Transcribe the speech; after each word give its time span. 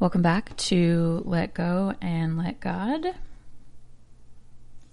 Welcome 0.00 0.22
back 0.22 0.56
to 0.58 1.24
Let 1.26 1.54
Go 1.54 1.92
and 2.00 2.38
Let 2.38 2.60
God. 2.60 3.04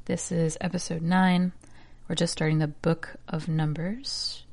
This 0.05 0.31
is 0.31 0.58
episode 0.59 1.04
9. 1.04 1.51
We're 2.09 2.16
just 2.16 2.33
starting 2.33 2.58
the 2.58 2.70
book 2.70 3.15
of 3.28 3.47
Numbers. 3.47 4.46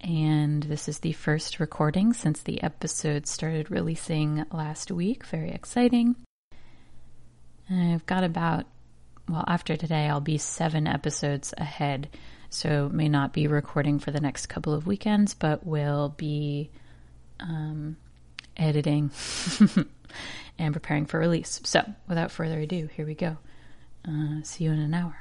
And 0.00 0.64
this 0.64 0.88
is 0.88 0.98
the 0.98 1.12
first 1.12 1.60
recording 1.60 2.14
since 2.14 2.42
the 2.42 2.60
episode 2.64 3.28
started 3.28 3.70
releasing 3.70 4.44
last 4.50 4.90
week. 4.90 5.24
Very 5.24 5.52
exciting. 5.52 6.16
I've 7.70 8.06
got 8.06 8.24
about, 8.24 8.66
well, 9.28 9.44
after 9.46 9.76
today, 9.76 10.08
I'll 10.08 10.20
be 10.20 10.38
seven 10.38 10.88
episodes 10.88 11.54
ahead. 11.58 12.08
So 12.50 12.88
may 12.92 13.08
not 13.08 13.32
be 13.32 13.46
recording 13.46 14.00
for 14.00 14.10
the 14.10 14.20
next 14.20 14.46
couple 14.46 14.74
of 14.74 14.88
weekends, 14.88 15.34
but 15.34 15.64
will 15.64 16.08
be 16.08 16.70
um, 17.38 17.96
editing 18.56 19.10
and 20.58 20.72
preparing 20.72 21.06
for 21.06 21.18
release. 21.18 21.60
So 21.64 21.82
without 22.08 22.30
further 22.30 22.60
ado, 22.60 22.88
here 22.94 23.06
we 23.06 23.14
go. 23.14 23.38
Uh, 24.06 24.42
see 24.42 24.64
you 24.64 24.72
in 24.72 24.78
an 24.78 24.94
hour. 24.94 25.16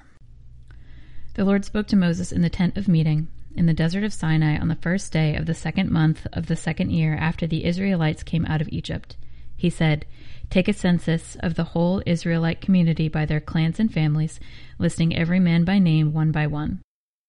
The 1.33 1.45
Lord 1.45 1.65
spoke 1.65 1.87
to 1.87 1.95
Moses 1.95 2.31
in 2.31 2.41
the 2.41 2.49
tent 2.49 2.77
of 2.77 2.87
meeting 2.87 3.27
in 3.55 3.65
the 3.65 3.73
desert 3.73 4.03
of 4.03 4.13
Sinai 4.13 4.57
on 4.57 4.67
the 4.67 4.75
first 4.75 5.11
day 5.11 5.35
of 5.35 5.45
the 5.45 5.53
second 5.53 5.89
month 5.89 6.27
of 6.33 6.47
the 6.47 6.55
second 6.55 6.91
year 6.91 7.15
after 7.15 7.47
the 7.47 7.65
Israelites 7.65 8.23
came 8.23 8.45
out 8.45 8.61
of 8.61 8.69
Egypt. 8.69 9.15
He 9.55 9.69
said, 9.69 10.05
Take 10.49 10.67
a 10.67 10.73
census 10.73 11.35
of 11.39 11.55
the 11.55 11.63
whole 11.63 12.03
Israelite 12.05 12.61
community 12.61 13.07
by 13.07 13.25
their 13.25 13.39
clans 13.39 13.79
and 13.79 13.91
families, 13.91 14.39
listing 14.77 15.15
every 15.15 15.39
man 15.39 15.63
by 15.63 15.79
name 15.79 16.13
one 16.13 16.31
by 16.31 16.47
one. 16.47 16.81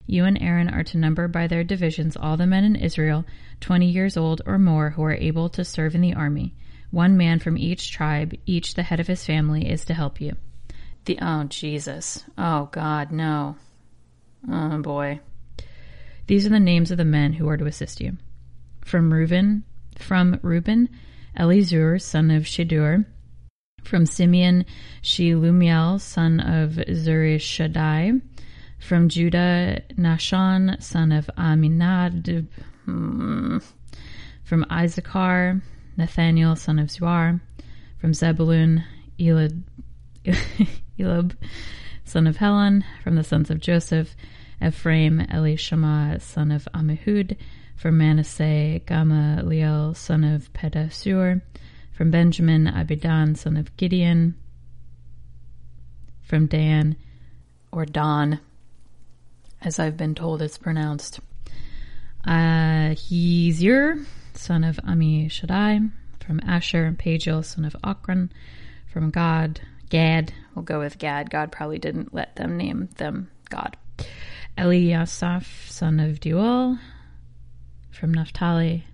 You 0.07 0.25
and 0.25 0.41
Aaron 0.41 0.69
are 0.69 0.85
to 0.85 0.99
number 0.99 1.29
by 1.29 1.47
their 1.47 1.65
divisions 1.65 2.17
all 2.17 2.37
the 2.37 2.47
men 2.47 2.65
in 2.65 2.77
Israel, 2.77 3.25
twenty 3.61 3.91
years 3.91 4.17
old 4.17 4.43
or 4.47 4.59
more, 4.59 4.91
who 4.91 5.03
are 5.03 5.15
able 5.15 5.49
to 5.51 5.65
serve 5.65 5.95
in 5.95 6.01
the 6.01 6.15
army. 6.15 6.55
One 6.91 7.17
man 7.17 7.41
from 7.41 7.59
each 7.59 7.91
tribe, 7.91 8.35
each 8.47 8.75
the 8.75 8.85
head 8.85 9.01
of 9.01 9.09
his 9.09 9.25
family, 9.25 9.69
is 9.69 9.85
to 9.87 9.95
help 9.95 10.21
you. 10.21 10.37
The 11.05 11.19
oh 11.21 11.45
Jesus. 11.45 12.25
Oh 12.39 12.69
God, 12.73 13.11
no. 13.11 13.57
Oh 14.49 14.81
boy. 14.81 15.21
These 16.27 16.47
are 16.47 16.51
the 16.51 16.61
names 16.61 16.91
of 16.91 16.99
the 16.99 17.05
men 17.05 17.33
who 17.35 17.49
are 17.49 17.57
to 17.57 17.67
assist 17.67 18.01
you. 18.01 18.17
From 18.85 19.13
Reuben, 19.13 19.65
from 19.97 20.39
Reuben, 20.43 20.89
Elizur, 21.39 22.01
son 22.01 22.31
of 22.31 22.45
Shedeur. 22.45 23.05
From 23.83 24.07
Simeon, 24.07 24.65
Shelumiel, 25.03 26.01
son 26.01 26.41
of 26.41 26.73
Zurishaddai. 26.73 28.21
From 28.87 29.09
Judah, 29.09 29.83
Nahshon, 29.99 30.81
son 30.81 31.11
of 31.11 31.29
Amminadab. 31.37 32.47
Hmm. 32.85 33.59
From 34.45 34.65
Issachar, 34.71 35.61
Nathaniel, 35.97 36.55
son 36.55 36.79
of 36.79 36.87
Zuar. 36.87 37.41
From 37.99 38.15
Zebulun, 38.15 38.85
Elad, 39.19 39.61
Elab, 41.01 41.37
son 42.05 42.29
of 42.29 42.37
Helon. 42.37 42.85
From 43.03 43.17
the 43.17 43.25
sons 43.25 43.51
of 43.51 43.59
Joseph, 43.59 44.15
Ephraim, 44.65 45.19
Elishama, 45.33 46.23
son 46.23 46.53
of 46.53 46.69
Amihud. 46.73 47.37
From 47.75 47.99
Manasseh, 47.99 48.83
Gamaliel, 48.87 49.95
son 49.95 50.23
of 50.23 50.53
Pedahzur. 50.53 51.43
From 51.91 52.13
Benjamin, 52.13 52.69
Abidan, 52.69 53.37
son 53.37 53.57
of 53.57 53.77
Gideon. 53.77 54.37
From 56.23 56.47
Dan, 56.47 56.95
or 57.73 57.85
Don, 57.85 58.39
as 59.61 59.79
I've 59.79 59.97
been 59.97 60.15
told 60.15 60.43
it's 60.43 60.59
pronounced. 60.59 61.21
Uh, 62.25 62.95
Hezir, 62.95 64.05
son 64.35 64.65
of 64.65 64.77
Ammishaddai. 64.77 65.91
From 66.27 66.41
Asher, 66.45 66.85
and 66.85 66.99
Pagiel, 66.99 67.45
son 67.45 67.65
of 67.65 67.77
Ochran. 67.85 68.31
From 68.93 69.11
God, 69.11 69.61
Gad. 69.91 70.33
We'll 70.55 70.65
go 70.65 70.81
with 70.81 70.99
Gad. 70.99 71.31
God 71.31 71.53
probably 71.53 71.79
didn't 71.79 72.13
let 72.13 72.35
them 72.37 72.57
name 72.57 72.89
them 72.97 73.31
God. 73.49 73.77
Eliasaph, 74.59 75.71
son 75.71 76.01
of 76.01 76.19
Deuel, 76.19 76.79
from 77.91 78.13
Naphtali, 78.13 78.85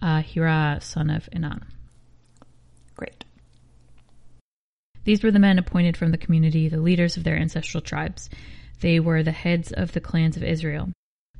Ahira, 0.00 0.82
son 0.82 1.10
of 1.10 1.28
Inan. 1.34 1.62
Great. 2.96 3.24
These 5.04 5.22
were 5.22 5.30
the 5.30 5.38
men 5.38 5.58
appointed 5.58 5.96
from 5.96 6.12
the 6.12 6.18
community, 6.18 6.68
the 6.68 6.80
leaders 6.80 7.16
of 7.16 7.24
their 7.24 7.36
ancestral 7.36 7.80
tribes. 7.80 8.30
They 8.80 9.00
were 9.00 9.22
the 9.22 9.32
heads 9.32 9.72
of 9.72 9.92
the 9.92 10.00
clans 10.00 10.36
of 10.36 10.42
Israel. 10.42 10.90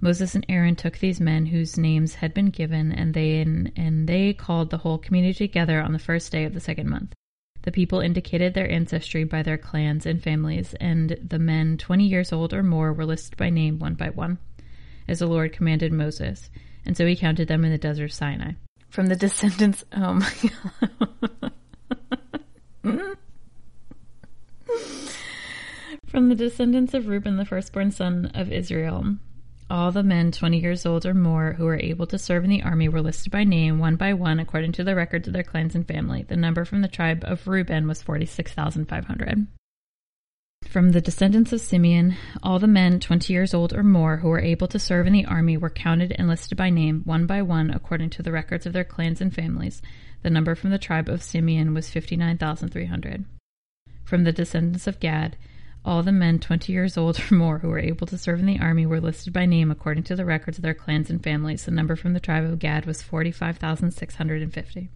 Moses 0.00 0.34
and 0.34 0.46
Aaron 0.48 0.76
took 0.76 0.98
these 0.98 1.20
men 1.20 1.46
whose 1.46 1.76
names 1.76 2.14
had 2.16 2.32
been 2.32 2.50
given, 2.50 2.90
and 2.92 3.12
they 3.12 3.40
and 3.40 4.08
they 4.08 4.32
called 4.32 4.70
the 4.70 4.78
whole 4.78 4.98
community 4.98 5.48
together 5.48 5.80
on 5.80 5.92
the 5.92 5.98
first 5.98 6.32
day 6.32 6.44
of 6.44 6.54
the 6.54 6.60
second 6.60 6.88
month. 6.88 7.14
The 7.62 7.72
people 7.72 8.00
indicated 8.00 8.54
their 8.54 8.70
ancestry 8.70 9.24
by 9.24 9.42
their 9.42 9.58
clans 9.58 10.06
and 10.06 10.22
families, 10.22 10.72
and 10.80 11.18
the 11.22 11.38
men 11.38 11.76
20 11.76 12.06
years 12.06 12.32
old 12.32 12.54
or 12.54 12.62
more 12.62 12.92
were 12.94 13.04
listed 13.04 13.36
by 13.36 13.50
name 13.50 13.78
one 13.78 13.94
by 13.94 14.08
one, 14.08 14.38
as 15.06 15.18
the 15.18 15.26
Lord 15.26 15.52
commanded 15.52 15.92
Moses. 15.92 16.48
And 16.86 16.96
so 16.96 17.04
he 17.04 17.14
counted 17.14 17.48
them 17.48 17.64
in 17.64 17.70
the 17.70 17.76
desert 17.76 18.04
of 18.04 18.12
Sinai. 18.14 18.52
From 18.88 19.06
the 19.06 19.16
descendants, 19.16 19.84
oh 19.92 20.14
my 20.14 20.32
God. 20.42 21.52
From 26.10 26.28
the 26.28 26.34
descendants 26.34 26.92
of 26.92 27.06
Reuben, 27.06 27.36
the 27.36 27.44
firstborn 27.44 27.92
son 27.92 28.32
of 28.34 28.50
Israel, 28.50 29.14
all 29.70 29.92
the 29.92 30.02
men 30.02 30.32
20 30.32 30.58
years 30.58 30.84
old 30.84 31.06
or 31.06 31.14
more 31.14 31.52
who 31.52 31.66
were 31.66 31.78
able 31.78 32.04
to 32.08 32.18
serve 32.18 32.42
in 32.42 32.50
the 32.50 32.64
army 32.64 32.88
were 32.88 33.00
listed 33.00 33.30
by 33.30 33.44
name, 33.44 33.78
one 33.78 33.94
by 33.94 34.12
one, 34.12 34.40
according 34.40 34.72
to 34.72 34.82
the 34.82 34.96
records 34.96 35.28
of 35.28 35.34
their 35.34 35.44
clans 35.44 35.76
and 35.76 35.86
family. 35.86 36.24
The 36.24 36.34
number 36.34 36.64
from 36.64 36.80
the 36.82 36.88
tribe 36.88 37.22
of 37.24 37.46
Reuben 37.46 37.86
was 37.86 38.02
46,500. 38.02 39.46
From 40.68 40.90
the 40.90 41.00
descendants 41.00 41.52
of 41.52 41.60
Simeon, 41.60 42.16
all 42.42 42.58
the 42.58 42.66
men 42.66 42.98
20 42.98 43.32
years 43.32 43.54
old 43.54 43.72
or 43.72 43.84
more 43.84 44.16
who 44.16 44.30
were 44.30 44.40
able 44.40 44.66
to 44.66 44.80
serve 44.80 45.06
in 45.06 45.12
the 45.12 45.26
army 45.26 45.56
were 45.56 45.70
counted 45.70 46.12
and 46.18 46.26
listed 46.26 46.58
by 46.58 46.70
name, 46.70 47.02
one 47.04 47.26
by 47.26 47.40
one, 47.40 47.70
according 47.70 48.10
to 48.10 48.22
the 48.24 48.32
records 48.32 48.66
of 48.66 48.72
their 48.72 48.82
clans 48.82 49.20
and 49.20 49.32
families. 49.32 49.80
The 50.24 50.30
number 50.30 50.56
from 50.56 50.70
the 50.70 50.78
tribe 50.78 51.08
of 51.08 51.22
Simeon 51.22 51.72
was 51.72 51.88
59,300. 51.88 53.26
From 54.02 54.24
the 54.24 54.32
descendants 54.32 54.88
of 54.88 54.98
Gad, 54.98 55.36
all 55.84 56.02
the 56.02 56.12
men 56.12 56.38
20 56.38 56.72
years 56.72 56.96
old 56.96 57.20
or 57.30 57.34
more 57.34 57.58
who 57.58 57.68
were 57.68 57.78
able 57.78 58.06
to 58.06 58.18
serve 58.18 58.40
in 58.40 58.46
the 58.46 58.60
army 58.60 58.86
were 58.86 59.00
listed 59.00 59.32
by 59.32 59.46
name 59.46 59.70
according 59.70 60.04
to 60.04 60.16
the 60.16 60.24
records 60.24 60.58
of 60.58 60.62
their 60.62 60.74
clans 60.74 61.10
and 61.10 61.22
families. 61.22 61.64
The 61.64 61.70
number 61.70 61.96
from 61.96 62.12
the 62.12 62.20
tribe 62.20 62.44
of 62.44 62.58
Gad 62.58 62.84
was 62.86 63.02
45,650. 63.02 64.90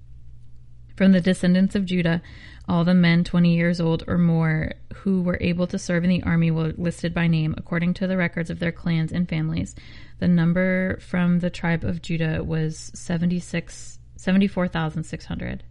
From 0.96 1.10
the 1.10 1.20
descendants 1.20 1.74
of 1.74 1.86
Judah, 1.86 2.22
all 2.68 2.84
the 2.84 2.94
men 2.94 3.24
20 3.24 3.52
years 3.52 3.80
old 3.80 4.04
or 4.06 4.16
more 4.16 4.72
who 4.94 5.22
were 5.22 5.38
able 5.40 5.66
to 5.66 5.78
serve 5.78 6.04
in 6.04 6.10
the 6.10 6.22
army 6.22 6.50
were 6.50 6.72
listed 6.76 7.12
by 7.12 7.26
name 7.26 7.54
according 7.58 7.94
to 7.94 8.06
the 8.06 8.16
records 8.16 8.48
of 8.48 8.60
their 8.60 8.70
clans 8.70 9.10
and 9.10 9.28
families. 9.28 9.74
The 10.20 10.28
number 10.28 10.98
from 11.00 11.40
the 11.40 11.50
tribe 11.50 11.82
of 11.82 12.00
Judah 12.00 12.44
was 12.44 12.92
76, 12.94 13.98
74,600. 14.16 15.64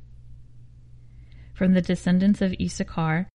From 1.54 1.74
the 1.74 1.82
descendants 1.82 2.42
of 2.42 2.54
Issachar, 2.60 3.30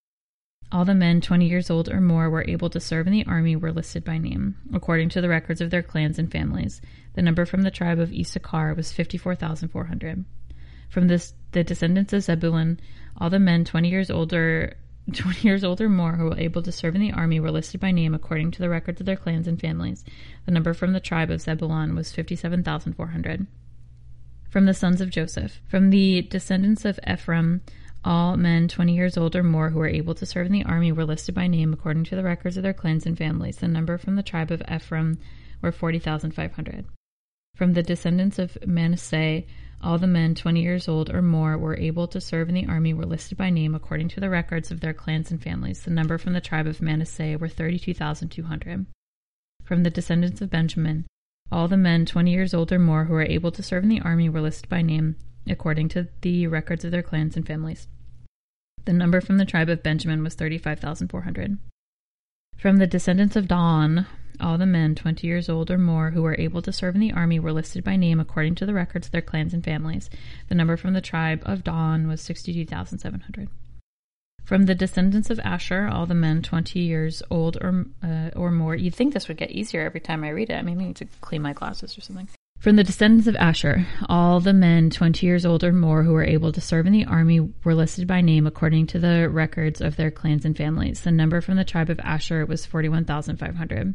all 0.71 0.85
the 0.85 0.95
men 0.95 1.21
20 1.21 1.47
years 1.47 1.71
old 1.71 1.89
or 1.89 2.01
more 2.01 2.29
were 2.29 2.45
able 2.47 2.69
to 2.71 2.81
serve 2.81 3.07
in 3.07 3.13
the 3.13 3.25
army 3.27 3.57
were 3.57 3.73
listed 3.73 4.05
by 4.05 4.19
name, 4.19 4.57
according 4.73 5.09
to 5.11 5.21
the 5.21 5.29
records 5.29 5.61
of 5.61 5.71
their 5.71 5.83
clans 5.83 6.19
and 6.19 6.31
families. 6.31 6.81
The 7.15 7.23
number 7.23 7.47
from 7.47 7.63
the 7.63 7.71
tribe 7.71 7.99
of 7.99 8.13
Issachar 8.13 8.75
was 8.75 8.93
54,400. 8.93 10.25
From 10.89 11.09
this, 11.09 11.35
the 11.53 11.65
descendants 11.65 12.13
of 12.13 12.23
Zebulun, 12.23 12.81
all 13.17 13.31
the 13.31 13.39
men 13.39 13.65
20 13.65 13.89
years 13.89 14.11
older 14.11 14.77
20 15.13 15.49
years 15.49 15.65
old 15.65 15.81
or 15.81 15.89
more 15.89 16.17
who 16.17 16.27
were 16.27 16.39
able 16.39 16.63
to 16.63 16.73
serve 16.73 16.95
in 16.95 17.01
the 17.01 17.13
army 17.13 17.41
were 17.41 17.51
listed 17.51 17.81
by 17.81 17.91
name 17.91 18.15
according 18.15 18.51
to 18.51 18.59
the 18.59 18.69
records 18.69 19.01
of 19.01 19.07
their 19.07 19.17
clans 19.17 19.49
and 19.49 19.59
families. 19.59 20.05
The 20.45 20.53
number 20.53 20.75
from 20.75 20.93
the 20.93 21.01
tribe 21.01 21.31
of 21.31 21.41
Zebulun 21.41 21.95
was 21.95 22.13
57,400. 22.13 23.47
From 24.51 24.67
the 24.67 24.75
sons 24.75 25.01
of 25.01 25.11
Joseph, 25.11 25.61
from 25.67 25.91
the 25.91 26.23
descendants 26.23 26.85
of 26.85 27.01
Ephraim, 27.11 27.63
all 28.05 28.37
men 28.37 28.69
20 28.69 28.95
years 28.95 29.17
old 29.17 29.35
or 29.35 29.43
more 29.43 29.71
who 29.71 29.79
were 29.79 29.89
able 29.89 30.15
to 30.15 30.27
serve 30.27 30.47
in 30.47 30.53
the 30.53 30.65
army 30.65 30.93
were 30.93 31.05
listed 31.05 31.35
by 31.35 31.47
name 31.47 31.73
according 31.73 32.05
to 32.05 32.17
the 32.17 32.23
records 32.23 32.57
of 32.57 32.63
their 32.63 32.73
clans 32.73 33.07
and 33.07 33.19
families. 33.19 33.57
The 33.57 33.69
number 33.69 33.99
from 33.99 34.17
the 34.17 34.23
tribe 34.23 34.51
of 34.51 34.63
Ephraim 34.73 35.19
were 35.61 35.73
40,500. 35.73 36.87
From 37.57 37.73
the 37.73 37.83
descendants 37.83 38.39
of 38.39 38.57
Manasseh, 38.65 39.43
all 39.83 39.99
the 39.99 40.07
men 40.07 40.35
20 40.35 40.63
years 40.63 40.89
old 40.89 41.11
or 41.11 41.23
more 41.23 41.53
who 41.55 41.59
were 41.59 41.77
able 41.77 42.07
to 42.09 42.21
serve 42.21 42.49
in 42.49 42.55
the 42.55 42.67
army 42.67 42.95
were 42.95 43.05
listed 43.05 43.37
by 43.37 43.51
name 43.51 43.75
according 43.75 44.09
to 44.09 44.21
the 44.21 44.31
records 44.31 44.71
of 44.71 44.81
their 44.81 44.95
clans 44.95 45.31
and 45.31 45.43
families. 45.43 45.83
The 45.83 45.91
number 45.91 46.19
from 46.19 46.35
the 46.35 46.41
tribe 46.41 46.67
of 46.67 46.81
Manasseh 46.81 47.37
were 47.39 47.49
32,200. 47.49 48.87
From 49.65 49.83
the 49.83 49.91
descendants 49.91 50.41
of 50.41 50.51
Benjamin, 50.51 51.07
all 51.51 51.67
the 51.67 51.77
men 51.77 52.07
20 52.07 52.31
years 52.31 52.55
old 52.55 52.73
or 52.73 52.79
more 52.79 53.05
who 53.05 53.15
were 53.15 53.23
able 53.23 53.51
to 53.53 53.63
serve 53.63 53.83
in 53.83 53.89
the 53.89 54.01
army 54.01 54.29
were 54.29 54.41
listed 54.41 54.69
by 54.69 54.83
name 54.83 55.17
according 55.51 55.89
to 55.91 56.09
the 56.21 56.47
records 56.47 56.85
of 56.85 56.91
their 56.91 57.03
clans 57.03 57.37
and 57.37 57.47
families. 57.47 57.89
The 58.85 58.93
number 58.93 59.21
from 59.21 59.39
the 59.39 59.45
tribe 59.45 59.69
of 59.69 59.83
Benjamin 59.83 60.23
was 60.23 60.35
35,400. 60.35 61.59
From 62.57 62.79
the 62.79 62.87
descendants 62.87 63.37
of 63.37 63.47
Don, 63.47 64.07
all 64.41 64.59
the 64.59 64.67
men 64.67 64.95
20 64.95 65.27
years 65.27 65.49
old 65.49 65.71
or 65.71 65.79
more 65.79 66.11
who 66.11 66.23
were 66.23 66.37
able 66.39 66.63
to 66.63 66.73
serve 66.73 66.95
in 66.95 67.01
the 67.01 67.13
army 67.13 67.39
were 67.39 67.53
listed 67.53 67.85
by 67.85 67.97
name 67.97 68.21
according 68.21 68.55
to 68.57 68.67
the 68.67 68.75
records 68.75 69.07
of 69.07 69.13
their 69.13 69.23
clans 69.23 69.53
and 69.53 69.65
families. 69.65 70.09
The 70.49 70.55
number 70.55 70.77
from 70.77 70.93
the 70.93 71.01
tribe 71.01 71.43
of 71.45 71.65
Don 71.65 72.09
was 72.09 72.21
62,700. 72.23 73.49
From 74.45 74.65
the 74.65 74.75
descendants 74.75 75.29
of 75.29 75.39
Asher, 75.41 75.89
all 75.93 76.07
the 76.07 76.15
men 76.15 76.41
20 76.41 76.81
years 76.81 77.23
old 77.31 77.59
or, 77.61 77.85
uh, 78.03 78.31
or 78.35 78.51
more. 78.51 78.75
You'd 78.75 78.95
think 78.95 79.13
this 79.13 79.29
would 79.29 79.37
get 79.37 79.51
easier 79.51 79.83
every 79.83 80.01
time 80.01 80.25
I 80.25 80.31
read 80.31 80.49
it. 80.49 80.55
I 80.55 80.63
mean, 80.63 80.79
maybe 80.79 80.89
need 80.89 80.97
to 80.97 81.07
clean 81.21 81.43
my 81.43 81.53
glasses 81.53 81.99
or 81.99 82.01
something. 82.01 82.29
From 82.59 82.75
the 82.75 82.83
descendants 82.83 83.29
of 83.29 83.37
Asher, 83.37 83.87
all 84.09 84.41
the 84.41 84.53
men 84.53 84.91
20 84.91 85.25
years 85.25 85.47
old 85.47 85.63
or 85.63 85.73
more 85.73 86.03
who 86.03 86.13
were 86.13 86.25
able 86.25 86.51
to 86.51 86.61
serve 86.61 86.89
in 86.89 86.93
the 86.93 87.05
army 87.05 87.39
were 87.63 87.75
listed 87.75 88.09
by 88.09 88.21
name 88.21 88.49
according 88.49 88.89
to 88.89 88.99
the 88.99 89.29
records 89.31 89.81
of 89.81 89.95
their 89.95 90.11
clans 90.11 90.45
and 90.45 90.57
families. 90.57 91.03
The 91.03 91.13
number 91.13 91.41
from 91.41 91.55
the 91.55 91.65
tribe 91.65 91.89
of 91.89 92.01
Asher 92.01 92.45
was 92.45 92.67
41,500. 92.67 93.95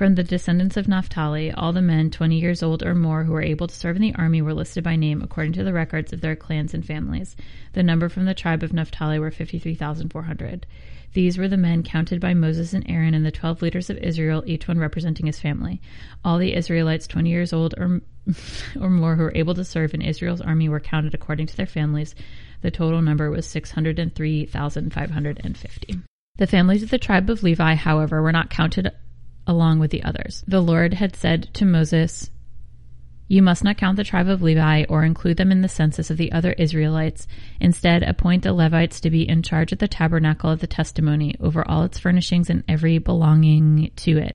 From 0.00 0.14
the 0.14 0.24
descendants 0.24 0.78
of 0.78 0.88
Naphtali, 0.88 1.52
all 1.52 1.74
the 1.74 1.82
men 1.82 2.10
20 2.10 2.38
years 2.38 2.62
old 2.62 2.82
or 2.82 2.94
more 2.94 3.24
who 3.24 3.34
were 3.34 3.42
able 3.42 3.66
to 3.66 3.74
serve 3.74 3.96
in 3.96 4.02
the 4.02 4.14
army 4.14 4.40
were 4.40 4.54
listed 4.54 4.82
by 4.82 4.96
name 4.96 5.20
according 5.20 5.52
to 5.52 5.62
the 5.62 5.74
records 5.74 6.10
of 6.10 6.22
their 6.22 6.34
clans 6.34 6.72
and 6.72 6.86
families. 6.86 7.36
The 7.74 7.82
number 7.82 8.08
from 8.08 8.24
the 8.24 8.32
tribe 8.32 8.62
of 8.62 8.72
Naphtali 8.72 9.18
were 9.18 9.30
53,400. 9.30 10.64
These 11.12 11.36
were 11.36 11.48
the 11.48 11.58
men 11.58 11.82
counted 11.82 12.18
by 12.18 12.32
Moses 12.32 12.72
and 12.72 12.82
Aaron 12.88 13.12
and 13.12 13.26
the 13.26 13.30
twelve 13.30 13.60
leaders 13.60 13.90
of 13.90 13.98
Israel, 13.98 14.42
each 14.46 14.66
one 14.66 14.78
representing 14.78 15.26
his 15.26 15.38
family. 15.38 15.82
All 16.24 16.38
the 16.38 16.54
Israelites 16.54 17.06
20 17.06 17.28
years 17.28 17.52
old 17.52 17.74
or, 17.76 18.00
or 18.80 18.88
more 18.88 19.16
who 19.16 19.24
were 19.24 19.34
able 19.34 19.52
to 19.52 19.66
serve 19.66 19.92
in 19.92 20.00
Israel's 20.00 20.40
army 20.40 20.70
were 20.70 20.80
counted 20.80 21.12
according 21.12 21.48
to 21.48 21.56
their 21.58 21.66
families. 21.66 22.14
The 22.62 22.70
total 22.70 23.02
number 23.02 23.30
was 23.30 23.44
603,550. 23.44 26.00
The 26.38 26.46
families 26.46 26.82
of 26.82 26.88
the 26.88 26.96
tribe 26.96 27.28
of 27.28 27.42
Levi, 27.42 27.74
however, 27.74 28.22
were 28.22 28.32
not 28.32 28.48
counted 28.48 28.90
along 29.46 29.78
with 29.78 29.90
the 29.90 30.02
others. 30.02 30.44
The 30.46 30.60
Lord 30.60 30.94
had 30.94 31.16
said 31.16 31.48
to 31.54 31.64
Moses, 31.64 32.30
you 33.30 33.42
must 33.42 33.62
not 33.62 33.76
count 33.76 33.96
the 33.96 34.02
tribe 34.02 34.26
of 34.26 34.42
Levi 34.42 34.86
or 34.88 35.04
include 35.04 35.36
them 35.36 35.52
in 35.52 35.60
the 35.60 35.68
census 35.68 36.10
of 36.10 36.16
the 36.16 36.32
other 36.32 36.52
Israelites. 36.54 37.28
Instead, 37.60 38.02
appoint 38.02 38.42
the 38.42 38.52
Levites 38.52 39.00
to 39.02 39.08
be 39.08 39.28
in 39.28 39.44
charge 39.44 39.70
of 39.70 39.78
the 39.78 39.86
tabernacle 39.86 40.50
of 40.50 40.58
the 40.58 40.66
testimony 40.66 41.36
over 41.38 41.66
all 41.68 41.84
its 41.84 42.00
furnishings 42.00 42.50
and 42.50 42.64
every 42.66 42.98
belonging 42.98 43.92
to 43.94 44.18
it. 44.18 44.32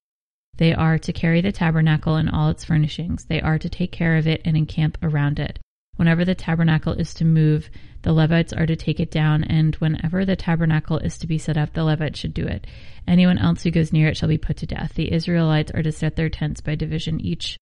They 0.55 0.73
are 0.73 0.97
to 0.97 1.11
carry 1.11 1.41
the 1.41 1.51
tabernacle 1.51 2.15
and 2.15 2.29
all 2.29 2.47
its 2.47 2.63
furnishings. 2.63 3.25
They 3.25 3.41
are 3.41 3.59
to 3.59 3.67
take 3.67 3.91
care 3.91 4.15
of 4.15 4.27
it 4.27 4.41
and 4.45 4.55
encamp 4.55 4.97
around 5.03 5.39
it. 5.39 5.59
Whenever 5.95 6.25
the 6.25 6.35
tabernacle 6.35 6.93
is 6.93 7.13
to 7.15 7.25
move, 7.25 7.69
the 8.01 8.13
Levites 8.13 8.53
are 8.53 8.65
to 8.65 8.75
take 8.75 8.99
it 8.99 9.09
down, 9.09 9.43
and 9.43 9.75
whenever 9.75 10.25
the 10.25 10.35
tabernacle 10.35 10.97
is 10.99 11.17
to 11.17 11.27
be 11.27 11.37
set 11.37 11.57
up, 11.57 11.73
the 11.73 11.83
Levites 11.83 12.19
should 12.19 12.33
do 12.33 12.45
it. 12.45 12.67
Anyone 13.07 13.37
else 13.37 13.63
who 13.63 13.71
goes 13.71 13.93
near 13.93 14.09
it 14.09 14.17
shall 14.17 14.29
be 14.29 14.37
put 14.37 14.57
to 14.57 14.65
death. 14.65 14.93
The 14.95 15.11
Israelites 15.11 15.71
are 15.71 15.83
to 15.83 15.91
set 15.91 16.15
their 16.15 16.29
tents 16.29 16.61
by 16.61 16.75
division, 16.75 17.19
each 17.19 17.57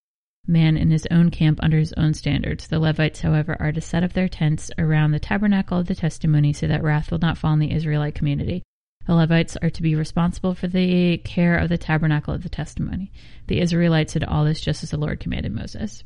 man 0.47 0.75
in 0.75 0.91
his 0.91 1.07
own 1.09 1.31
camp 1.31 1.59
under 1.63 1.77
his 1.77 1.93
own 1.93 2.13
standards. 2.13 2.67
The 2.67 2.79
Levites, 2.79 3.21
however, 3.21 3.55
are 3.59 3.71
to 3.71 3.79
set 3.79 4.03
up 4.03 4.13
their 4.13 4.27
tents 4.27 4.71
around 4.77 5.11
the 5.11 5.19
tabernacle 5.19 5.79
of 5.79 5.87
the 5.87 5.95
testimony 5.95 6.51
so 6.53 6.67
that 6.67 6.83
wrath 6.83 7.11
will 7.11 7.19
not 7.19 7.37
fall 7.37 7.51
on 7.51 7.59
the 7.59 7.71
Israelite 7.71 8.15
community. 8.15 8.63
The 9.05 9.15
Levites 9.15 9.57
are 9.61 9.69
to 9.69 9.81
be 9.81 9.95
responsible 9.95 10.55
for 10.55 10.67
the 10.67 11.17
care 11.19 11.57
of 11.57 11.69
the 11.69 11.77
tabernacle 11.77 12.33
of 12.33 12.43
the 12.43 12.49
testimony. 12.49 13.11
The 13.47 13.59
Israelites 13.61 14.13
did 14.13 14.23
all 14.23 14.45
this 14.45 14.61
just 14.61 14.83
as 14.83 14.91
the 14.91 14.97
Lord 14.97 15.19
commanded 15.19 15.53
Moses. 15.53 16.03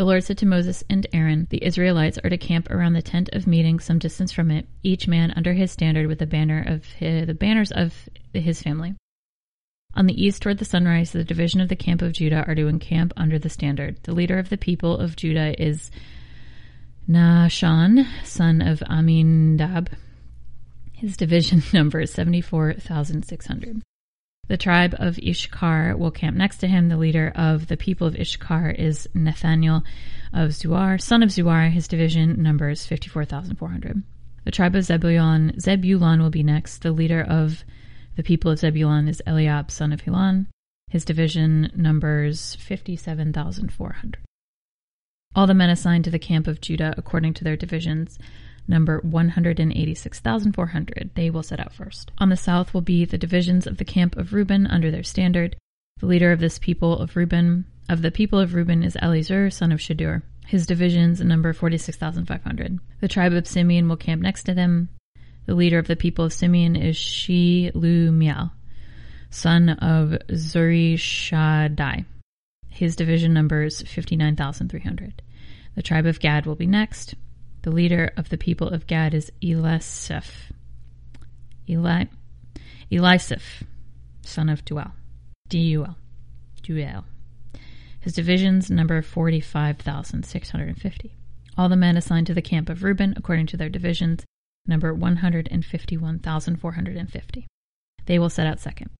The 0.00 0.06
Lord 0.06 0.24
said 0.24 0.38
to 0.38 0.46
Moses 0.46 0.82
and 0.88 1.06
Aaron, 1.12 1.46
The 1.50 1.62
Israelites 1.62 2.18
are 2.24 2.30
to 2.30 2.38
camp 2.38 2.70
around 2.70 2.94
the 2.94 3.02
tent 3.02 3.28
of 3.34 3.46
meeting 3.46 3.78
some 3.78 3.98
distance 3.98 4.32
from 4.32 4.50
it, 4.50 4.66
each 4.82 5.06
man 5.06 5.30
under 5.36 5.52
his 5.52 5.72
standard 5.72 6.06
with 6.06 6.20
the 6.20 6.26
banner 6.26 6.64
of 6.66 6.86
his, 6.86 7.26
the 7.26 7.34
banners 7.34 7.70
of 7.70 8.08
his 8.32 8.62
family. 8.62 8.94
On 9.92 10.06
the 10.06 10.18
east 10.18 10.40
toward 10.40 10.56
the 10.56 10.64
sunrise, 10.64 11.12
the 11.12 11.22
division 11.22 11.60
of 11.60 11.68
the 11.68 11.76
camp 11.76 12.00
of 12.00 12.14
Judah 12.14 12.46
are 12.48 12.54
to 12.54 12.66
encamp 12.66 13.12
under 13.18 13.38
the 13.38 13.50
standard. 13.50 14.02
The 14.04 14.14
leader 14.14 14.38
of 14.38 14.48
the 14.48 14.56
people 14.56 14.96
of 14.96 15.16
Judah 15.16 15.54
is 15.62 15.90
Nahshon, 17.06 18.06
son 18.24 18.62
of 18.62 18.82
Amminadab. 18.88 19.90
His 20.94 21.14
division 21.18 21.62
number 21.74 22.00
is 22.00 22.10
74,600. 22.14 23.82
The 24.50 24.56
tribe 24.56 24.96
of 24.98 25.14
Ishkar 25.14 25.96
will 25.96 26.10
camp 26.10 26.36
next 26.36 26.56
to 26.56 26.66
him. 26.66 26.88
The 26.88 26.96
leader 26.96 27.30
of 27.36 27.68
the 27.68 27.76
people 27.76 28.08
of 28.08 28.16
Ishkar 28.16 28.74
is 28.74 29.08
Nathaniel 29.14 29.84
of 30.32 30.50
Zuar, 30.50 31.00
son 31.00 31.22
of 31.22 31.28
Zuar. 31.28 31.70
His 31.70 31.86
division 31.86 32.42
numbers 32.42 32.84
54,400. 32.84 34.02
The 34.44 34.50
tribe 34.50 34.74
of 34.74 34.82
Zebulun, 34.82 35.52
Zebulun 35.60 36.20
will 36.20 36.30
be 36.30 36.42
next. 36.42 36.78
The 36.78 36.90
leader 36.90 37.22
of 37.22 37.64
the 38.16 38.24
people 38.24 38.50
of 38.50 38.58
Zebulun 38.58 39.06
is 39.06 39.22
Eliab, 39.24 39.70
son 39.70 39.92
of 39.92 40.00
Helon. 40.00 40.48
His 40.88 41.04
division 41.04 41.70
numbers 41.76 42.56
57,400. 42.56 44.18
All 45.36 45.46
the 45.46 45.54
men 45.54 45.70
assigned 45.70 46.02
to 46.06 46.10
the 46.10 46.18
camp 46.18 46.48
of 46.48 46.60
Judah 46.60 46.92
according 46.96 47.34
to 47.34 47.44
their 47.44 47.56
divisions 47.56 48.18
number 48.70 49.00
186,400. 49.00 51.10
They 51.14 51.28
will 51.28 51.42
set 51.42 51.60
out 51.60 51.74
first. 51.74 52.10
On 52.18 52.30
the 52.30 52.36
south 52.36 52.72
will 52.72 52.80
be 52.80 53.04
the 53.04 53.18
divisions 53.18 53.66
of 53.66 53.76
the 53.76 53.84
camp 53.84 54.16
of 54.16 54.32
Reuben 54.32 54.66
under 54.66 54.90
their 54.90 55.02
standard. 55.02 55.56
The 55.98 56.06
leader 56.06 56.32
of 56.32 56.40
this 56.40 56.58
people 56.58 56.98
of 56.98 57.16
Reuben, 57.16 57.66
of 57.88 58.00
the 58.00 58.10
people 58.10 58.38
of 58.38 58.54
Reuben 58.54 58.82
is 58.82 58.96
Elizur, 59.02 59.52
son 59.52 59.72
of 59.72 59.80
Shadur. 59.80 60.22
His 60.46 60.66
divisions 60.66 61.20
number 61.20 61.52
46,500. 61.52 62.78
The 63.00 63.08
tribe 63.08 63.34
of 63.34 63.46
Simeon 63.46 63.88
will 63.88 63.96
camp 63.96 64.22
next 64.22 64.44
to 64.44 64.54
them. 64.54 64.88
The 65.46 65.54
leader 65.54 65.78
of 65.78 65.86
the 65.86 65.96
people 65.96 66.24
of 66.24 66.32
Simeon 66.32 66.76
is 66.76 66.96
Shelumiel, 66.96 68.52
son 69.30 69.68
of 69.68 70.10
Zurishaddai. 70.28 72.06
His 72.68 72.96
division 72.96 73.34
numbers 73.34 73.82
59,300. 73.82 75.22
The 75.74 75.82
tribe 75.82 76.06
of 76.06 76.20
Gad 76.20 76.46
will 76.46 76.56
be 76.56 76.66
next. 76.66 77.14
The 77.62 77.70
leader 77.70 78.10
of 78.16 78.30
the 78.30 78.38
people 78.38 78.68
of 78.68 78.86
Gad 78.86 79.12
is 79.12 79.30
Eliseph. 79.42 80.50
Eli, 81.68 82.04
Eliseph, 82.90 83.64
son 84.22 84.48
of 84.48 84.64
Duel. 84.64 84.92
D-U-L. 85.48 85.94
Duel. 86.62 87.04
His 88.00 88.14
divisions 88.14 88.70
number 88.70 89.02
45,650. 89.02 91.14
All 91.58 91.68
the 91.68 91.76
men 91.76 91.98
assigned 91.98 92.26
to 92.28 92.34
the 92.34 92.40
camp 92.40 92.70
of 92.70 92.82
Reuben, 92.82 93.12
according 93.16 93.46
to 93.48 93.58
their 93.58 93.68
divisions, 93.68 94.24
number 94.66 94.94
151,450. 94.94 97.46
They 98.06 98.18
will 98.18 98.30
set 98.30 98.46
out 98.46 98.60
second. 98.60 98.90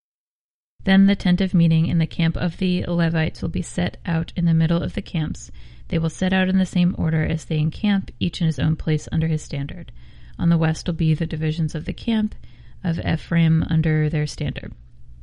Then 0.84 1.06
the 1.06 1.16
tent 1.16 1.40
of 1.40 1.54
meeting 1.54 1.86
in 1.86 1.98
the 1.98 2.06
camp 2.06 2.36
of 2.36 2.58
the 2.58 2.84
Levites 2.86 3.40
will 3.40 3.48
be 3.48 3.62
set 3.62 3.96
out 4.04 4.34
in 4.36 4.44
the 4.44 4.54
middle 4.54 4.82
of 4.82 4.94
the 4.94 5.02
camps. 5.02 5.50
They 5.90 5.98
will 5.98 6.08
set 6.08 6.32
out 6.32 6.48
in 6.48 6.58
the 6.58 6.66
same 6.66 6.94
order 6.96 7.25
as 7.25 7.44
they 7.44 7.58
encamp, 7.58 8.12
each 8.20 8.40
in 8.40 8.46
his 8.46 8.60
own 8.60 8.76
place 8.76 9.08
under 9.10 9.26
his 9.26 9.42
standard. 9.42 9.90
On 10.38 10.48
the 10.48 10.56
west 10.56 10.87
will 10.87 10.94
be 10.94 11.14
the 11.14 11.26
divisions 11.26 11.75
of 11.75 11.85
the 11.85 11.92
camp 11.92 12.37
of 12.85 13.00
Ephraim 13.00 13.64
under 13.68 14.09
their 14.09 14.26
standard. 14.26 14.73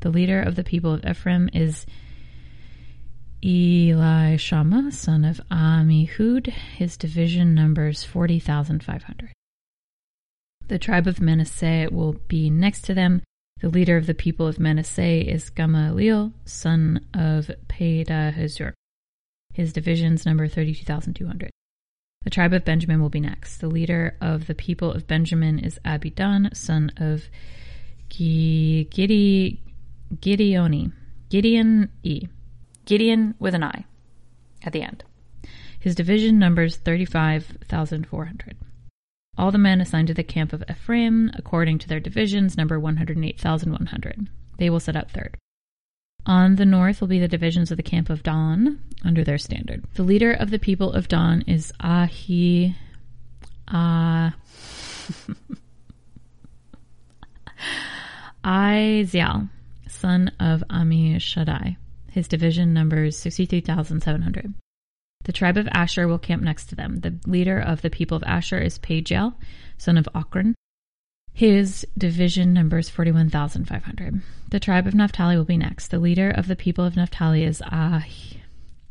The 0.02 0.10
leader 0.10 0.42
of 0.42 0.56
the 0.56 0.66
people 0.66 0.94
of 0.94 1.06
Ephraim 1.06 1.50
is 1.54 1.86
Elishama, 3.42 4.92
son 4.92 5.24
of 5.24 5.40
Ammihud. 5.50 6.48
His 6.48 6.98
division 6.98 7.56
numbers 7.56 8.04
40,500. 8.04 9.32
The 10.68 10.78
tribe 10.78 11.08
of 11.08 11.22
Manasseh 11.22 11.88
will 11.90 12.18
be 12.28 12.50
next 12.50 12.82
to 12.82 12.94
them. 12.94 13.22
The 13.62 13.70
leader 13.70 13.96
of 13.96 14.06
the 14.06 14.14
people 14.14 14.48
of 14.48 14.60
Manasseh 14.60 15.34
is 15.34 15.50
Gamaliel, 15.50 16.34
son 16.44 17.06
of 17.14 17.50
Pedahzur. 17.70 18.74
His 19.58 19.74
divisions 19.74 20.24
number 20.24 20.48
32,200. 20.48 21.50
The 22.22 22.30
tribe 22.30 22.54
of 22.54 22.64
Benjamin 22.64 23.02
will 23.02 23.10
be 23.10 23.20
next. 23.20 23.58
The 23.58 23.68
leader 23.68 24.16
of 24.22 24.46
the 24.46 24.54
people 24.54 24.92
of 24.92 25.08
Benjamin 25.08 25.58
is 25.58 25.80
Abidan, 25.84 26.56
son 26.56 26.92
of 26.98 27.24
Gidi. 28.12 29.58
Gideon 30.22 31.90
E. 32.04 32.28
Gideon 32.86 33.34
with 33.40 33.56
an 33.56 33.64
I 33.64 33.86
at 34.64 34.74
the 34.74 34.84
end. 34.84 35.04
His 35.80 35.96
division 35.96 36.38
numbers 36.38 36.78
35,400. 36.78 38.58
All 39.40 39.52
the 39.52 39.58
men 39.58 39.82
assigned 39.82 40.10
to 40.10 40.14
the 40.14 40.22
camp 40.24 40.54
of 40.54 40.64
Ephraim, 40.70 41.32
according 41.34 41.80
to 41.80 41.88
their 41.88 42.00
divisions, 42.00 42.58
number 42.58 42.80
108,100. 42.80 44.30
They 44.60 44.70
will 44.70 44.80
set 44.80 44.96
out 44.96 45.10
third. 45.10 45.36
On 46.28 46.58
the 46.58 46.66
north 46.66 47.00
will 47.00 47.08
be 47.08 47.20
the 47.20 47.28
divisions 47.30 47.72
of 47.72 47.78
the 47.78 47.84
camp 47.84 48.10
of 48.10 48.22
Dan, 48.22 48.80
under 49.06 49.24
their 49.24 49.38
standard. 49.38 49.86
The 49.94 50.04
leader 50.04 50.34
of 50.34 50.50
the 50.52 50.60
people 50.60 50.92
of 50.92 51.08
Dan 51.08 51.44
is 51.48 51.72
Ahi. 51.80 52.76
Uh, 53.70 54.32
Izial, 58.46 59.50
son 59.90 60.32
of 60.40 60.64
Ammishaddai. 60.70 61.76
His 62.10 62.30
division 62.30 62.74
numbers 62.74 63.18
63,700. 63.18 64.54
The 65.26 65.34
tribe 65.34 65.58
of 65.58 65.68
Asher 65.74 66.08
will 66.08 66.18
camp 66.18 66.44
next 66.44 66.68
to 66.68 66.76
them. 66.76 67.02
The 67.02 67.20
leader 67.26 67.60
of 67.60 67.82
the 67.82 67.90
people 67.90 68.16
of 68.16 68.24
Asher 68.24 68.60
is 68.60 68.80
Pagiel, 68.80 69.34
son 69.78 69.98
of 69.98 70.08
Ochran. 70.16 70.54
His 71.38 71.86
division 71.96 72.52
numbers 72.52 72.90
41,500. 72.90 74.24
The 74.50 74.60
tribe 74.60 74.88
of 74.88 74.96
Naphtali 74.96 75.38
will 75.38 75.46
be 75.46 75.56
next. 75.56 75.90
The 75.90 76.00
leader 76.00 76.32
of 76.32 76.48
the 76.48 76.56
people 76.56 76.84
of 76.84 76.96
Naphtali 76.96 77.44
is 77.44 77.62
ah- 77.64 78.04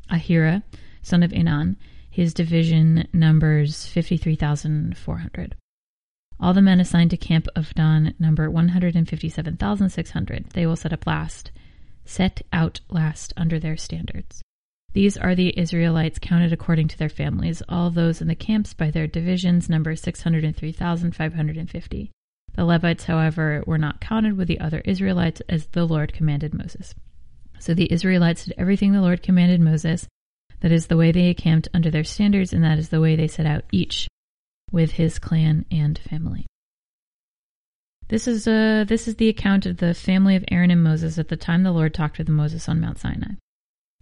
Ahira, 0.08 0.62
son 1.02 1.24
of 1.24 1.32
Enan. 1.32 1.74
His 2.08 2.32
division 2.32 3.08
numbers 3.12 3.86
53,400. 3.86 5.56
All 6.38 6.54
the 6.54 6.62
men 6.62 6.78
assigned 6.78 7.10
to 7.10 7.16
Camp 7.16 7.48
of 7.56 7.74
Dan 7.74 8.14
number 8.20 8.48
157,600. 8.48 10.50
They 10.50 10.68
will 10.68 10.76
set 10.76 10.92
up 10.92 11.04
last, 11.04 11.50
set 12.04 12.42
out 12.52 12.78
last 12.88 13.32
under 13.36 13.58
their 13.58 13.76
standards. 13.76 14.40
These 14.92 15.16
are 15.16 15.34
the 15.34 15.58
Israelites 15.58 16.20
counted 16.20 16.52
according 16.52 16.86
to 16.88 16.98
their 16.98 17.08
families. 17.08 17.60
All 17.68 17.90
those 17.90 18.20
in 18.20 18.28
the 18.28 18.36
camps 18.36 18.72
by 18.72 18.92
their 18.92 19.08
divisions 19.08 19.68
number 19.68 19.96
603,550. 19.96 22.12
The 22.56 22.64
Levites, 22.64 23.04
however, 23.04 23.62
were 23.66 23.78
not 23.78 24.00
counted 24.00 24.36
with 24.36 24.48
the 24.48 24.60
other 24.60 24.80
Israelites 24.84 25.42
as 25.48 25.66
the 25.66 25.84
Lord 25.84 26.14
commanded 26.14 26.54
Moses. 26.54 26.94
So 27.58 27.74
the 27.74 27.92
Israelites 27.92 28.46
did 28.46 28.54
everything 28.56 28.92
the 28.92 29.02
Lord 29.02 29.22
commanded 29.22 29.60
Moses. 29.60 30.08
That 30.60 30.72
is 30.72 30.86
the 30.86 30.96
way 30.96 31.12
they 31.12 31.34
camped 31.34 31.68
under 31.74 31.90
their 31.90 32.04
standards, 32.04 32.54
and 32.54 32.64
that 32.64 32.78
is 32.78 32.88
the 32.88 33.00
way 33.00 33.14
they 33.14 33.28
set 33.28 33.44
out 33.46 33.64
each 33.72 34.08
with 34.72 34.92
his 34.92 35.18
clan 35.18 35.66
and 35.70 35.98
family. 35.98 36.46
This 38.08 38.26
is 38.26 38.46
uh, 38.48 38.84
this 38.86 39.06
is 39.08 39.16
the 39.16 39.28
account 39.28 39.66
of 39.66 39.78
the 39.78 39.92
family 39.92 40.36
of 40.36 40.44
Aaron 40.50 40.70
and 40.70 40.82
Moses 40.82 41.18
at 41.18 41.28
the 41.28 41.36
time 41.36 41.62
the 41.62 41.72
Lord 41.72 41.92
talked 41.92 42.18
with 42.18 42.28
Moses 42.28 42.68
on 42.68 42.80
Mount 42.80 42.98
Sinai. 42.98 43.34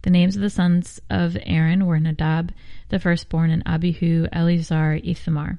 The 0.03 0.11
names 0.11 0.35
of 0.35 0.43
the 0.43 0.49
sons 0.49 1.01
of 1.09 1.35
Aaron 1.41 1.87
were 1.87 1.99
Nadab, 1.99 2.53
the 2.89 2.99
firstborn, 2.99 3.49
and 3.49 3.63
Abihu, 3.65 4.27
Eleazar, 4.31 4.99
Ithamar. 5.03 5.57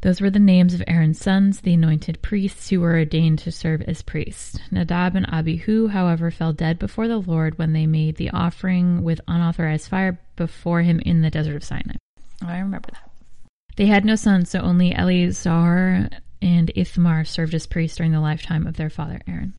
Those 0.00 0.20
were 0.20 0.30
the 0.30 0.38
names 0.38 0.74
of 0.74 0.82
Aaron's 0.86 1.18
sons, 1.18 1.60
the 1.60 1.74
anointed 1.74 2.22
priests 2.22 2.68
who 2.68 2.80
were 2.80 2.92
ordained 2.92 3.40
to 3.40 3.50
serve 3.50 3.82
as 3.82 4.00
priests. 4.02 4.56
Nadab 4.70 5.16
and 5.16 5.26
Abihu, 5.28 5.88
however, 5.88 6.30
fell 6.30 6.52
dead 6.52 6.78
before 6.78 7.08
the 7.08 7.18
Lord 7.18 7.58
when 7.58 7.72
they 7.72 7.86
made 7.86 8.16
the 8.16 8.30
offering 8.30 9.02
with 9.02 9.20
unauthorized 9.26 9.88
fire 9.88 10.20
before 10.36 10.82
him 10.82 11.00
in 11.00 11.22
the 11.22 11.30
desert 11.30 11.56
of 11.56 11.64
Sinai. 11.64 11.96
Oh, 12.44 12.46
I 12.46 12.60
remember 12.60 12.90
that. 12.92 13.10
They 13.74 13.86
had 13.86 14.04
no 14.04 14.14
sons, 14.14 14.50
so 14.50 14.60
only 14.60 14.94
Eleazar 14.94 16.08
and 16.40 16.70
Ithamar 16.76 17.24
served 17.24 17.54
as 17.54 17.66
priests 17.66 17.96
during 17.96 18.12
the 18.12 18.20
lifetime 18.20 18.68
of 18.68 18.76
their 18.76 18.90
father 18.90 19.20
Aaron. 19.26 19.54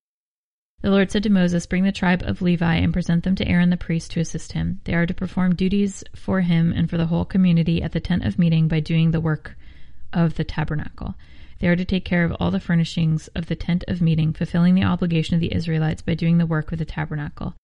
The 0.82 0.92
Lord 0.92 1.12
said 1.12 1.24
to 1.24 1.30
Moses, 1.30 1.66
Bring 1.66 1.84
the 1.84 1.92
tribe 1.92 2.24
of 2.24 2.42
Levi 2.42 2.76
and 2.76 2.94
present 2.94 3.26
them 3.26 3.36
to 3.36 3.48
Aaron 3.48 3.72
the 3.72 3.76
priest 3.76 4.12
to 4.12 4.22
assist 4.22 4.54
him. 4.54 4.80
They 4.86 4.94
are 4.94 5.06
to 5.06 5.14
perform 5.14 5.56
duties 5.56 6.06
for 6.16 6.40
him 6.40 6.72
and 6.72 6.90
for 6.90 6.96
the 6.96 7.08
whole 7.08 7.26
community 7.26 7.82
at 7.84 7.92
the 7.92 8.00
tent 8.00 8.24
of 8.24 8.40
meeting 8.40 8.70
by 8.70 8.80
doing 8.80 9.12
the 9.12 9.20
work 9.20 9.58
of 10.14 10.36
the 10.36 10.44
tabernacle. 10.44 11.16
They 11.60 11.68
are 11.68 11.76
to 11.76 11.86
take 11.86 12.06
care 12.06 12.24
of 12.24 12.32
all 12.40 12.52
the 12.52 12.60
furnishings 12.60 13.28
of 13.30 13.48
the 13.48 13.56
tent 13.56 13.84
of 13.88 14.02
meeting, 14.02 14.34
fulfilling 14.34 14.76
the 14.76 14.84
obligation 14.84 15.36
of 15.36 15.42
the 15.42 15.54
Israelites 15.54 16.02
by 16.02 16.14
doing 16.14 16.38
the 16.38 16.46
work 16.46 16.72
of 16.72 16.80
the 16.80 16.86
tabernacle. 16.86 17.56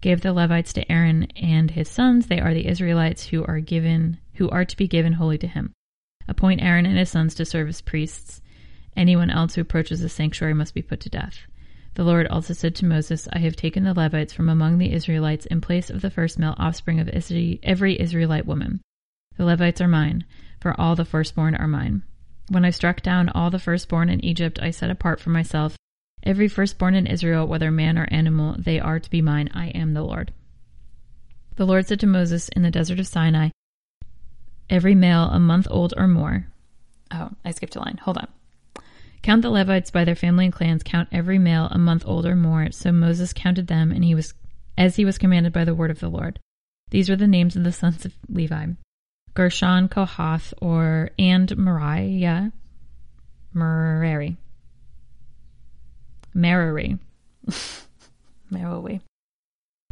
Give 0.00 0.20
the 0.20 0.32
Levites 0.32 0.72
to 0.72 0.90
Aaron 0.90 1.24
and 1.36 1.70
his 1.70 1.88
sons, 1.88 2.26
they 2.26 2.40
are 2.40 2.54
the 2.54 2.66
Israelites 2.66 3.26
who 3.26 3.44
are 3.44 3.60
given 3.60 4.18
who 4.34 4.48
are 4.48 4.64
to 4.64 4.76
be 4.76 4.88
given 4.88 5.12
wholly 5.12 5.38
to 5.38 5.46
him. 5.46 5.72
Appoint 6.26 6.62
Aaron 6.62 6.86
and 6.86 6.96
his 6.96 7.10
sons 7.10 7.34
to 7.34 7.44
serve 7.44 7.68
as 7.68 7.82
priests. 7.82 8.40
Anyone 8.96 9.30
else 9.30 9.54
who 9.54 9.60
approaches 9.60 10.00
the 10.00 10.08
sanctuary 10.08 10.54
must 10.54 10.74
be 10.74 10.82
put 10.82 11.00
to 11.00 11.10
death. 11.10 11.46
The 11.94 12.04
Lord 12.04 12.26
also 12.28 12.54
said 12.54 12.74
to 12.76 12.86
Moses, 12.86 13.28
I 13.32 13.38
have 13.40 13.54
taken 13.54 13.84
the 13.84 13.92
Levites 13.92 14.32
from 14.32 14.48
among 14.48 14.78
the 14.78 14.92
Israelites 14.92 15.44
in 15.46 15.60
place 15.60 15.90
of 15.90 16.00
the 16.00 16.10
first 16.10 16.38
male 16.38 16.54
offspring 16.56 16.98
of 16.98 17.08
every 17.08 18.00
Israelite 18.00 18.46
woman. 18.46 18.80
The 19.36 19.44
Levites 19.44 19.80
are 19.82 19.88
mine 19.88 20.24
for 20.62 20.80
all 20.80 20.94
the 20.94 21.04
firstborn 21.04 21.54
are 21.56 21.68
mine. 21.68 22.02
When 22.48 22.64
I 22.64 22.70
struck 22.70 23.02
down 23.02 23.28
all 23.30 23.50
the 23.50 23.58
firstborn 23.58 24.08
in 24.08 24.24
Egypt, 24.24 24.58
I 24.62 24.70
set 24.70 24.90
apart 24.90 25.20
for 25.20 25.30
myself 25.30 25.76
every 26.22 26.48
firstborn 26.48 26.94
in 26.94 27.06
Israel, 27.06 27.46
whether 27.46 27.70
man 27.70 27.98
or 27.98 28.06
animal, 28.10 28.54
they 28.58 28.78
are 28.78 29.00
to 29.00 29.10
be 29.10 29.20
mine. 29.20 29.50
I 29.52 29.68
am 29.68 29.92
the 29.92 30.02
Lord. 30.02 30.32
The 31.56 31.66
Lord 31.66 31.86
said 31.86 32.00
to 32.00 32.06
Moses 32.06 32.48
in 32.50 32.62
the 32.62 32.70
desert 32.70 33.00
of 33.00 33.06
Sinai, 33.06 33.50
Every 34.70 34.94
male 34.94 35.24
a 35.24 35.38
month 35.38 35.66
old 35.70 35.92
or 35.96 36.08
more. 36.08 36.46
Oh, 37.10 37.30
I 37.44 37.50
skipped 37.50 37.76
a 37.76 37.80
line. 37.80 37.98
Hold 38.02 38.18
on. 38.18 38.28
Count 39.22 39.42
the 39.42 39.50
Levites 39.50 39.90
by 39.90 40.04
their 40.04 40.14
family 40.14 40.46
and 40.46 40.54
clans. 40.54 40.82
Count 40.82 41.08
every 41.12 41.38
male 41.38 41.68
a 41.70 41.78
month 41.78 42.04
old 42.06 42.24
or 42.24 42.34
more. 42.36 42.70
So 42.70 42.90
Moses 42.90 43.32
counted 43.32 43.66
them, 43.66 43.92
and 43.92 44.02
he 44.04 44.14
was 44.14 44.34
as 44.78 44.96
he 44.96 45.04
was 45.04 45.18
commanded 45.18 45.52
by 45.52 45.64
the 45.64 45.74
word 45.74 45.90
of 45.90 46.00
the 46.00 46.08
Lord. 46.08 46.38
These 46.90 47.10
were 47.10 47.16
the 47.16 47.26
names 47.26 47.54
of 47.54 47.64
the 47.64 47.72
sons 47.72 48.04
of 48.04 48.14
Levi: 48.28 48.68
Gershon, 49.34 49.88
Kohath, 49.88 50.52
or 50.60 51.10
and 51.18 51.56
Mariah, 51.56 52.50
Merari, 53.54 54.36
Merari, 56.34 56.98
Merari. 58.50 59.00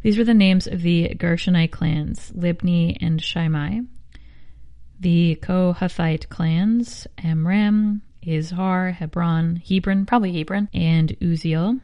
These 0.03 0.17
were 0.19 0.25
the 0.25 0.35
names 0.35 0.67
of 0.67 0.83
the 0.83 1.15
Gershonite 1.15 1.71
clans, 1.71 2.33
Libni 2.33 2.97
and 3.01 3.23
Shimei. 3.23 3.83
The 4.99 5.39
Kohathite 5.43 6.29
clans, 6.29 7.07
Amram, 7.19 8.03
Izhar, 8.27 8.93
Hebron, 8.93 9.57
Hebron, 9.57 10.07
probably 10.07 10.33
Hebron, 10.33 10.69
and 10.75 11.17
Uzziel. 11.21 11.81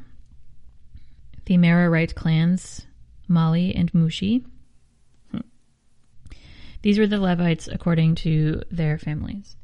The 1.47 1.57
Merarite 1.57 2.15
clans, 2.15 2.87
Mahli 3.29 3.79
and 3.79 3.93
Mushi. 3.93 4.45
These 6.87 7.01
were 7.01 7.09
the 7.09 7.19
Levites 7.19 7.67
according 7.67 8.15
to 8.27 8.63
their 8.71 8.97
families. 8.97 9.57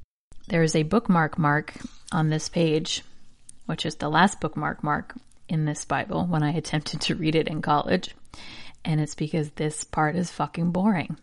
There 0.49 0.65
is 0.65 0.75
a 0.75 0.83
bookmark 0.83 1.39
mark 1.39 1.73
on 2.11 2.31
this 2.31 2.49
page, 2.49 3.05
which 3.67 3.87
is 3.87 3.95
the 3.95 4.09
last 4.09 4.41
bookmark 4.41 4.83
mark 4.83 5.15
in 5.49 5.65
this 5.65 5.85
Bible 5.85 6.27
when 6.27 6.43
I 6.43 6.51
attempted 6.51 7.01
to 7.03 7.15
read 7.15 7.37
it 7.37 7.47
in 7.47 7.63
college. 7.63 8.13
And 8.85 9.01
it's 9.01 9.15
because 9.15 9.53
this 9.53 9.85
part 9.85 10.17
is 10.17 10.33
fucking 10.33 10.73
boring. 10.73 11.17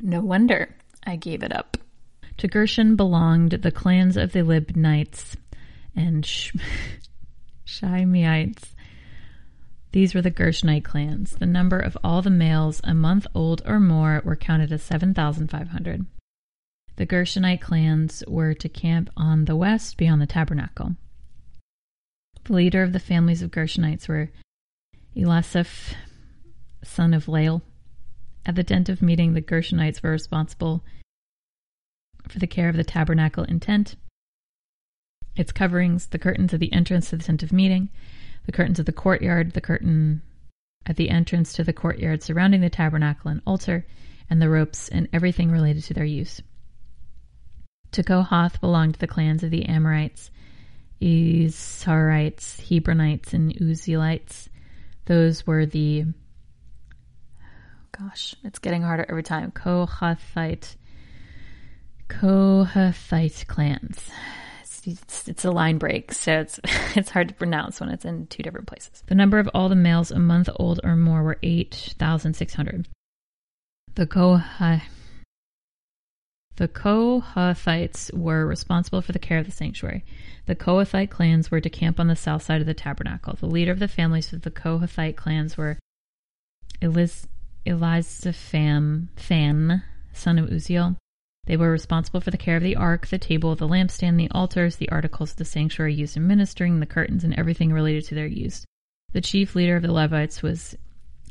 No 0.00 0.20
wonder 0.22 0.74
I 1.06 1.14
gave 1.14 1.44
it 1.44 1.54
up. 1.54 1.76
To 2.38 2.48
Gershon 2.48 2.96
belonged 2.96 3.52
the 3.52 3.70
clans 3.70 4.16
of 4.16 4.32
the 4.32 4.40
Libnites 4.40 5.36
and 5.94 6.26
Sh- 6.26 6.52
Shimeites 7.64 8.72
these 9.96 10.14
were 10.14 10.20
the 10.20 10.30
Gershonite 10.30 10.84
clans. 10.84 11.30
The 11.30 11.46
number 11.46 11.78
of 11.78 11.96
all 12.04 12.20
the 12.20 12.28
males 12.28 12.82
a 12.84 12.92
month 12.92 13.26
old 13.34 13.62
or 13.64 13.80
more 13.80 14.20
were 14.26 14.36
counted 14.36 14.70
as 14.70 14.82
7,500. 14.82 16.04
The 16.96 17.06
Gershonite 17.06 17.62
clans 17.62 18.22
were 18.28 18.52
to 18.52 18.68
camp 18.68 19.08
on 19.16 19.46
the 19.46 19.56
west 19.56 19.96
beyond 19.96 20.20
the 20.20 20.26
tabernacle. 20.26 20.96
The 22.44 22.52
leader 22.52 22.82
of 22.82 22.92
the 22.92 22.98
families 22.98 23.40
of 23.40 23.50
Gershonites 23.50 24.06
were 24.06 24.28
Elisaph, 25.16 25.94
son 26.84 27.14
of 27.14 27.26
Lael. 27.26 27.62
At 28.44 28.54
the 28.54 28.64
tent 28.64 28.90
of 28.90 29.00
meeting, 29.00 29.32
the 29.32 29.40
Gershonites 29.40 30.02
were 30.02 30.10
responsible 30.10 30.84
for 32.28 32.38
the 32.38 32.46
care 32.46 32.68
of 32.68 32.76
the 32.76 32.84
tabernacle 32.84 33.44
and 33.44 33.62
tent, 33.62 33.96
its 35.36 35.52
coverings, 35.52 36.08
the 36.08 36.18
curtains 36.18 36.52
of 36.52 36.60
the 36.60 36.74
entrance 36.74 37.08
to 37.08 37.16
the 37.16 37.24
tent 37.24 37.42
of 37.42 37.50
meeting, 37.50 37.88
the 38.46 38.52
curtains 38.52 38.78
of 38.78 38.86
the 38.86 38.92
courtyard, 38.92 39.52
the 39.52 39.60
curtain 39.60 40.22
at 40.86 40.96
the 40.96 41.10
entrance 41.10 41.52
to 41.52 41.64
the 41.64 41.72
courtyard 41.72 42.22
surrounding 42.22 42.60
the 42.60 42.70
tabernacle 42.70 43.30
and 43.30 43.42
altar, 43.46 43.84
and 44.30 44.40
the 44.40 44.48
ropes 44.48 44.88
and 44.88 45.08
everything 45.12 45.50
related 45.50 45.82
to 45.84 45.94
their 45.94 46.04
use. 46.04 46.40
To 47.92 48.02
Kohath 48.02 48.60
belonged 48.60 48.96
the 48.96 49.06
clans 49.06 49.42
of 49.42 49.50
the 49.50 49.66
Amorites, 49.66 50.30
Izharites, 51.00 52.60
Hebronites, 52.68 53.32
and 53.32 53.52
Uzzielites. 53.54 54.48
Those 55.06 55.46
were 55.46 55.66
the 55.66 56.06
gosh, 57.98 58.34
it's 58.44 58.58
getting 58.58 58.82
harder 58.82 59.06
every 59.08 59.22
time. 59.22 59.50
Kohathite, 59.50 60.76
Kohathite 62.08 63.46
clans 63.46 64.10
it's, 64.86 65.28
it's 65.28 65.44
a 65.44 65.50
line 65.50 65.78
break, 65.78 66.12
so 66.12 66.40
it's 66.40 66.60
it's 66.96 67.10
hard 67.10 67.28
to 67.28 67.34
pronounce 67.34 67.80
when 67.80 67.90
it's 67.90 68.04
in 68.04 68.26
two 68.28 68.42
different 68.42 68.66
places. 68.66 69.02
The 69.06 69.14
number 69.14 69.38
of 69.38 69.48
all 69.52 69.68
the 69.68 69.74
males 69.74 70.10
a 70.10 70.18
month 70.18 70.48
old 70.56 70.80
or 70.84 70.96
more 70.96 71.22
were 71.22 71.38
eight 71.42 71.94
thousand 71.98 72.34
six 72.34 72.54
hundred. 72.54 72.88
The 73.94 74.06
Kohath 74.06 74.82
the 76.56 76.68
Kohathites 76.68 78.14
were 78.14 78.46
responsible 78.46 79.02
for 79.02 79.12
the 79.12 79.18
care 79.18 79.38
of 79.38 79.44
the 79.44 79.52
sanctuary. 79.52 80.04
The 80.46 80.54
Kohathite 80.54 81.10
clans 81.10 81.50
were 81.50 81.60
to 81.60 81.68
camp 81.68 82.00
on 82.00 82.08
the 82.08 82.16
south 82.16 82.42
side 82.42 82.62
of 82.62 82.66
the 82.66 82.72
tabernacle. 82.72 83.36
The 83.38 83.46
leader 83.46 83.72
of 83.72 83.78
the 83.78 83.88
families 83.88 84.32
of 84.32 84.40
the 84.42 84.50
Kohathite 84.50 85.16
clans 85.16 85.58
were 85.58 85.78
Eliz- 86.80 87.26
Elizapham, 87.66 89.08
son 90.12 90.38
of 90.38 90.48
Uzziel, 90.48 90.96
they 91.46 91.56
were 91.56 91.70
responsible 91.70 92.20
for 92.20 92.30
the 92.30 92.36
care 92.36 92.56
of 92.56 92.62
the 92.62 92.76
ark, 92.76 93.06
the 93.06 93.18
table, 93.18 93.54
the 93.54 93.68
lampstand, 93.68 94.18
the 94.18 94.30
altars, 94.30 94.76
the 94.76 94.90
articles 94.90 95.32
of 95.32 95.36
the 95.36 95.44
sanctuary 95.44 95.94
used 95.94 96.16
in 96.16 96.26
ministering, 96.26 96.80
the 96.80 96.86
curtains, 96.86 97.24
and 97.24 97.34
everything 97.34 97.72
related 97.72 98.04
to 98.06 98.14
their 98.14 98.26
use. 98.26 98.64
The 99.12 99.20
chief 99.20 99.54
leader 99.54 99.76
of 99.76 99.82
the 99.82 99.92
Levites 99.92 100.42
was 100.42 100.76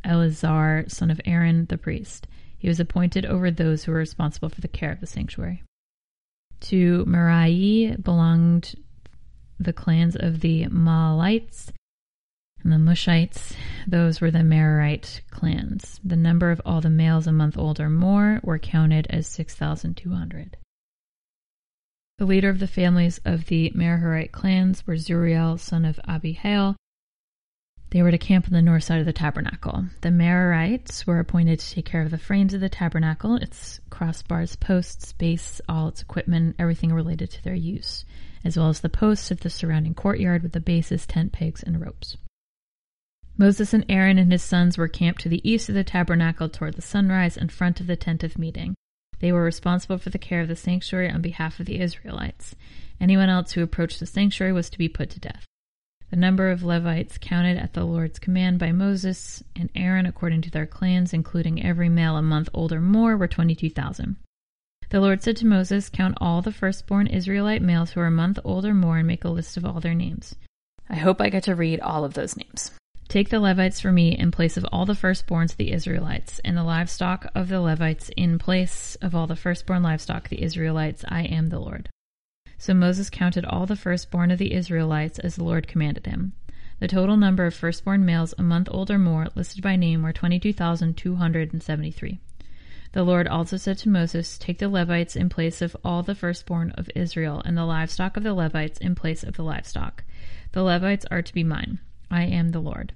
Eleazar, 0.03 0.85
son 0.87 1.11
of 1.11 1.19
Aaron, 1.25 1.65
the 1.65 1.77
priest. 1.77 2.27
He 2.57 2.67
was 2.67 2.79
appointed 2.79 3.25
over 3.25 3.51
those 3.51 3.83
who 3.83 3.91
were 3.91 3.97
responsible 3.97 4.49
for 4.49 4.61
the 4.61 4.67
care 4.67 4.91
of 4.91 5.01
the 5.01 5.07
sanctuary. 5.07 5.63
To 6.61 7.03
Merari 7.05 7.95
belonged 8.01 8.75
the 9.59 9.73
clans 9.73 10.15
of 10.15 10.39
the 10.39 10.65
Mahalites 10.65 11.71
and 12.65 12.73
the 12.73 12.91
Mushites. 12.91 13.53
Those 13.87 14.19
were 14.19 14.31
the 14.31 14.39
Merarite 14.39 15.21
clans. 15.29 15.99
The 16.03 16.15
number 16.15 16.49
of 16.49 16.59
all 16.65 16.81
the 16.81 16.89
males 16.89 17.27
a 17.27 17.31
month 17.31 17.57
old 17.57 17.79
or 17.79 17.89
more 17.91 18.41
were 18.43 18.57
counted 18.57 19.05
as 19.11 19.27
6,200. 19.27 20.57
The 22.17 22.25
leader 22.25 22.49
of 22.49 22.59
the 22.59 22.67
families 22.67 23.19
of 23.23 23.45
the 23.45 23.71
Merarite 23.75 24.31
clans 24.31 24.87
were 24.87 24.95
Zuriel, 24.95 25.59
son 25.59 25.85
of 25.85 25.99
Abihail. 26.05 26.75
They 27.91 28.01
were 28.01 28.11
to 28.11 28.17
camp 28.17 28.47
on 28.47 28.53
the 28.53 28.63
north 28.63 28.83
side 28.83 28.99
of 28.99 29.05
the 29.05 29.13
tabernacle. 29.13 29.85
The 30.01 30.09
Merarites 30.09 31.05
were 31.05 31.19
appointed 31.19 31.59
to 31.59 31.71
take 31.71 31.85
care 31.85 32.01
of 32.01 32.09
the 32.09 32.17
frames 32.17 32.55
of 32.55 32.61
the 32.61 32.69
tabernacle, 32.69 33.35
its 33.35 33.79
crossbars, 33.91 34.59
posts, 34.59 35.13
base, 35.13 35.61
all 35.69 35.89
its 35.89 36.01
equipment, 36.01 36.55
everything 36.57 36.91
related 36.91 37.29
to 37.29 37.43
their 37.43 37.53
use, 37.53 38.05
as 38.43 38.57
well 38.57 38.69
as 38.69 38.79
the 38.79 38.89
posts 38.89 39.29
of 39.29 39.41
the 39.41 39.51
surrounding 39.51 39.93
courtyard 39.93 40.41
with 40.41 40.53
the 40.53 40.59
bases, 40.59 41.05
tent 41.05 41.31
pegs, 41.31 41.61
and 41.61 41.79
ropes. 41.79 42.17
Moses 43.37 43.73
and 43.73 43.85
Aaron 43.89 44.17
and 44.17 44.31
his 44.31 44.43
sons 44.43 44.77
were 44.77 44.87
camped 44.87 45.21
to 45.21 45.29
the 45.29 45.47
east 45.49 45.67
of 45.67 45.75
the 45.75 45.83
tabernacle 45.83 46.47
toward 46.47 46.75
the 46.75 46.81
sunrise 46.81 47.35
in 47.35 47.49
front 47.49 47.81
of 47.81 47.87
the 47.87 47.97
tent 47.97 48.23
of 48.23 48.37
meeting. 48.37 48.75
They 49.19 49.31
were 49.31 49.43
responsible 49.43 49.97
for 49.97 50.09
the 50.09 50.17
care 50.17 50.39
of 50.39 50.47
the 50.47 50.55
sanctuary 50.55 51.09
on 51.09 51.21
behalf 51.21 51.59
of 51.59 51.65
the 51.65 51.81
Israelites. 51.81 52.55
Anyone 52.99 53.27
else 53.27 53.51
who 53.51 53.61
approached 53.61 53.99
the 53.99 54.05
sanctuary 54.05 54.53
was 54.53 54.69
to 54.69 54.77
be 54.77 54.87
put 54.87 55.09
to 55.11 55.19
death. 55.19 55.45
The 56.11 56.15
number 56.15 56.49
of 56.49 56.63
Levites 56.63 57.17
counted 57.17 57.57
at 57.57 57.73
the 57.73 57.83
Lord's 57.83 58.19
command 58.19 58.57
by 58.59 58.71
Moses 58.71 59.43
and 59.53 59.69
Aaron 59.75 60.05
according 60.05 60.41
to 60.43 60.51
their 60.51 60.65
clans, 60.65 61.13
including 61.13 61.61
every 61.61 61.89
male 61.89 62.15
a 62.15 62.21
month 62.21 62.47
old 62.53 62.71
or 62.71 62.79
more, 62.79 63.17
were 63.17 63.27
22,000. 63.27 64.15
The 64.89 65.01
Lord 65.01 65.23
said 65.23 65.35
to 65.37 65.45
Moses, 65.45 65.89
Count 65.89 66.17
all 66.21 66.41
the 66.41 66.53
firstborn 66.53 67.07
Israelite 67.07 67.61
males 67.61 67.91
who 67.91 67.99
are 67.99 68.05
a 68.05 68.11
month 68.11 68.39
old 68.45 68.65
or 68.65 68.73
more 68.73 68.99
and 68.99 69.07
make 69.07 69.25
a 69.25 69.29
list 69.29 69.57
of 69.57 69.65
all 69.65 69.81
their 69.81 69.95
names. 69.95 70.35
I 70.87 70.95
hope 70.95 71.19
I 71.19 71.29
get 71.29 71.43
to 71.43 71.55
read 71.55 71.81
all 71.81 72.05
of 72.05 72.13
those 72.13 72.37
names. 72.37 72.71
Take 73.07 73.29
the 73.29 73.39
Levites 73.39 73.79
for 73.79 73.91
me 73.91 74.17
in 74.17 74.31
place 74.31 74.57
of 74.57 74.65
all 74.71 74.85
the 74.85 74.93
firstborns 74.93 75.51
of 75.51 75.57
the 75.57 75.71
Israelites, 75.71 76.41
and 76.43 76.57
the 76.57 76.63
livestock 76.63 77.27
of 77.35 77.49
the 77.49 77.61
Levites 77.61 78.09
in 78.17 78.39
place 78.39 78.95
of 78.95 79.13
all 79.13 79.27
the 79.27 79.35
firstborn 79.35 79.83
livestock 79.83 80.27
the 80.27 80.41
Israelites. 80.41 81.05
I 81.07 81.23
am 81.23 81.49
the 81.49 81.59
Lord. 81.59 81.89
So 82.57 82.73
Moses 82.73 83.09
counted 83.09 83.45
all 83.45 83.65
the 83.65 83.75
firstborn 83.75 84.31
of 84.31 84.39
the 84.39 84.53
Israelites 84.53 85.19
as 85.19 85.35
the 85.35 85.43
Lord 85.43 85.67
commanded 85.67 86.07
him. 86.07 86.33
The 86.79 86.87
total 86.87 87.15
number 87.15 87.45
of 87.45 87.53
firstborn 87.53 88.05
males 88.05 88.33
a 88.37 88.43
month 88.43 88.67
old 88.71 88.89
or 88.89 88.97
more, 88.97 89.27
listed 89.35 89.61
by 89.61 89.75
name, 89.75 90.01
were 90.01 90.11
22,273. 90.11 92.19
The 92.91 93.03
Lord 93.03 93.27
also 93.27 93.57
said 93.57 93.77
to 93.79 93.89
Moses, 93.89 94.37
Take 94.37 94.59
the 94.59 94.67
Levites 94.67 95.15
in 95.15 95.29
place 95.29 95.61
of 95.61 95.77
all 95.85 96.01
the 96.01 96.15
firstborn 96.15 96.71
of 96.71 96.89
Israel, 96.95 97.41
and 97.45 97.57
the 97.57 97.65
livestock 97.65 98.17
of 98.17 98.23
the 98.23 98.33
Levites 98.33 98.79
in 98.79 98.95
place 98.95 99.23
of 99.23 99.35
the 99.35 99.43
livestock. 99.43 100.03
The 100.53 100.63
Levites 100.63 101.05
are 101.11 101.21
to 101.21 101.33
be 101.33 101.43
mine. 101.43 101.79
I 102.09 102.23
am 102.23 102.49
the 102.49 102.59
Lord. 102.59 102.93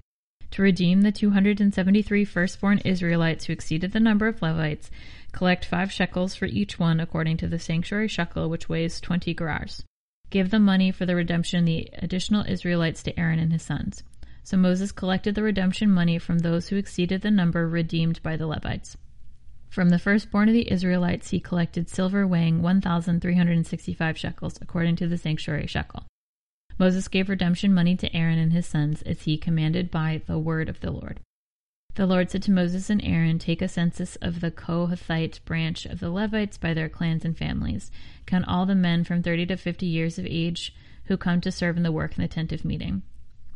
To 0.52 0.64
redeem 0.64 1.02
the 1.02 1.12
273 1.12 2.26
firstborn 2.26 2.80
Israelites 2.80 3.46
who 3.46 3.54
exceeded 3.54 3.92
the 3.92 4.00
number 4.00 4.28
of 4.28 4.42
Levites, 4.42 4.90
collect 5.32 5.66
five 5.66 5.92
shekels 5.92 6.36
for 6.36 6.46
each 6.46 6.80
one 6.80 7.00
according 7.00 7.38
to 7.38 7.48
the 7.48 7.60
sanctuary 7.60 8.08
shekel, 8.08 8.50
which 8.50 8.68
weighs 8.68 9.00
20 9.00 9.36
gerahs. 9.36 9.84
Give 10.30 10.50
the 10.50 10.60
money 10.60 10.92
for 10.92 11.06
the 11.06 11.16
redemption 11.16 11.60
of 11.60 11.66
the 11.66 11.90
additional 11.94 12.46
Israelites 12.48 13.04
to 13.04 13.20
Aaron 13.20 13.40
and 13.40 13.52
his 13.52 13.64
sons. 13.64 14.04
So 14.44 14.58
Moses 14.58 14.92
collected 14.92 15.36
the 15.36 15.44
redemption 15.44 15.92
money 15.92 16.18
from 16.18 16.40
those 16.40 16.70
who 16.70 16.78
exceeded 16.78 17.22
the 17.22 17.32
number 17.32 17.68
redeemed 17.68 18.22
by 18.24 18.36
the 18.36 18.48
Levites. 18.48 18.98
From 19.70 19.90
the 19.90 20.00
firstborn 20.00 20.50
of 20.50 20.54
the 20.54 20.72
Israelites, 20.72 21.30
he 21.30 21.40
collected 21.40 21.90
silver 21.90 22.26
weighing 22.26 22.64
1,365 22.64 24.18
shekels, 24.18 24.58
according 24.62 24.96
to 24.96 25.08
the 25.08 25.18
sanctuary 25.18 25.68
shekel. 25.68 26.06
Moses 26.80 27.10
gave 27.10 27.28
redemption 27.28 27.74
money 27.74 27.98
to 27.98 28.16
Aaron 28.16 28.40
and 28.40 28.54
his 28.54 28.66
sons 28.66 29.02
as 29.02 29.24
he 29.24 29.38
commanded 29.38 29.92
by 29.92 30.22
the 30.26 30.40
word 30.40 30.70
of 30.70 30.80
the 30.80 30.92
Lord. 30.92 31.20
The 31.96 32.06
Lord 32.06 32.32
said 32.32 32.42
to 32.44 32.52
Moses 32.52 32.90
and 32.90 33.04
Aaron, 33.04 33.38
Take 33.38 33.62
a 33.62 33.68
census 33.68 34.16
of 34.18 34.40
the 34.40 34.50
Kohathite 34.50 35.44
branch 35.44 35.86
of 35.86 36.00
the 36.00 36.10
Levites 36.10 36.58
by 36.58 36.74
their 36.74 36.88
clans 36.88 37.26
and 37.26 37.38
families. 37.38 37.92
Count 38.26 38.48
all 38.48 38.66
the 38.66 38.76
men 38.76 39.04
from 39.04 39.22
30 39.22 39.48
to 39.48 39.58
50 39.58 39.86
years 39.86 40.18
of 40.18 40.26
age 40.26 40.74
who 41.06 41.18
come 41.18 41.42
to 41.42 41.52
serve 41.52 41.76
in 41.76 41.84
the 41.84 41.92
work 41.92 42.18
in 42.18 42.22
the 42.22 42.30
tent 42.30 42.54
of 42.54 42.64
meeting. 42.64 43.02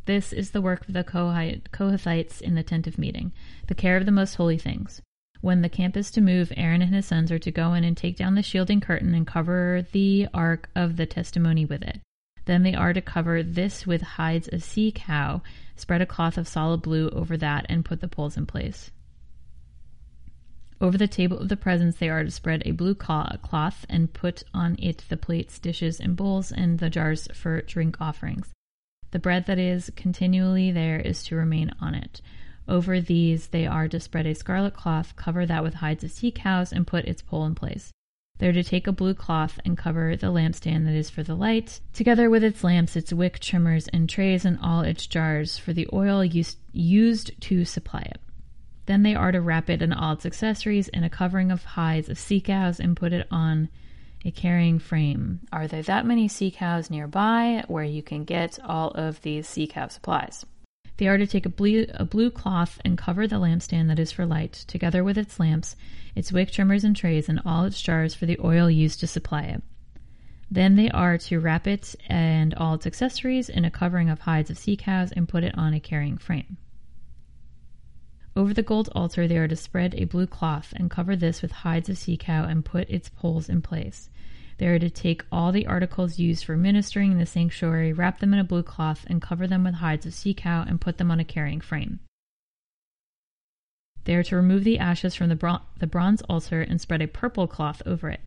This 0.04 0.30
is 0.30 0.50
the 0.50 0.60
work 0.60 0.86
of 0.86 0.92
the 0.92 1.02
Kohathites 1.02 2.42
in 2.42 2.56
the 2.56 2.62
tent 2.62 2.86
of 2.86 2.98
meeting, 2.98 3.32
the 3.68 3.74
care 3.74 3.96
of 3.96 4.04
the 4.04 4.12
most 4.12 4.34
holy 4.34 4.58
things. 4.58 5.00
When 5.40 5.62
the 5.62 5.70
camp 5.70 5.96
is 5.96 6.10
to 6.10 6.20
move, 6.20 6.52
Aaron 6.58 6.82
and 6.82 6.94
his 6.94 7.06
sons 7.06 7.32
are 7.32 7.38
to 7.38 7.50
go 7.50 7.72
in 7.72 7.84
and 7.84 7.96
take 7.96 8.18
down 8.18 8.34
the 8.34 8.42
shielding 8.42 8.82
curtain 8.82 9.14
and 9.14 9.26
cover 9.26 9.86
the 9.92 10.28
ark 10.34 10.68
of 10.74 10.98
the 10.98 11.06
testimony 11.06 11.64
with 11.64 11.82
it. 11.82 12.00
Then 12.46 12.62
they 12.62 12.74
are 12.74 12.92
to 12.92 13.00
cover 13.00 13.42
this 13.42 13.86
with 13.86 14.02
hides 14.02 14.48
of 14.48 14.62
sea 14.62 14.92
cow, 14.94 15.42
spread 15.76 16.02
a 16.02 16.06
cloth 16.06 16.36
of 16.36 16.46
solid 16.46 16.82
blue 16.82 17.08
over 17.10 17.36
that, 17.36 17.66
and 17.68 17.84
put 17.84 18.00
the 18.00 18.08
poles 18.08 18.36
in 18.36 18.46
place. 18.46 18.90
Over 20.80 20.98
the 20.98 21.08
table 21.08 21.38
of 21.38 21.48
the 21.48 21.56
Presence 21.56 21.96
they 21.96 22.10
are 22.10 22.24
to 22.24 22.30
spread 22.30 22.62
a 22.66 22.72
blue 22.72 22.94
cloth 22.94 23.86
and 23.88 24.12
put 24.12 24.42
on 24.52 24.76
it 24.78 25.04
the 25.08 25.16
plates, 25.16 25.58
dishes, 25.58 26.00
and 26.00 26.16
bowls, 26.16 26.52
and 26.52 26.78
the 26.78 26.90
jars 26.90 27.28
for 27.32 27.62
drink 27.62 28.00
offerings. 28.00 28.52
The 29.12 29.18
bread 29.18 29.46
that 29.46 29.58
is 29.58 29.90
continually 29.96 30.72
there 30.72 30.98
is 30.98 31.24
to 31.24 31.36
remain 31.36 31.70
on 31.80 31.94
it. 31.94 32.20
Over 32.66 33.00
these, 33.00 33.48
they 33.48 33.66
are 33.66 33.88
to 33.88 34.00
spread 34.00 34.26
a 34.26 34.34
scarlet 34.34 34.74
cloth, 34.74 35.14
cover 35.16 35.46
that 35.46 35.62
with 35.62 35.74
hides 35.74 36.02
of 36.04 36.10
sea 36.10 36.30
cows, 36.30 36.72
and 36.72 36.86
put 36.86 37.04
its 37.04 37.22
pole 37.22 37.46
in 37.46 37.54
place. 37.54 37.92
They're 38.44 38.52
to 38.52 38.62
take 38.62 38.86
a 38.86 38.92
blue 38.92 39.14
cloth 39.14 39.58
and 39.64 39.74
cover 39.74 40.16
the 40.16 40.26
lampstand 40.26 40.84
that 40.84 40.94
is 40.94 41.08
for 41.08 41.22
the 41.22 41.34
light, 41.34 41.80
together 41.94 42.28
with 42.28 42.44
its 42.44 42.62
lamps, 42.62 42.94
its 42.94 43.10
wick 43.10 43.38
trimmers, 43.38 43.88
and 43.88 44.06
trays, 44.06 44.44
and 44.44 44.58
all 44.60 44.82
its 44.82 45.06
jars 45.06 45.56
for 45.56 45.72
the 45.72 45.88
oil 45.94 46.22
used, 46.22 46.58
used 46.70 47.40
to 47.40 47.64
supply 47.64 48.00
it. 48.00 48.20
Then 48.84 49.02
they 49.02 49.14
are 49.14 49.32
to 49.32 49.40
wrap 49.40 49.70
it 49.70 49.80
and 49.80 49.94
all 49.94 50.12
its 50.12 50.26
accessories 50.26 50.88
in 50.88 51.04
a 51.04 51.08
covering 51.08 51.50
of 51.50 51.64
hides 51.64 52.10
of 52.10 52.18
sea 52.18 52.42
cows 52.42 52.80
and 52.80 52.94
put 52.94 53.14
it 53.14 53.26
on 53.30 53.70
a 54.26 54.30
carrying 54.30 54.78
frame. 54.78 55.40
Are 55.50 55.66
there 55.66 55.80
that 55.80 56.04
many 56.04 56.28
sea 56.28 56.50
cows 56.50 56.90
nearby 56.90 57.64
where 57.68 57.82
you 57.82 58.02
can 58.02 58.24
get 58.24 58.58
all 58.62 58.90
of 58.90 59.22
these 59.22 59.48
sea 59.48 59.66
cow 59.66 59.88
supplies? 59.88 60.44
They 60.96 61.08
are 61.08 61.18
to 61.18 61.26
take 61.26 61.44
a 61.44 61.48
blue, 61.50 61.86
a 61.94 62.04
blue 62.04 62.30
cloth 62.30 62.80
and 62.84 62.96
cover 62.96 63.26
the 63.26 63.40
lampstand 63.40 63.88
that 63.88 63.98
is 63.98 64.12
for 64.12 64.26
light, 64.26 64.52
together 64.52 65.02
with 65.02 65.18
its 65.18 65.40
lamps, 65.40 65.74
its 66.14 66.32
wick 66.32 66.52
trimmers 66.52 66.84
and 66.84 66.94
trays, 66.94 67.28
and 67.28 67.40
all 67.44 67.64
its 67.64 67.82
jars 67.82 68.14
for 68.14 68.26
the 68.26 68.38
oil 68.42 68.70
used 68.70 69.00
to 69.00 69.06
supply 69.06 69.42
it. 69.42 69.62
Then 70.50 70.76
they 70.76 70.90
are 70.90 71.18
to 71.18 71.40
wrap 71.40 71.66
it 71.66 71.96
and 72.06 72.54
all 72.54 72.74
its 72.74 72.86
accessories 72.86 73.48
in 73.48 73.64
a 73.64 73.70
covering 73.70 74.08
of 74.08 74.20
hides 74.20 74.50
of 74.50 74.58
sea 74.58 74.76
cows 74.76 75.10
and 75.10 75.28
put 75.28 75.42
it 75.42 75.56
on 75.58 75.74
a 75.74 75.80
carrying 75.80 76.16
frame. 76.16 76.58
Over 78.36 78.54
the 78.54 78.62
gold 78.62 78.88
altar 78.94 79.26
they 79.26 79.38
are 79.38 79.48
to 79.48 79.56
spread 79.56 79.94
a 79.96 80.04
blue 80.04 80.26
cloth 80.26 80.72
and 80.76 80.90
cover 80.90 81.16
this 81.16 81.42
with 81.42 81.50
hides 81.50 81.88
of 81.88 81.98
sea 81.98 82.16
cow 82.16 82.44
and 82.44 82.64
put 82.64 82.88
its 82.90 83.08
poles 83.08 83.48
in 83.48 83.62
place. 83.62 84.10
They 84.58 84.66
are 84.68 84.78
to 84.78 84.90
take 84.90 85.24
all 85.32 85.50
the 85.50 85.66
articles 85.66 86.18
used 86.18 86.44
for 86.44 86.56
ministering 86.56 87.12
in 87.12 87.18
the 87.18 87.26
sanctuary, 87.26 87.92
wrap 87.92 88.20
them 88.20 88.32
in 88.32 88.38
a 88.38 88.44
blue 88.44 88.62
cloth, 88.62 89.04
and 89.08 89.20
cover 89.20 89.46
them 89.46 89.64
with 89.64 89.74
hides 89.74 90.06
of 90.06 90.14
sea 90.14 90.34
cow 90.34 90.64
and 90.66 90.80
put 90.80 90.98
them 90.98 91.10
on 91.10 91.20
a 91.20 91.24
carrying 91.24 91.60
frame. 91.60 92.00
They 94.04 94.14
are 94.14 94.22
to 94.24 94.36
remove 94.36 94.64
the 94.64 94.78
ashes 94.78 95.14
from 95.14 95.28
the, 95.28 95.36
bron- 95.36 95.62
the 95.78 95.86
bronze 95.86 96.22
altar 96.22 96.60
and 96.60 96.80
spread 96.80 97.02
a 97.02 97.08
purple 97.08 97.46
cloth 97.46 97.82
over 97.86 98.10
it. 98.10 98.20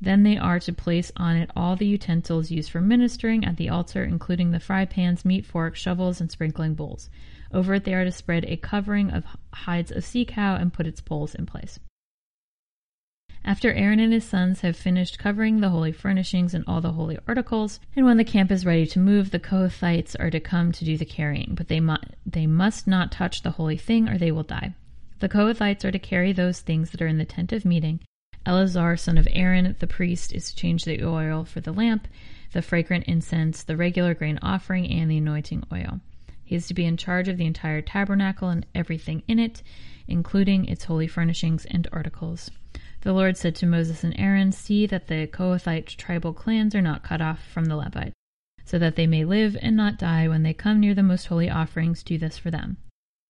Then 0.00 0.22
they 0.22 0.38
are 0.38 0.58
to 0.60 0.72
place 0.72 1.12
on 1.16 1.36
it 1.36 1.50
all 1.54 1.76
the 1.76 1.86
utensils 1.86 2.50
used 2.50 2.70
for 2.70 2.80
ministering 2.80 3.44
at 3.44 3.58
the 3.58 3.68
altar, 3.68 4.02
including 4.02 4.50
the 4.50 4.60
fry 4.60 4.86
pans, 4.86 5.26
meat 5.26 5.44
forks, 5.44 5.78
shovels, 5.78 6.22
and 6.22 6.30
sprinkling 6.30 6.74
bowls. 6.74 7.10
Over 7.52 7.74
it 7.74 7.84
they 7.84 7.92
are 7.92 8.04
to 8.04 8.12
spread 8.12 8.46
a 8.46 8.56
covering 8.56 9.10
of 9.10 9.24
hides 9.52 9.90
of 9.90 10.04
sea 10.04 10.24
cow 10.24 10.54
and 10.54 10.72
put 10.72 10.86
its 10.86 11.02
poles 11.02 11.34
in 11.34 11.44
place. 11.44 11.78
After 13.44 13.72
Aaron 13.72 14.00
and 14.00 14.12
his 14.12 14.24
sons 14.24 14.60
have 14.60 14.76
finished 14.76 15.18
covering 15.18 15.60
the 15.60 15.70
holy 15.70 15.92
furnishings 15.92 16.52
and 16.52 16.62
all 16.66 16.80
the 16.80 16.92
holy 16.92 17.18
articles, 17.26 17.80
and 17.96 18.04
when 18.04 18.18
the 18.18 18.24
camp 18.24 18.50
is 18.50 18.66
ready 18.66 18.86
to 18.86 18.98
move, 18.98 19.30
the 19.30 19.40
Kohathites 19.40 20.14
are 20.20 20.30
to 20.30 20.40
come 20.40 20.72
to 20.72 20.84
do 20.84 20.98
the 20.98 21.06
carrying, 21.06 21.54
but 21.54 21.68
they, 21.68 21.80
mu- 21.80 21.96
they 22.26 22.46
must 22.46 22.86
not 22.86 23.10
touch 23.10 23.42
the 23.42 23.52
holy 23.52 23.78
thing 23.78 24.08
or 24.08 24.18
they 24.18 24.30
will 24.30 24.42
die. 24.42 24.74
The 25.20 25.28
Kohathites 25.28 25.84
are 25.84 25.90
to 25.90 25.98
carry 25.98 26.32
those 26.32 26.60
things 26.60 26.90
that 26.90 27.00
are 27.00 27.06
in 27.06 27.18
the 27.18 27.24
tent 27.24 27.52
of 27.52 27.64
meeting. 27.64 28.00
Eleazar, 28.44 28.96
son 28.96 29.18
of 29.18 29.28
Aaron, 29.32 29.74
the 29.78 29.86
priest, 29.86 30.34
is 30.34 30.50
to 30.50 30.56
change 30.56 30.84
the 30.84 31.02
oil 31.02 31.44
for 31.44 31.60
the 31.60 31.72
lamp, 31.72 32.08
the 32.52 32.62
fragrant 32.62 33.04
incense, 33.04 33.62
the 33.62 33.76
regular 33.76 34.14
grain 34.14 34.38
offering, 34.42 34.90
and 34.90 35.10
the 35.10 35.18
anointing 35.18 35.64
oil. 35.72 36.00
He 36.44 36.56
is 36.56 36.66
to 36.66 36.74
be 36.74 36.84
in 36.84 36.96
charge 36.96 37.28
of 37.28 37.36
the 37.36 37.46
entire 37.46 37.80
tabernacle 37.80 38.48
and 38.48 38.66
everything 38.74 39.22
in 39.28 39.38
it, 39.38 39.62
including 40.08 40.66
its 40.66 40.84
holy 40.84 41.06
furnishings 41.06 41.64
and 41.66 41.86
articles. 41.92 42.50
The 43.02 43.12
Lord 43.14 43.36
said 43.36 43.54
to 43.56 43.66
Moses 43.66 44.04
and 44.04 44.14
Aaron, 44.18 44.52
See 44.52 44.86
that 44.86 45.06
the 45.06 45.26
Kohathite 45.26 45.96
tribal 45.96 46.34
clans 46.34 46.74
are 46.74 46.82
not 46.82 47.02
cut 47.02 47.22
off 47.22 47.42
from 47.42 47.64
the 47.64 47.76
Levites, 47.76 48.14
so 48.64 48.78
that 48.78 48.96
they 48.96 49.06
may 49.06 49.24
live 49.24 49.56
and 49.62 49.74
not 49.74 49.98
die 49.98 50.28
when 50.28 50.42
they 50.42 50.52
come 50.52 50.80
near 50.80 50.94
the 50.94 51.02
most 51.02 51.26
holy 51.26 51.48
offerings. 51.48 52.02
Do 52.02 52.18
this 52.18 52.36
for 52.36 52.50
them. 52.50 52.76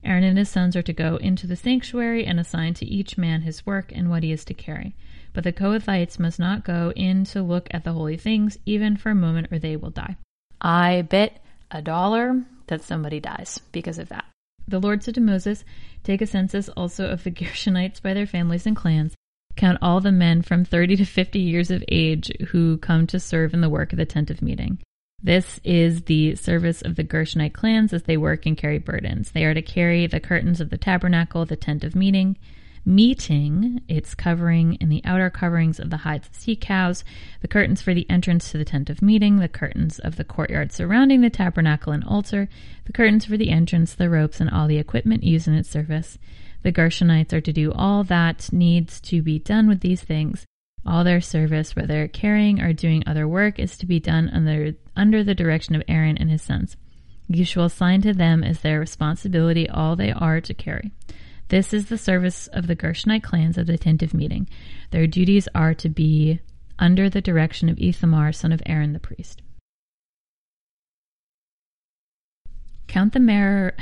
Aaron 0.02 0.24
and 0.24 0.38
his 0.38 0.48
sons 0.48 0.74
are 0.76 0.82
to 0.82 0.92
go 0.92 1.16
into 1.16 1.46
the 1.46 1.56
sanctuary 1.56 2.24
and 2.26 2.40
assign 2.40 2.74
to 2.74 2.86
each 2.86 3.18
man 3.18 3.42
his 3.42 3.66
work 3.66 3.92
and 3.94 4.10
what 4.10 4.22
he 4.22 4.32
is 4.32 4.44
to 4.46 4.54
carry. 4.54 4.96
But 5.32 5.44
the 5.44 5.52
Kohathites 5.52 6.18
must 6.18 6.40
not 6.40 6.64
go 6.64 6.92
in 6.96 7.24
to 7.26 7.42
look 7.42 7.68
at 7.70 7.84
the 7.84 7.92
holy 7.92 8.16
things, 8.16 8.58
even 8.66 8.96
for 8.96 9.10
a 9.10 9.14
moment, 9.14 9.48
or 9.52 9.58
they 9.58 9.76
will 9.76 9.90
die. 9.90 10.16
I 10.60 11.02
bet 11.02 11.44
a 11.70 11.80
dollar 11.80 12.42
that 12.66 12.82
somebody 12.82 13.20
dies 13.20 13.60
because 13.72 13.98
of 13.98 14.08
that. 14.08 14.24
The 14.66 14.80
Lord 14.80 15.02
said 15.02 15.14
to 15.16 15.20
Moses, 15.20 15.64
Take 16.02 16.22
a 16.22 16.26
census 16.26 16.68
also 16.70 17.08
of 17.08 17.22
the 17.22 17.30
Gershonites 17.30 18.02
by 18.02 18.14
their 18.14 18.26
families 18.26 18.66
and 18.66 18.74
clans. 18.74 19.14
Count 19.60 19.76
all 19.82 20.00
the 20.00 20.10
men 20.10 20.40
from 20.40 20.64
30 20.64 20.96
to 20.96 21.04
50 21.04 21.38
years 21.38 21.70
of 21.70 21.84
age 21.88 22.32
who 22.48 22.78
come 22.78 23.06
to 23.06 23.20
serve 23.20 23.52
in 23.52 23.60
the 23.60 23.68
work 23.68 23.92
of 23.92 23.98
the 23.98 24.06
tent 24.06 24.30
of 24.30 24.40
meeting. 24.40 24.78
This 25.22 25.60
is 25.62 26.04
the 26.04 26.34
service 26.36 26.80
of 26.80 26.96
the 26.96 27.04
Gershonite 27.04 27.52
clans 27.52 27.92
as 27.92 28.04
they 28.04 28.16
work 28.16 28.46
and 28.46 28.56
carry 28.56 28.78
burdens. 28.78 29.32
They 29.32 29.44
are 29.44 29.52
to 29.52 29.60
carry 29.60 30.06
the 30.06 30.18
curtains 30.18 30.62
of 30.62 30.70
the 30.70 30.78
tabernacle, 30.78 31.44
the 31.44 31.56
tent 31.56 31.84
of 31.84 31.94
meeting, 31.94 32.38
meeting, 32.86 33.82
its 33.86 34.14
covering 34.14 34.78
and 34.80 34.90
the 34.90 35.02
outer 35.04 35.28
coverings 35.28 35.78
of 35.78 35.90
the 35.90 35.98
hides 35.98 36.28
of 36.28 36.34
sea 36.34 36.56
cows, 36.56 37.04
the 37.42 37.48
curtains 37.48 37.82
for 37.82 37.92
the 37.92 38.08
entrance 38.08 38.50
to 38.52 38.56
the 38.56 38.64
tent 38.64 38.88
of 38.88 39.02
meeting, 39.02 39.40
the 39.40 39.46
curtains 39.46 39.98
of 39.98 40.16
the 40.16 40.24
courtyard 40.24 40.72
surrounding 40.72 41.20
the 41.20 41.28
tabernacle 41.28 41.92
and 41.92 42.04
altar, 42.04 42.48
the 42.86 42.94
curtains 42.94 43.26
for 43.26 43.36
the 43.36 43.50
entrance, 43.50 43.92
the 43.92 44.08
ropes, 44.08 44.40
and 44.40 44.48
all 44.48 44.66
the 44.66 44.78
equipment 44.78 45.22
used 45.22 45.46
in 45.46 45.52
its 45.52 45.68
service. 45.68 46.16
The 46.62 46.72
Gershonites 46.72 47.32
are 47.32 47.40
to 47.40 47.52
do 47.52 47.72
all 47.72 48.04
that 48.04 48.52
needs 48.52 49.00
to 49.02 49.22
be 49.22 49.38
done 49.38 49.68
with 49.68 49.80
these 49.80 50.02
things. 50.02 50.44
All 50.86 51.04
their 51.04 51.20
service, 51.20 51.76
whether 51.76 52.08
carrying 52.08 52.60
or 52.60 52.72
doing 52.72 53.02
other 53.06 53.28
work, 53.28 53.58
is 53.58 53.76
to 53.78 53.86
be 53.86 54.00
done 54.00 54.30
under, 54.30 54.74
under 54.96 55.22
the 55.22 55.34
direction 55.34 55.74
of 55.74 55.82
Aaron 55.88 56.16
and 56.18 56.30
his 56.30 56.42
sons. 56.42 56.76
You 57.28 57.44
shall 57.44 57.64
assign 57.64 58.02
to 58.02 58.12
them 58.12 58.42
as 58.42 58.60
their 58.60 58.80
responsibility 58.80 59.68
all 59.68 59.94
they 59.94 60.10
are 60.10 60.40
to 60.40 60.54
carry. 60.54 60.92
This 61.48 61.72
is 61.72 61.88
the 61.88 61.98
service 61.98 62.46
of 62.48 62.66
the 62.66 62.76
Gershonite 62.76 63.22
clans 63.22 63.58
of 63.58 63.66
the 63.66 63.78
tent 63.78 64.02
of 64.02 64.14
meeting. 64.14 64.48
Their 64.90 65.06
duties 65.06 65.48
are 65.54 65.74
to 65.74 65.88
be 65.88 66.40
under 66.78 67.10
the 67.10 67.20
direction 67.20 67.68
of 67.68 67.78
Ithamar, 67.78 68.32
son 68.32 68.52
of 68.52 68.62
Aaron 68.66 68.92
the 68.92 69.00
priest. 69.00 69.42
Count 72.86 73.12
the 73.12 73.20
Mer- 73.20 73.74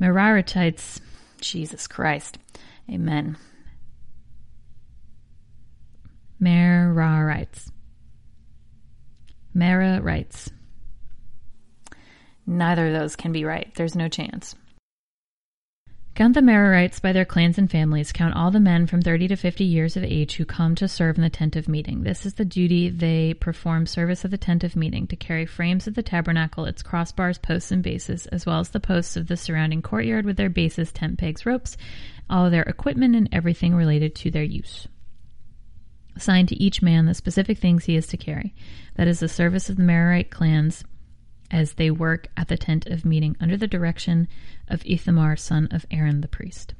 Meraritites. 0.00 1.00
Jesus 1.40 1.86
Christ. 1.86 2.38
Amen. 2.90 3.36
Merarites. 6.40 7.70
Merarites. 9.56 10.50
Neither 12.46 12.86
of 12.86 12.92
those 12.92 13.16
can 13.16 13.32
be 13.32 13.44
right. 13.44 13.72
There's 13.74 13.94
no 13.94 14.08
chance. 14.08 14.54
Count 16.18 16.34
the 16.34 16.40
Merarites 16.40 17.00
by 17.00 17.12
their 17.12 17.24
clans 17.24 17.58
and 17.58 17.70
families. 17.70 18.10
Count 18.10 18.34
all 18.34 18.50
the 18.50 18.58
men 18.58 18.88
from 18.88 19.00
30 19.00 19.28
to 19.28 19.36
50 19.36 19.62
years 19.62 19.96
of 19.96 20.02
age 20.02 20.34
who 20.34 20.44
come 20.44 20.74
to 20.74 20.88
serve 20.88 21.16
in 21.16 21.22
the 21.22 21.30
tent 21.30 21.54
of 21.54 21.68
meeting. 21.68 22.02
This 22.02 22.26
is 22.26 22.34
the 22.34 22.44
duty 22.44 22.88
they 22.88 23.34
perform 23.34 23.86
service 23.86 24.24
of 24.24 24.32
the 24.32 24.36
tent 24.36 24.64
of 24.64 24.74
meeting 24.74 25.06
to 25.06 25.14
carry 25.14 25.46
frames 25.46 25.86
of 25.86 25.94
the 25.94 26.02
tabernacle, 26.02 26.64
its 26.64 26.82
crossbars, 26.82 27.40
posts, 27.40 27.70
and 27.70 27.84
bases, 27.84 28.26
as 28.32 28.44
well 28.44 28.58
as 28.58 28.70
the 28.70 28.80
posts 28.80 29.16
of 29.16 29.28
the 29.28 29.36
surrounding 29.36 29.80
courtyard 29.80 30.24
with 30.24 30.36
their 30.36 30.50
bases, 30.50 30.90
tent 30.90 31.18
pegs, 31.18 31.46
ropes, 31.46 31.76
all 32.28 32.50
their 32.50 32.64
equipment, 32.64 33.14
and 33.14 33.28
everything 33.30 33.76
related 33.76 34.16
to 34.16 34.28
their 34.28 34.42
use. 34.42 34.88
Assign 36.16 36.46
to 36.46 36.60
each 36.60 36.82
man 36.82 37.06
the 37.06 37.14
specific 37.14 37.58
things 37.58 37.84
he 37.84 37.94
is 37.94 38.08
to 38.08 38.16
carry. 38.16 38.56
That 38.96 39.06
is 39.06 39.20
the 39.20 39.28
service 39.28 39.70
of 39.70 39.76
the 39.76 39.84
Merarite 39.84 40.30
clans 40.30 40.82
as 41.50 41.74
they 41.74 41.90
work 41.90 42.28
at 42.36 42.48
the 42.48 42.56
tent 42.56 42.86
of 42.86 43.04
meeting 43.04 43.36
under 43.40 43.56
the 43.56 43.66
direction 43.66 44.28
of 44.68 44.82
Ithamar, 44.84 45.36
son 45.36 45.68
of 45.70 45.86
Aaron 45.90 46.20
the 46.20 46.28
priest. 46.28 46.74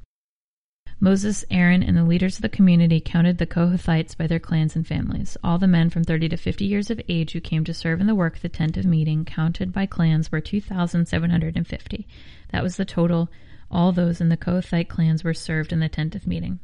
Moses, 1.00 1.44
Aaron, 1.48 1.82
and 1.82 1.96
the 1.96 2.02
leaders 2.02 2.36
of 2.36 2.42
the 2.42 2.48
community 2.48 3.00
counted 3.00 3.38
the 3.38 3.46
Kohathites 3.46 4.16
by 4.16 4.26
their 4.26 4.40
clans 4.40 4.74
and 4.74 4.84
families. 4.84 5.36
All 5.44 5.56
the 5.56 5.68
men 5.68 5.90
from 5.90 6.02
30 6.02 6.30
to 6.30 6.36
50 6.36 6.64
years 6.64 6.90
of 6.90 7.00
age 7.08 7.32
who 7.32 7.40
came 7.40 7.62
to 7.64 7.74
serve 7.74 8.00
in 8.00 8.08
the 8.08 8.16
work 8.16 8.36
of 8.36 8.42
the 8.42 8.48
tent 8.48 8.76
of 8.76 8.84
meeting, 8.84 9.24
counted 9.24 9.72
by 9.72 9.86
clans, 9.86 10.32
were 10.32 10.40
2,750. 10.40 12.08
That 12.50 12.62
was 12.64 12.76
the 12.76 12.84
total. 12.84 13.30
All 13.70 13.92
those 13.92 14.20
in 14.20 14.28
the 14.28 14.36
Kohathite 14.36 14.88
clans 14.88 15.22
were 15.22 15.34
served 15.34 15.72
in 15.72 15.78
the 15.78 15.88
tent 15.88 16.16
of 16.16 16.26
meeting. 16.26 16.58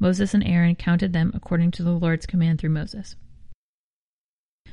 Moses 0.00 0.34
and 0.34 0.44
Aaron 0.44 0.74
counted 0.74 1.12
them 1.12 1.30
according 1.32 1.70
to 1.72 1.84
the 1.84 1.92
Lord's 1.92 2.26
command 2.26 2.58
through 2.58 2.70
Moses. 2.70 3.14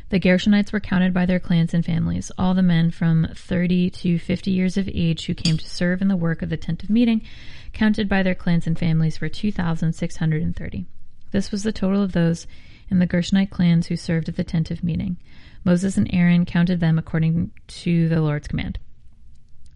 The 0.09 0.19
Gershonites 0.19 0.71
were 0.71 0.79
counted 0.79 1.13
by 1.13 1.25
their 1.25 1.39
clans 1.39 1.73
and 1.73 1.83
families, 1.83 2.31
all 2.37 2.53
the 2.53 2.61
men 2.61 2.91
from 2.91 3.27
30 3.33 3.89
to 3.89 4.19
50 4.19 4.51
years 4.51 4.77
of 4.77 4.87
age 4.87 5.25
who 5.25 5.33
came 5.33 5.57
to 5.57 5.69
serve 5.69 6.01
in 6.01 6.07
the 6.07 6.15
work 6.15 6.41
of 6.41 6.49
the 6.49 6.57
tent 6.57 6.83
of 6.83 6.89
meeting, 6.89 7.21
counted 7.73 8.07
by 8.07 8.21
their 8.21 8.35
clans 8.35 8.67
and 8.67 8.77
families 8.77 9.19
were 9.19 9.29
2,630. 9.29 10.85
This 11.31 11.51
was 11.51 11.63
the 11.63 11.71
total 11.71 12.03
of 12.03 12.11
those 12.11 12.45
in 12.89 12.99
the 12.99 13.07
Gershonite 13.07 13.49
clans 13.49 13.87
who 13.87 13.95
served 13.95 14.29
at 14.29 14.35
the 14.35 14.43
tent 14.43 14.69
of 14.69 14.83
meeting. 14.83 15.17
Moses 15.63 15.97
and 15.97 16.07
Aaron 16.13 16.45
counted 16.45 16.79
them 16.79 16.99
according 16.99 17.51
to 17.67 18.07
the 18.07 18.21
Lord's 18.21 18.47
command. 18.47 18.77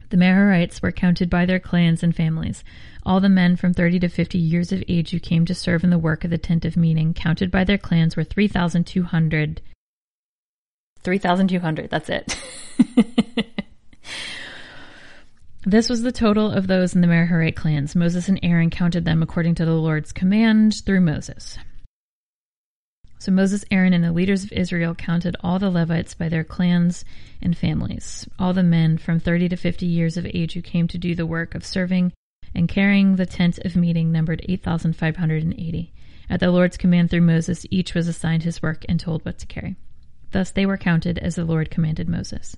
The 0.09 0.17
Merarites 0.17 0.81
were 0.81 0.91
counted 0.91 1.29
by 1.29 1.45
their 1.45 1.59
clans 1.59 2.03
and 2.03 2.15
families. 2.15 2.63
All 3.03 3.19
the 3.19 3.27
men 3.27 3.55
from 3.55 3.73
30 3.73 3.99
to 4.01 4.07
50 4.07 4.37
years 4.37 4.71
of 4.71 4.83
age 4.87 5.09
who 5.09 5.19
came 5.19 5.45
to 5.45 5.55
serve 5.55 5.83
in 5.83 5.89
the 5.89 5.97
work 5.97 6.23
of 6.23 6.29
the 6.29 6.37
tent 6.37 6.63
of 6.63 6.77
meeting, 6.77 7.13
counted 7.13 7.49
by 7.49 7.63
their 7.63 7.77
clans, 7.77 8.15
were 8.15 8.23
3,200 8.23 9.61
3,200. 11.07 11.89
That's 11.89 12.09
it. 12.09 12.37
this 15.65 15.87
was 15.87 16.01
the 16.01 16.11
total 16.11 16.51
of 16.51 16.67
those 16.67 16.95
in 16.95 16.99
the 16.99 17.07
Merarite 17.07 17.55
clans. 17.55 17.95
Moses 17.95 18.27
and 18.27 18.37
Aaron 18.43 18.69
counted 18.69 19.05
them 19.05 19.23
according 19.23 19.55
to 19.55 19.63
the 19.63 19.71
Lord's 19.71 20.11
command 20.11 20.83
through 20.85 20.99
Moses. 20.99 21.57
So 23.19 23.31
Moses, 23.31 23.63
Aaron, 23.71 23.93
and 23.93 24.03
the 24.03 24.11
leaders 24.11 24.43
of 24.43 24.51
Israel 24.51 24.93
counted 24.95 25.37
all 25.39 25.59
the 25.59 25.69
Levites 25.69 26.13
by 26.13 26.27
their 26.27 26.43
clans 26.43 27.05
and 27.41 27.57
families, 27.57 28.27
all 28.37 28.51
the 28.51 28.61
men 28.61 28.97
from 28.97 29.21
30 29.21 29.47
to 29.47 29.55
50 29.55 29.85
years 29.85 30.17
of 30.17 30.25
age 30.25 30.55
who 30.55 30.61
came 30.61 30.89
to 30.89 30.97
do 30.97 31.15
the 31.15 31.25
work 31.25 31.55
of 31.55 31.65
serving 31.65 32.11
and 32.53 32.67
carrying 32.67 33.15
the 33.15 33.25
tent 33.25 33.59
of 33.59 33.77
meeting 33.77 34.11
numbered 34.11 34.45
8,580. 34.49 35.93
At 36.29 36.41
the 36.41 36.51
Lord's 36.51 36.75
command 36.75 37.09
through 37.09 37.21
Moses, 37.21 37.65
each 37.71 37.93
was 37.93 38.09
assigned 38.09 38.43
his 38.43 38.61
work 38.61 38.83
and 38.89 38.99
told 38.99 39.23
what 39.23 39.37
to 39.37 39.47
carry. 39.47 39.77
Thus 40.31 40.51
they 40.51 40.65
were 40.65 40.77
counted 40.77 41.17
as 41.19 41.35
the 41.35 41.45
Lord 41.45 41.69
commanded 41.69 42.09
Moses. 42.09 42.57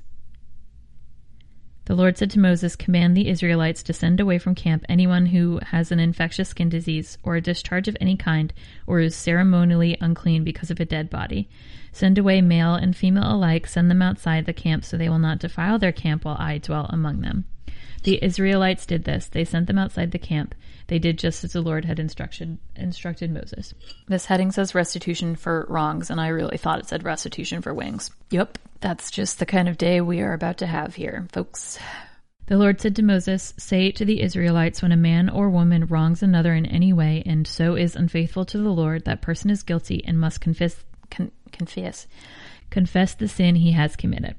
The 1.86 1.95
Lord 1.95 2.19
said 2.19 2.29
to 2.32 2.39
Moses, 2.39 2.75
Command 2.75 3.17
the 3.17 3.27
Israelites 3.27 3.82
to 3.82 3.93
send 3.93 4.19
away 4.19 4.38
from 4.38 4.53
camp 4.53 4.86
anyone 4.88 5.25
who 5.25 5.60
has 5.71 5.91
an 5.91 5.99
infectious 5.99 6.49
skin 6.49 6.69
disease, 6.69 7.17
or 7.23 7.36
a 7.36 7.41
discharge 7.41 7.88
of 7.88 7.97
any 7.99 8.15
kind, 8.15 8.53
or 8.86 8.99
is 8.99 9.15
ceremonially 9.15 9.97
unclean 9.99 10.43
because 10.43 10.69
of 10.69 10.79
a 10.79 10.86
dead 10.86 11.10
body. 11.10 11.49
Send 11.91 12.19
away 12.19 12.41
male 12.41 12.75
and 12.75 12.95
female 12.95 13.34
alike, 13.34 13.65
send 13.65 13.89
them 13.89 14.03
outside 14.03 14.45
the 14.45 14.53
camp 14.53 14.86
so 14.86 14.97
they 14.97 15.10
will 15.10 15.17
not 15.17 15.39
defile 15.39 15.79
their 15.79 15.91
camp 15.91 16.25
while 16.25 16.38
I 16.38 16.60
dwell 16.60 16.86
among 16.91 17.21
them. 17.21 17.45
The 18.03 18.23
Israelites 18.23 18.85
did 18.85 19.03
this. 19.03 19.27
They 19.27 19.45
sent 19.45 19.67
them 19.67 19.77
outside 19.77 20.12
the 20.12 20.19
camp. 20.19 20.55
They 20.88 20.99
did 20.99 21.19
just 21.19 21.43
as 21.43 21.53
the 21.53 21.62
Lord 21.62 21.85
had 21.85 21.99
instructed 21.99 22.57
instructed 22.75 23.31
Moses. 23.31 23.73
This 24.07 24.25
heading 24.25 24.51
says 24.51 24.73
restitution 24.73 25.35
for 25.35 25.65
wrongs, 25.69 26.09
and 26.09 26.19
I 26.19 26.29
really 26.29 26.57
thought 26.57 26.79
it 26.79 26.88
said 26.88 27.03
restitution 27.03 27.62
for 27.62 27.73
wings. 27.73 28.12
Yep, 28.31 28.57
that's 28.79 29.12
just 29.12 29.39
the 29.39 29.45
kind 29.45 29.67
of 29.67 29.77
day 29.77 30.01
we 30.01 30.21
are 30.21 30.33
about 30.33 30.57
to 30.59 30.67
have 30.67 30.95
here, 30.95 31.27
folks. 31.31 31.77
The 32.47 32.57
Lord 32.57 32.81
said 32.81 32.95
to 32.95 33.03
Moses, 33.03 33.53
Say 33.57 33.91
to 33.91 34.03
the 34.03 34.21
Israelites, 34.21 34.81
when 34.81 34.91
a 34.91 34.97
man 34.97 35.29
or 35.29 35.51
woman 35.51 35.85
wrongs 35.85 36.23
another 36.23 36.55
in 36.55 36.65
any 36.65 36.91
way, 36.91 37.21
and 37.23 37.45
so 37.45 37.75
is 37.75 37.95
unfaithful 37.95 38.45
to 38.45 38.57
the 38.57 38.69
Lord, 38.69 39.05
that 39.05 39.21
person 39.21 39.51
is 39.51 39.62
guilty 39.62 40.03
and 40.03 40.19
must 40.19 40.41
confess, 40.41 40.83
con- 41.12 41.31
confess, 41.51 42.07
confess 42.71 43.13
the 43.13 43.27
sin 43.27 43.55
he 43.55 43.73
has 43.73 43.95
committed. 43.95 44.35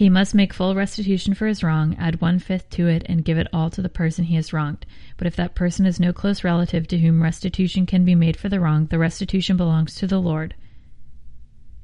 He 0.00 0.08
must 0.08 0.34
make 0.34 0.54
full 0.54 0.74
restitution 0.74 1.34
for 1.34 1.46
his 1.46 1.62
wrong, 1.62 1.94
add 1.98 2.22
one 2.22 2.38
fifth 2.38 2.70
to 2.70 2.86
it, 2.86 3.02
and 3.04 3.22
give 3.22 3.36
it 3.36 3.48
all 3.52 3.68
to 3.68 3.82
the 3.82 3.90
person 3.90 4.24
he 4.24 4.36
has 4.36 4.50
wronged. 4.50 4.86
But 5.18 5.26
if 5.26 5.36
that 5.36 5.54
person 5.54 5.84
is 5.84 6.00
no 6.00 6.10
close 6.10 6.42
relative 6.42 6.88
to 6.88 6.98
whom 6.98 7.22
restitution 7.22 7.84
can 7.84 8.06
be 8.06 8.14
made 8.14 8.38
for 8.38 8.48
the 8.48 8.60
wrong, 8.60 8.86
the 8.86 8.98
restitution 8.98 9.58
belongs 9.58 9.94
to 9.96 10.06
the 10.06 10.18
Lord 10.18 10.54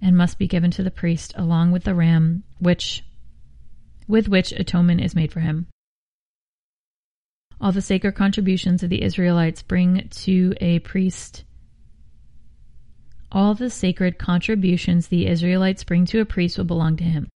and 0.00 0.16
must 0.16 0.38
be 0.38 0.48
given 0.48 0.70
to 0.70 0.82
the 0.82 0.90
priest 0.90 1.34
along 1.36 1.72
with 1.72 1.84
the 1.84 1.94
ram 1.94 2.42
which 2.58 3.04
with 4.08 4.28
which 4.28 4.50
atonement 4.52 5.02
is 5.02 5.14
made 5.14 5.30
for 5.30 5.40
him. 5.40 5.66
All 7.60 7.70
the 7.70 7.82
sacred 7.82 8.14
contributions 8.14 8.82
of 8.82 8.88
the 8.88 9.02
Israelites 9.02 9.60
bring 9.60 10.08
to 10.08 10.54
a 10.62 10.78
priest 10.78 11.44
all 13.30 13.52
the 13.52 13.68
sacred 13.68 14.16
contributions 14.16 15.08
the 15.08 15.26
Israelites 15.26 15.84
bring 15.84 16.06
to 16.06 16.20
a 16.20 16.24
priest 16.24 16.56
will 16.56 16.64
belong 16.64 16.96
to 16.96 17.04
him. 17.04 17.28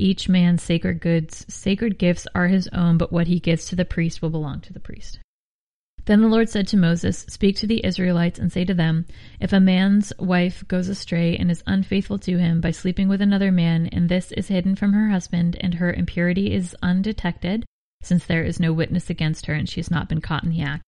Each 0.00 0.28
man's 0.28 0.62
sacred 0.62 1.00
goods, 1.00 1.44
sacred 1.48 1.98
gifts 1.98 2.26
are 2.34 2.46
his 2.46 2.68
own, 2.68 2.98
but 2.98 3.12
what 3.12 3.26
he 3.26 3.40
gives 3.40 3.66
to 3.66 3.76
the 3.76 3.84
priest 3.84 4.22
will 4.22 4.30
belong 4.30 4.60
to 4.62 4.72
the 4.72 4.80
priest. 4.80 5.18
Then 6.04 6.22
the 6.22 6.28
Lord 6.28 6.48
said 6.48 6.66
to 6.68 6.76
Moses, 6.78 7.26
Speak 7.28 7.56
to 7.56 7.66
the 7.66 7.84
Israelites 7.84 8.38
and 8.38 8.50
say 8.50 8.64
to 8.64 8.72
them, 8.72 9.04
If 9.40 9.52
a 9.52 9.60
man's 9.60 10.12
wife 10.18 10.66
goes 10.68 10.88
astray 10.88 11.36
and 11.36 11.50
is 11.50 11.62
unfaithful 11.66 12.18
to 12.20 12.38
him 12.38 12.62
by 12.62 12.70
sleeping 12.70 13.08
with 13.08 13.20
another 13.20 13.52
man, 13.52 13.88
and 13.88 14.08
this 14.08 14.32
is 14.32 14.48
hidden 14.48 14.76
from 14.76 14.94
her 14.94 15.10
husband, 15.10 15.58
and 15.60 15.74
her 15.74 15.92
impurity 15.92 16.54
is 16.54 16.74
undetected, 16.80 17.66
since 18.00 18.24
there 18.24 18.44
is 18.44 18.60
no 18.60 18.72
witness 18.72 19.10
against 19.10 19.46
her 19.46 19.52
and 19.52 19.68
she 19.68 19.80
has 19.80 19.90
not 19.90 20.08
been 20.08 20.22
caught 20.22 20.44
in 20.44 20.50
the 20.50 20.62
act, 20.62 20.82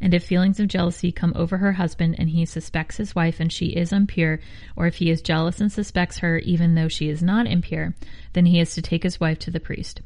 And 0.00 0.12
if 0.12 0.24
feelings 0.24 0.60
of 0.60 0.68
jealousy 0.68 1.10
come 1.10 1.32
over 1.34 1.58
her 1.58 1.72
husband 1.72 2.16
and 2.18 2.30
he 2.30 2.44
suspects 2.44 2.96
his 2.96 3.14
wife 3.14 3.40
and 3.40 3.50
she 3.50 3.66
is 3.68 3.92
impure, 3.92 4.40
or 4.76 4.86
if 4.86 4.96
he 4.96 5.10
is 5.10 5.22
jealous 5.22 5.60
and 5.60 5.72
suspects 5.72 6.18
her 6.18 6.38
even 6.38 6.74
though 6.74 6.88
she 6.88 7.08
is 7.08 7.22
not 7.22 7.46
impure, 7.46 7.94
then 8.34 8.46
he 8.46 8.60
is 8.60 8.74
to 8.74 8.82
take 8.82 9.02
his 9.02 9.18
wife 9.18 9.38
to 9.40 9.50
the 9.50 9.60
priest. 9.60 10.02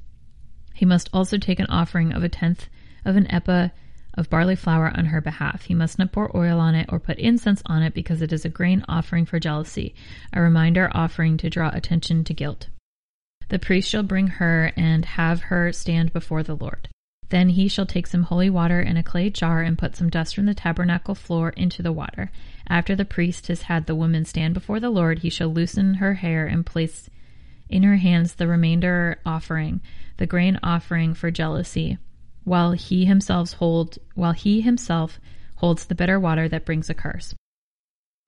He 0.74 0.86
must 0.86 1.10
also 1.12 1.38
take 1.38 1.58
an 1.58 1.66
offering 1.66 2.12
of 2.12 2.22
a 2.22 2.28
tenth 2.28 2.68
of 3.04 3.16
an 3.16 3.30
ephah 3.30 3.68
of 4.14 4.30
barley 4.30 4.56
flour 4.56 4.92
on 4.96 5.06
her 5.06 5.20
behalf. 5.20 5.62
He 5.62 5.74
must 5.74 5.98
not 5.98 6.12
pour 6.12 6.36
oil 6.36 6.58
on 6.58 6.74
it 6.74 6.86
or 6.90 6.98
put 6.98 7.18
incense 7.18 7.62
on 7.66 7.82
it 7.82 7.94
because 7.94 8.22
it 8.22 8.32
is 8.32 8.44
a 8.44 8.48
grain 8.48 8.84
offering 8.88 9.24
for 9.24 9.38
jealousy, 9.38 9.94
a 10.32 10.40
reminder 10.40 10.90
offering 10.92 11.36
to 11.38 11.50
draw 11.50 11.70
attention 11.72 12.24
to 12.24 12.34
guilt. 12.34 12.68
The 13.48 13.58
priest 13.58 13.88
shall 13.88 14.02
bring 14.02 14.28
her 14.28 14.72
and 14.76 15.04
have 15.04 15.42
her 15.42 15.72
stand 15.72 16.12
before 16.12 16.42
the 16.42 16.56
Lord. 16.56 16.88
Then 17.30 17.50
he 17.50 17.68
shall 17.68 17.86
take 17.86 18.06
some 18.06 18.24
holy 18.24 18.50
water 18.50 18.80
in 18.80 18.96
a 18.96 19.02
clay 19.02 19.30
jar 19.30 19.62
and 19.62 19.78
put 19.78 19.96
some 19.96 20.10
dust 20.10 20.34
from 20.34 20.46
the 20.46 20.54
tabernacle 20.54 21.14
floor 21.14 21.50
into 21.50 21.82
the 21.82 21.92
water. 21.92 22.30
After 22.68 22.94
the 22.94 23.04
priest 23.04 23.46
has 23.46 23.62
had 23.62 23.86
the 23.86 23.94
woman 23.94 24.24
stand 24.24 24.52
before 24.52 24.80
the 24.80 24.90
Lord, 24.90 25.20
he 25.20 25.30
shall 25.30 25.48
loosen 25.48 25.94
her 25.94 26.14
hair 26.14 26.46
and 26.46 26.66
place 26.66 27.08
in 27.68 27.84
her 27.84 27.96
hands 27.96 28.34
the 28.34 28.48
remainder 28.48 29.20
offering, 29.24 29.80
the 30.16 30.26
grain 30.26 30.58
offering 30.62 31.14
for 31.14 31.30
jealousy, 31.30 31.98
while 32.42 32.72
he 32.72 33.04
himself 33.04 33.52
hold 33.54 33.98
while 34.14 34.32
he 34.32 34.60
himself 34.60 35.20
holds 35.56 35.84
the 35.84 35.94
bitter 35.94 36.18
water 36.18 36.48
that 36.48 36.66
brings 36.66 36.90
a 36.90 36.94
curse. 36.94 37.34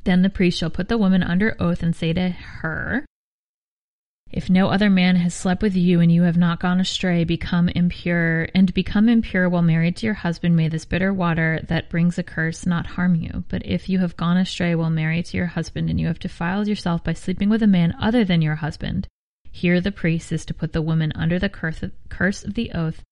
Then 0.05 0.23
the 0.23 0.31
priest 0.31 0.59
shall 0.59 0.71
put 0.71 0.89
the 0.89 0.99
woman 0.99 1.25
under 1.25 1.57
oath 1.59 1.83
and 1.83 1.95
say 1.95 2.13
to 2.13 2.29
her, 2.31 3.05
if 4.33 4.49
no 4.49 4.69
other 4.69 4.89
man 4.89 5.17
has 5.17 5.35
slept 5.35 5.61
with 5.61 5.77
you 5.77 6.01
and 6.01 6.11
you 6.11 6.23
have 6.23 6.39
not 6.39 6.59
gone 6.59 6.81
astray, 6.81 7.23
become 7.23 7.69
impure, 7.69 8.49
and 8.55 8.73
become 8.73 9.11
impure 9.11 9.47
while 9.47 9.61
married 9.61 9.97
to 9.97 10.07
your 10.07 10.15
husband, 10.15 10.57
may 10.57 10.69
this 10.69 10.87
bitter 10.87 11.13
water 11.13 11.61
that 11.69 11.91
brings 11.91 12.19
a 12.19 12.23
curse 12.23 12.65
not 12.65 12.87
harm 12.87 13.15
you. 13.15 13.45
But 13.51 13.67
if 13.67 13.91
you 13.91 13.99
have 13.99 14.17
gone 14.17 14.39
astray 14.39 14.75
while 14.75 14.89
married 14.89 15.27
to 15.27 15.37
your 15.37 15.47
husband 15.47 15.91
and 15.91 16.01
you 16.01 16.07
have 16.07 16.19
defiled 16.19 16.67
yourself 16.67 17.05
by 17.05 17.13
sleeping 17.13 17.51
with 17.51 17.63
a 17.63 17.67
man 17.67 17.95
other 18.01 18.25
than 18.25 18.41
your 18.41 18.55
husband, 18.55 19.07
here 19.51 19.83
the 19.83 19.93
priest 19.93 20.33
is 20.33 20.47
to 20.47 20.55
put 20.55 20.73
the 20.73 20.81
woman 20.81 21.13
under 21.15 21.39
the 21.39 21.51
curse 21.51 22.43
of 22.43 22.55
the 22.55 22.73
oath. 22.73 23.03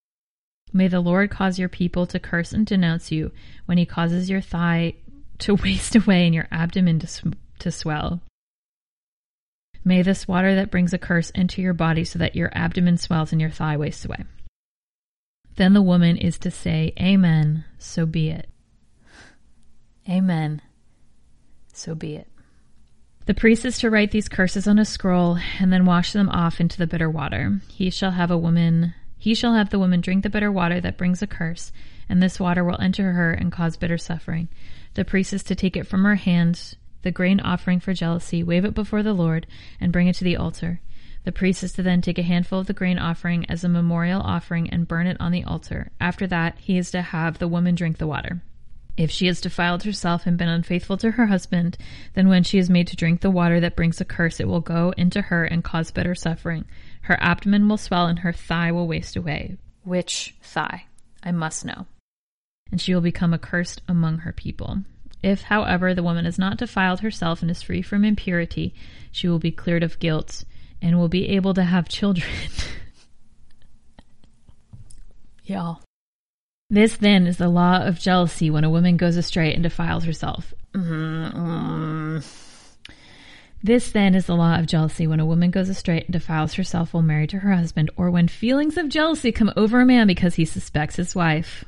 May 0.73 0.89
the 0.89 1.01
Lord 1.01 1.31
cause 1.31 1.59
your 1.59 1.69
people 1.69 2.07
to 2.07 2.19
curse 2.19 2.53
and 2.53 2.65
denounce 2.65 3.13
you 3.13 3.31
when 3.67 3.77
he 3.77 3.85
causes 3.85 4.31
your 4.31 4.41
thigh 4.41 4.95
to 5.41 5.55
waste 5.63 5.95
away 5.97 6.25
and 6.25 6.35
your 6.35 6.49
abdomen 6.51 6.99
to, 7.01 7.33
to 7.59 7.71
swell. 7.71 8.23
May 9.85 10.03
this 10.03 10.29
water 10.29 10.55
that 10.55 10.71
brings 10.71 10.93
a 10.93 10.99
curse 10.99 11.33
enter 11.35 11.61
your 11.61 11.75
body 11.75 12.05
so 12.05 12.19
that 12.19 12.37
your 12.37 12.51
abdomen 12.53 12.97
swells 12.99 13.33
and 13.33 13.41
your 13.41 13.51
thigh 13.51 13.77
wastes 13.77 14.05
away. 14.05 14.25
Then 15.57 15.73
the 15.73 15.83
woman 15.83 16.17
is 16.17 16.39
to 16.41 16.51
say, 16.51 16.93
Amen, 16.99 17.65
so 17.79 18.07
be 18.07 18.31
it. 18.31 18.49
Amen, 20.09 20.63
so 21.73 21.95
be 21.95 22.17
it. 22.17 22.29
The 23.27 23.35
priest 23.35 23.65
is 23.65 23.79
to 23.79 23.91
write 23.91 24.11
these 24.11 24.29
curses 24.29 24.67
on 24.67 24.79
a 24.79 24.85
scroll 24.85 25.39
and 25.59 25.73
then 25.73 25.85
wash 25.85 26.13
them 26.13 26.29
off 26.31 26.61
into 26.61 26.79
the 26.79 26.87
bitter 26.87 27.09
water. 27.09 27.61
He 27.69 27.91
shall 27.91 28.13
have 28.13 28.31
a 28.31 28.39
woman 28.39 28.95
he 29.21 29.35
shall 29.35 29.53
have 29.53 29.69
the 29.69 29.79
woman 29.79 30.01
drink 30.01 30.23
the 30.23 30.31
bitter 30.31 30.51
water 30.51 30.81
that 30.81 30.97
brings 30.97 31.21
a 31.21 31.27
curse, 31.27 31.73
and 32.09 32.23
this 32.23 32.41
water 32.41 32.65
will 32.65 32.81
enter 32.81 33.13
her 33.13 33.35
and 33.35 33.53
cause 33.53 33.77
bitter 33.77 33.99
suffering. 33.99 34.49
The 34.95 35.05
priest 35.05 35.35
is 35.35 35.43
to 35.45 35.55
take 35.55 35.77
it 35.77 35.87
from 35.87 36.05
her 36.05 36.15
hand 36.15 36.75
the 37.03 37.11
grain 37.11 37.41
offering 37.41 37.81
for 37.81 37.95
jealousy, 37.95 38.43
wave 38.43 38.65
it 38.65 38.75
before 38.75 39.03
the 39.03 39.13
Lord, 39.13 39.47
and 39.81 39.93
bring 39.93 40.07
it 40.07 40.15
to 40.17 40.25
the 40.25 40.37
altar. 40.37 40.81
The 41.25 41.33
priest 41.33 41.63
is 41.63 41.73
to 41.75 41.83
then 41.83 42.01
take 42.01 42.19
a 42.19 42.23
handful 42.23 42.61
of 42.61 42.67
the 42.67 42.73
grain 42.73 42.99
offering 42.99 43.45
as 43.51 43.63
a 43.63 43.69
memorial 43.69 44.23
offering 44.23 44.71
and 44.71 44.89
burn 44.89 45.07
it 45.07 45.19
on 45.21 45.33
the 45.33 45.45
altar. 45.45 45.91
After 46.01 46.27
that, 46.27 46.59
he 46.59 46.79
is 46.79 46.91
to 46.93 47.03
have 47.03 47.39
the 47.39 47.49
woman 47.49 47.75
drink 47.75 47.99
the 47.99 48.07
water. 48.07 48.43
If 48.97 49.11
she 49.11 49.27
has 49.27 49.41
defiled 49.41 49.85
herself 49.85 50.27
and 50.27 50.37
been 50.37 50.49
unfaithful 50.49 50.97
to 50.99 51.13
her 51.13 51.27
husband, 51.27 51.79
then 52.15 52.29
when 52.29 52.43
she 52.43 52.59
is 52.59 52.69
made 52.69 52.87
to 52.89 52.97
drink 52.97 53.21
the 53.21 53.31
water 53.31 53.61
that 53.61 53.77
brings 53.77 54.01
a 54.01 54.05
curse, 54.05 54.41
it 54.41 54.49
will 54.49 54.61
go 54.61 54.93
into 54.97 55.23
her 55.23 55.45
and 55.45 55.65
cause 55.65 55.91
bitter 55.91 56.15
suffering. 56.15 56.65
Her 57.03 57.19
abdomen 57.21 57.69
will 57.69 57.79
swell 57.79 58.07
and 58.07 58.19
her 58.21 58.33
thigh 58.33 58.73
will 58.73 58.89
waste 58.89 59.17
away. 59.17 59.57
Which 59.85 60.35
thigh? 60.43 60.85
I 61.23 61.33
must 61.33 61.65
know. 61.65 61.87
And 62.71 62.81
she 62.81 62.95
will 62.95 63.01
become 63.01 63.33
accursed 63.33 63.83
among 63.89 64.19
her 64.19 64.33
people. 64.33 64.81
If, 65.23 65.43
however, 65.43 65.95
the 65.95 66.03
woman 66.03 66.25
has 66.25 66.39
not 66.39 66.57
defiled 66.57 67.01
herself 67.01 67.43
and 67.43 67.51
is 67.51 67.63
free 67.63 67.83
from 67.83 68.05
impurity, 68.05 68.75
she 69.11 69.29
will 69.29 69.39
be 69.39 69.51
cleared 69.51 69.83
of 69.83 69.99
guilt 69.99 70.45
and 70.81 70.99
will 70.99 71.09
be 71.09 71.29
able 71.29 71.55
to 71.55 71.65
have 71.65 71.89
children. 71.89 72.29
Y'all. 75.45 75.83
This 76.71 76.97
then 76.97 77.27
is 77.27 77.37
the 77.37 77.49
law 77.49 77.83
of 77.83 77.99
jealousy 77.99 78.49
when 78.49 78.65
a 78.65 78.71
woman 78.71 78.97
goes 78.97 79.17
astray 79.17 79.53
and 79.53 79.63
defiles 79.63 80.05
herself. 80.05 80.55
Mm-hmm. 80.73 82.19
This 83.63 83.91
then 83.91 84.15
is 84.15 84.27
the 84.27 84.37
law 84.37 84.59
of 84.59 84.67
jealousy 84.67 85.07
when 85.07 85.21
a 85.21 85.27
woman 85.27 85.51
goes 85.51 85.69
astray 85.69 86.01
and 86.01 86.13
defiles 86.13 86.55
herself 86.55 86.95
while 86.95 87.03
married 87.03 87.31
to 87.31 87.41
her 87.41 87.53
husband, 87.53 87.91
or 87.97 88.11
when 88.11 88.29
feelings 88.29 88.79
of 88.79 88.89
jealousy 88.89 89.33
come 89.33 89.53
over 89.57 89.81
a 89.81 89.87
man 89.87 90.07
because 90.07 90.37
he 90.37 90.47
suspects 90.47 90.97
his 90.97 91.15
wife. 91.15 91.65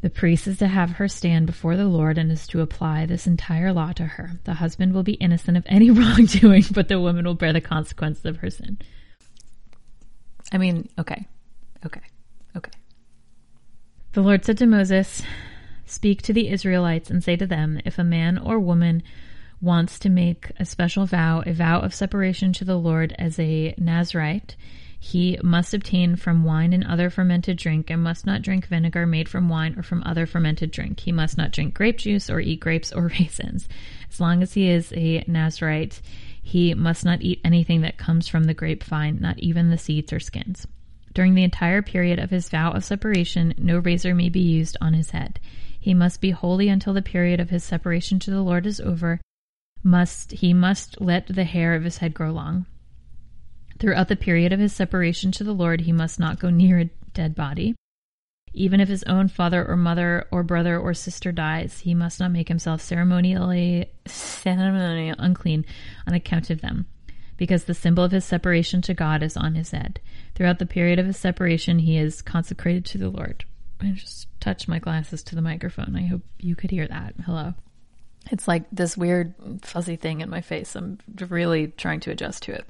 The 0.00 0.10
priest 0.10 0.46
is 0.46 0.58
to 0.58 0.68
have 0.68 0.92
her 0.92 1.08
stand 1.08 1.46
before 1.46 1.76
the 1.76 1.86
Lord 1.86 2.18
and 2.18 2.30
is 2.30 2.46
to 2.48 2.60
apply 2.60 3.06
this 3.06 3.26
entire 3.26 3.72
law 3.72 3.92
to 3.92 4.04
her. 4.04 4.38
The 4.44 4.54
husband 4.54 4.92
will 4.94 5.02
be 5.02 5.14
innocent 5.14 5.56
of 5.56 5.64
any 5.66 5.90
wrongdoing, 5.90 6.64
but 6.70 6.88
the 6.88 7.00
woman 7.00 7.24
will 7.24 7.34
bear 7.34 7.52
the 7.52 7.60
consequences 7.60 8.24
of 8.24 8.36
her 8.38 8.50
sin. 8.50 8.78
I 10.52 10.58
mean, 10.58 10.88
okay, 10.98 11.26
okay, 11.84 12.00
okay. 12.56 12.70
The 14.12 14.22
Lord 14.22 14.44
said 14.44 14.58
to 14.58 14.66
Moses, 14.66 15.22
Speak 15.84 16.22
to 16.22 16.32
the 16.32 16.48
Israelites 16.48 17.10
and 17.10 17.24
say 17.24 17.36
to 17.36 17.46
them, 17.46 17.80
If 17.84 17.98
a 17.98 18.04
man 18.04 18.38
or 18.38 18.58
woman 18.58 19.02
wants 19.60 19.98
to 20.00 20.08
make 20.08 20.52
a 20.60 20.64
special 20.64 21.06
vow, 21.06 21.42
a 21.44 21.52
vow 21.52 21.80
of 21.80 21.94
separation 21.94 22.52
to 22.54 22.64
the 22.64 22.76
Lord 22.76 23.14
as 23.18 23.38
a 23.38 23.74
Nazarite, 23.78 24.54
he 25.00 25.38
must 25.42 25.74
obtain 25.74 26.16
from 26.16 26.42
wine 26.42 26.72
and 26.72 26.84
other 26.84 27.08
fermented 27.08 27.56
drink, 27.56 27.88
and 27.88 28.02
must 28.02 28.26
not 28.26 28.42
drink 28.42 28.66
vinegar 28.66 29.06
made 29.06 29.28
from 29.28 29.48
wine 29.48 29.78
or 29.78 29.82
from 29.82 30.02
other 30.04 30.26
fermented 30.26 30.72
drink. 30.72 31.00
He 31.00 31.12
must 31.12 31.38
not 31.38 31.52
drink 31.52 31.74
grape 31.74 31.98
juice 31.98 32.28
or 32.28 32.40
eat 32.40 32.60
grapes 32.60 32.92
or 32.92 33.06
raisins. 33.20 33.68
As 34.10 34.20
long 34.20 34.42
as 34.42 34.54
he 34.54 34.68
is 34.68 34.92
a 34.96 35.24
Nazarite, 35.28 36.00
he 36.42 36.74
must 36.74 37.04
not 37.04 37.22
eat 37.22 37.40
anything 37.44 37.82
that 37.82 37.96
comes 37.96 38.26
from 38.26 38.44
the 38.44 38.54
grapevine, 38.54 39.20
not 39.20 39.38
even 39.38 39.70
the 39.70 39.78
seeds 39.78 40.12
or 40.12 40.18
skins. 40.18 40.66
During 41.14 41.34
the 41.34 41.44
entire 41.44 41.82
period 41.82 42.18
of 42.18 42.30
his 42.30 42.48
vow 42.48 42.72
of 42.72 42.84
separation, 42.84 43.54
no 43.56 43.78
razor 43.78 44.14
may 44.14 44.28
be 44.28 44.40
used 44.40 44.76
on 44.80 44.94
his 44.94 45.10
head. 45.10 45.38
He 45.78 45.94
must 45.94 46.20
be 46.20 46.30
holy 46.32 46.68
until 46.68 46.92
the 46.92 47.02
period 47.02 47.38
of 47.38 47.50
his 47.50 47.62
separation 47.62 48.18
to 48.20 48.30
the 48.30 48.42
Lord 48.42 48.66
is 48.66 48.80
over. 48.80 49.20
Must 49.82 50.32
he 50.32 50.52
must 50.52 51.00
let 51.00 51.28
the 51.28 51.44
hair 51.44 51.74
of 51.74 51.84
his 51.84 51.98
head 51.98 52.14
grow 52.14 52.32
long. 52.32 52.66
Throughout 53.78 54.08
the 54.08 54.16
period 54.16 54.52
of 54.52 54.60
his 54.60 54.72
separation 54.72 55.30
to 55.32 55.44
the 55.44 55.52
Lord, 55.52 55.82
he 55.82 55.92
must 55.92 56.18
not 56.18 56.40
go 56.40 56.50
near 56.50 56.80
a 56.80 56.90
dead 57.14 57.34
body. 57.34 57.76
Even 58.52 58.80
if 58.80 58.88
his 58.88 59.04
own 59.04 59.28
father 59.28 59.64
or 59.64 59.76
mother 59.76 60.26
or 60.32 60.42
brother 60.42 60.78
or 60.78 60.94
sister 60.94 61.30
dies, 61.30 61.80
he 61.80 61.94
must 61.94 62.18
not 62.18 62.32
make 62.32 62.48
himself 62.48 62.80
ceremonially, 62.80 63.90
ceremonially 64.06 65.14
unclean 65.18 65.64
on 66.06 66.14
account 66.14 66.50
of 66.50 66.60
them, 66.60 66.86
because 67.36 67.64
the 67.64 67.74
symbol 67.74 68.02
of 68.02 68.10
his 68.10 68.24
separation 68.24 68.82
to 68.82 68.94
God 68.94 69.22
is 69.22 69.36
on 69.36 69.54
his 69.54 69.70
head. 69.70 70.00
Throughout 70.34 70.58
the 70.58 70.66
period 70.66 70.98
of 70.98 71.06
his 71.06 71.18
separation, 71.18 71.78
he 71.78 71.98
is 71.98 72.22
consecrated 72.22 72.84
to 72.86 72.98
the 72.98 73.10
Lord. 73.10 73.44
I 73.80 73.92
just 73.92 74.26
touched 74.40 74.66
my 74.66 74.80
glasses 74.80 75.22
to 75.24 75.36
the 75.36 75.42
microphone. 75.42 75.94
I 75.94 76.06
hope 76.06 76.22
you 76.40 76.56
could 76.56 76.72
hear 76.72 76.88
that. 76.88 77.14
Hello. 77.24 77.54
It's 78.32 78.48
like 78.48 78.64
this 78.72 78.96
weird 78.96 79.34
fuzzy 79.62 79.96
thing 79.96 80.20
in 80.20 80.30
my 80.30 80.40
face. 80.40 80.74
I'm 80.74 80.98
really 81.28 81.68
trying 81.68 82.00
to 82.00 82.10
adjust 82.10 82.42
to 82.44 82.52
it. 82.52 82.66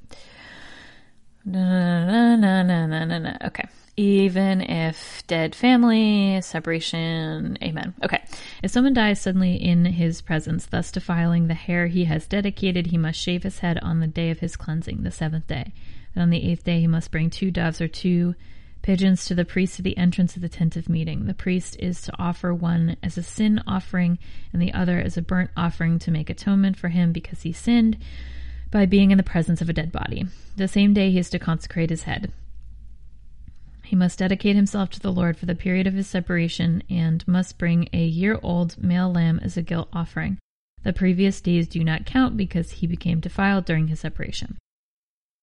Na, 1.45 2.35
na, 2.35 2.63
na, 2.63 2.85
na, 2.85 3.05
na, 3.05 3.17
na. 3.19 3.37
Okay. 3.45 3.65
Even 3.97 4.61
if 4.61 5.23
dead 5.27 5.53
family, 5.53 6.39
separation, 6.41 7.57
amen. 7.61 7.93
Okay. 8.03 8.23
If 8.63 8.71
someone 8.71 8.93
dies 8.93 9.19
suddenly 9.19 9.55
in 9.55 9.85
his 9.85 10.21
presence, 10.21 10.65
thus 10.65 10.91
defiling 10.91 11.47
the 11.47 11.53
hair 11.53 11.87
he 11.87 12.05
has 12.05 12.27
dedicated, 12.27 12.87
he 12.87 12.97
must 12.97 13.19
shave 13.19 13.43
his 13.43 13.59
head 13.59 13.77
on 13.79 13.99
the 13.99 14.07
day 14.07 14.29
of 14.29 14.39
his 14.39 14.55
cleansing, 14.55 15.03
the 15.03 15.11
seventh 15.11 15.47
day. 15.47 15.73
And 16.15 16.21
on 16.21 16.29
the 16.29 16.49
eighth 16.49 16.63
day, 16.63 16.79
he 16.79 16.87
must 16.87 17.11
bring 17.11 17.29
two 17.29 17.51
doves 17.51 17.81
or 17.81 17.87
two 17.87 18.35
pigeons 18.81 19.25
to 19.25 19.35
the 19.35 19.45
priest 19.45 19.79
at 19.79 19.83
the 19.83 19.97
entrance 19.97 20.35
of 20.35 20.41
the 20.41 20.49
tent 20.49 20.75
of 20.75 20.87
meeting. 20.87 21.25
The 21.25 21.33
priest 21.33 21.75
is 21.79 22.01
to 22.03 22.13
offer 22.17 22.53
one 22.53 22.95
as 23.03 23.17
a 23.17 23.23
sin 23.23 23.61
offering 23.67 24.17
and 24.53 24.61
the 24.61 24.73
other 24.73 24.99
as 24.99 25.17
a 25.17 25.21
burnt 25.21 25.51
offering 25.57 25.99
to 25.99 26.11
make 26.11 26.29
atonement 26.29 26.77
for 26.77 26.87
him 26.87 27.11
because 27.11 27.41
he 27.41 27.51
sinned 27.51 27.97
by 28.71 28.85
being 28.85 29.11
in 29.11 29.17
the 29.17 29.23
presence 29.23 29.61
of 29.61 29.69
a 29.69 29.73
dead 29.73 29.91
body. 29.91 30.25
The 30.55 30.67
same 30.67 30.93
day 30.93 31.11
he 31.11 31.19
is 31.19 31.29
to 31.31 31.39
consecrate 31.39 31.89
his 31.89 32.03
head. 32.03 32.31
He 33.83 33.95
must 33.95 34.19
dedicate 34.19 34.55
himself 34.55 34.91
to 34.91 34.99
the 34.99 35.11
Lord 35.11 35.35
for 35.35 35.47
the 35.47 35.55
period 35.55 35.87
of 35.87 35.95
his 35.95 36.07
separation 36.07 36.83
and 36.89 37.27
must 37.27 37.57
bring 37.57 37.89
a 37.91 38.05
year 38.05 38.39
old 38.43 38.81
male 38.81 39.11
lamb 39.11 39.39
as 39.41 39.57
a 39.57 39.63
guilt 39.63 39.89
offering. 39.91 40.37
The 40.83 40.93
previous 40.93 41.41
days 41.41 41.67
do 41.67 41.83
not 41.83 42.05
count 42.05 42.37
because 42.37 42.71
he 42.71 42.87
became 42.87 43.19
defiled 43.19 43.65
during 43.65 43.87
his 43.87 43.99
separation. 43.99 44.57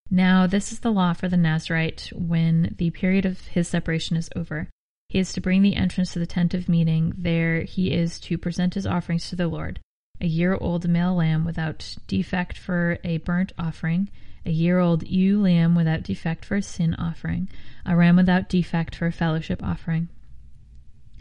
Now, 0.09 0.47
this 0.47 0.71
is 0.71 0.79
the 0.79 0.93
law 0.93 1.13
for 1.13 1.29
the 1.29 1.37
Nazarite 1.37 2.13
when 2.15 2.75
the 2.79 2.91
period 2.91 3.27
of 3.27 3.49
his 3.49 3.67
separation 3.67 4.17
is 4.17 4.31
over. 4.37 4.69
He 5.09 5.19
is 5.19 5.33
to 5.33 5.41
bring 5.41 5.63
the 5.63 5.75
entrance 5.75 6.13
to 6.13 6.21
the 6.21 6.27
tent 6.27 6.55
of 6.55 6.69
meeting. 6.69 7.15
There 7.19 7.63
he 7.63 7.93
is 7.93 8.21
to 8.21 8.39
present 8.39 8.75
his 8.75 8.87
offerings 8.87 9.29
to 9.31 9.37
the 9.37 9.49
Lord 9.49 9.81
a 10.21 10.27
year 10.27 10.57
old 10.61 10.89
male 10.89 11.15
lamb 11.15 11.45
without 11.45 11.97
defect 12.07 12.59
for 12.59 12.99
a 13.05 13.19
burnt 13.19 13.53
offering, 13.59 14.09
a 14.45 14.51
year 14.51 14.79
old 14.79 15.03
ewe 15.03 15.41
lamb 15.41 15.75
without 15.75 16.03
defect 16.03 16.45
for 16.45 16.57
a 16.57 16.63
sin 16.63 16.95
offering, 16.95 17.49
a 17.85 17.97
ram 17.97 18.17
without 18.17 18.49
defect 18.49 18.95
for 18.95 19.07
a 19.07 19.13
fellowship 19.13 19.63
offering, 19.63 20.09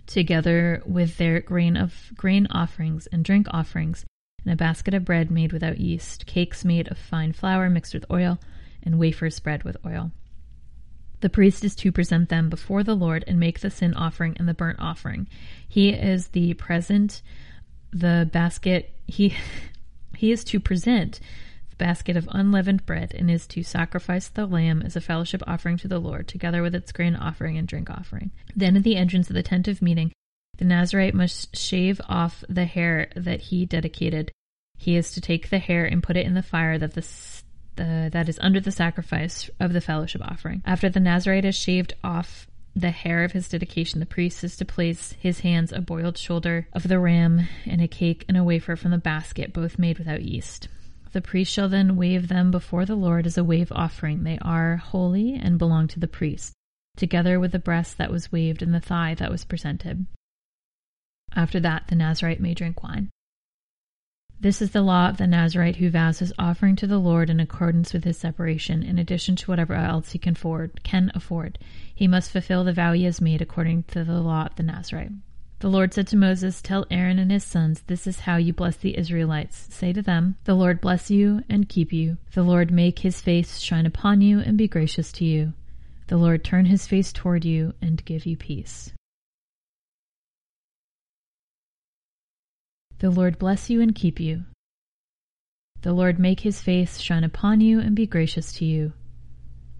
together 0.05 0.81
with 0.85 1.17
their 1.17 1.39
grain 1.41 1.75
of 1.75 2.11
grain 2.15 2.47
offerings 2.51 3.07
and 3.07 3.25
drink 3.25 3.47
offerings, 3.49 4.05
and 4.43 4.53
a 4.53 4.55
basket 4.55 4.93
of 4.93 5.05
bread 5.05 5.31
made 5.31 5.51
without 5.51 5.79
yeast, 5.79 6.25
cakes 6.25 6.63
made 6.63 6.87
of 6.89 6.97
fine 6.97 7.33
flour 7.33 7.69
mixed 7.69 7.93
with 7.93 8.05
oil, 8.11 8.39
and 8.83 8.99
wafers 8.99 9.35
spread 9.35 9.63
with 9.63 9.77
oil. 9.85 10.11
The 11.21 11.29
priest 11.29 11.63
is 11.63 11.75
to 11.77 11.91
present 11.91 12.29
them 12.29 12.49
before 12.49 12.83
the 12.83 12.93
Lord 12.93 13.23
and 13.25 13.39
make 13.39 13.59
the 13.59 13.71
sin 13.71 13.95
offering 13.95 14.35
and 14.37 14.47
the 14.47 14.53
burnt 14.53 14.79
offering. 14.79 15.27
He 15.67 15.89
is 15.89 16.27
the 16.27 16.53
present, 16.53 17.23
the 17.95 18.29
basket, 18.31 18.93
he, 19.07 19.35
he 20.15 20.31
is 20.31 20.43
to 20.45 20.59
present 20.59 21.19
the 21.69 21.75
basket 21.77 22.17
of 22.17 22.27
unleavened 22.31 22.85
bread 22.85 23.15
and 23.17 23.31
is 23.31 23.47
to 23.47 23.63
sacrifice 23.63 24.27
the 24.27 24.45
lamb 24.45 24.81
as 24.81 24.95
a 24.95 25.01
fellowship 25.01 25.41
offering 25.47 25.77
to 25.77 25.87
the 25.87 25.99
Lord, 25.99 26.27
together 26.27 26.61
with 26.61 26.75
its 26.75 26.91
grain 26.91 27.15
offering 27.15 27.57
and 27.57 27.67
drink 27.67 27.89
offering. 27.89 28.31
Then 28.55 28.77
at 28.77 28.83
the 28.83 28.97
entrance 28.97 29.29
of 29.29 29.35
the 29.35 29.43
tent 29.43 29.67
of 29.67 29.81
meeting, 29.81 30.11
the 30.57 30.65
Nazarite 30.65 31.13
must 31.13 31.55
shave 31.55 31.99
off 32.07 32.43
the 32.47 32.65
hair 32.65 33.09
that 33.15 33.41
he 33.41 33.65
dedicated. 33.65 34.31
He 34.77 34.95
is 34.95 35.11
to 35.13 35.21
take 35.21 35.49
the 35.49 35.59
hair 35.59 35.85
and 35.85 36.03
put 36.03 36.17
it 36.17 36.25
in 36.25 36.33
the 36.33 36.43
fire 36.43 36.77
that 36.77 36.93
the 36.93 37.31
that 37.77 38.29
is 38.29 38.39
under 38.41 38.61
the 38.61 38.71
sacrifice 38.71 39.49
of 39.59 39.73
the 39.73 39.81
fellowship 39.81 40.21
offering. 40.23 40.63
After 40.65 40.87
the 40.87 41.01
Nazarite 41.01 41.43
has 41.43 41.55
shaved 41.55 41.93
off 42.05 42.47
the 42.75 42.91
hair 42.91 43.23
of 43.23 43.31
his 43.31 43.47
dedication, 43.47 43.99
the 43.99 44.05
priest 44.05 44.43
is 44.43 44.57
to 44.57 44.65
place 44.65 45.13
his 45.19 45.39
hands 45.39 45.71
a 45.71 45.79
boiled 45.79 46.17
shoulder 46.17 46.67
of 46.73 46.87
the 46.87 46.99
ram 46.99 47.47
and 47.65 47.81
a 47.81 47.87
cake 47.87 48.25
and 48.27 48.35
a 48.35 48.43
wafer 48.43 48.75
from 48.75 48.91
the 48.91 48.97
basket, 48.97 49.53
both 49.53 49.79
made 49.79 49.97
without 49.97 50.21
yeast. 50.21 50.67
The 51.13 51.21
priest 51.21 51.53
shall 51.53 51.69
then 51.69 51.95
wave 51.95 52.27
them 52.27 52.51
before 52.51 52.85
the 52.85 52.95
Lord 52.95 53.25
as 53.25 53.37
a 53.37 53.43
wave 53.43 53.71
offering. 53.71 54.23
They 54.23 54.37
are 54.41 54.75
holy 54.75 55.35
and 55.35 55.57
belong 55.57 55.87
to 55.89 55.99
the 55.99 56.09
priest, 56.09 56.51
together 56.97 57.39
with 57.39 57.53
the 57.53 57.59
breast 57.59 57.97
that 57.97 58.11
was 58.11 58.33
waved 58.33 58.61
and 58.61 58.73
the 58.73 58.81
thigh 58.81 59.15
that 59.15 59.31
was 59.31 59.45
presented. 59.45 60.05
After 61.33 61.61
that, 61.61 61.87
the 61.87 61.95
Nazarite 61.95 62.41
may 62.41 62.53
drink 62.53 62.83
wine. 62.83 63.09
This 64.39 64.61
is 64.61 64.71
the 64.71 64.81
law 64.81 65.09
of 65.09 65.17
the 65.17 65.27
Nazarite 65.27 65.77
who 65.77 65.89
vows 65.89 66.19
his 66.19 66.33
offering 66.37 66.75
to 66.77 66.87
the 66.87 66.99
Lord 66.99 67.29
in 67.29 67.39
accordance 67.39 67.93
with 67.93 68.03
his 68.03 68.17
separation, 68.17 68.83
in 68.83 68.99
addition 68.99 69.35
to 69.37 69.49
whatever 69.49 69.73
else 69.73 70.11
he 70.11 70.19
can 70.19 70.33
afford. 70.33 70.83
Can 70.83 71.11
afford. 71.15 71.57
He 71.93 72.07
must 72.07 72.31
fulfill 72.31 72.63
the 72.63 72.73
vow 72.73 72.93
he 72.93 73.05
has 73.05 73.21
made 73.21 73.41
according 73.41 73.83
to 73.83 74.03
the 74.03 74.21
law 74.21 74.47
of 74.47 74.55
the 74.55 74.63
Nazarite. 74.63 75.11
The 75.59 75.69
Lord 75.69 75.93
said 75.93 76.07
to 76.07 76.17
Moses, 76.17 76.61
Tell 76.61 76.85
Aaron 76.91 77.17
and 77.17 77.31
his 77.31 77.43
sons, 77.43 77.81
this 77.87 78.05
is 78.05 78.19
how 78.19 78.35
you 78.35 78.51
bless 78.51 78.75
the 78.75 78.97
Israelites. 78.97 79.67
Say 79.71 79.93
to 79.93 80.01
them, 80.01 80.35
The 80.43 80.53
Lord 80.53 80.81
bless 80.81 81.09
you 81.09 81.43
and 81.49 81.69
keep 81.69 81.93
you. 81.93 82.17
The 82.33 82.43
Lord 82.43 82.71
make 82.71 82.99
his 82.99 83.21
face 83.21 83.59
shine 83.59 83.85
upon 83.85 84.21
you 84.21 84.39
and 84.39 84.57
be 84.57 84.67
gracious 84.67 85.11
to 85.13 85.25
you. 85.25 85.53
The 86.07 86.17
Lord 86.17 86.43
turn 86.43 86.65
his 86.65 86.85
face 86.85 87.11
toward 87.11 87.45
you 87.45 87.73
and 87.81 88.03
give 88.05 88.25
you 88.25 88.35
peace. 88.37 88.91
The 92.99 93.09
Lord 93.09 93.37
bless 93.37 93.69
you 93.69 93.81
and 93.81 93.93
keep 93.93 94.19
you. 94.19 94.45
The 95.81 95.93
Lord 95.93 96.17
make 96.17 96.39
his 96.39 96.61
face 96.61 96.99
shine 96.99 97.23
upon 97.23 97.61
you 97.61 97.79
and 97.79 97.95
be 97.95 98.07
gracious 98.07 98.53
to 98.53 98.65
you. 98.65 98.93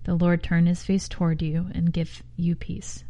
The 0.04 0.15
Lord 0.15 0.43
turn 0.43 0.65
his 0.67 0.84
face 0.84 1.08
toward 1.08 1.41
you 1.41 1.67
and 1.73 1.91
give 1.91 2.21
you 2.36 2.56
peace. 2.56 3.04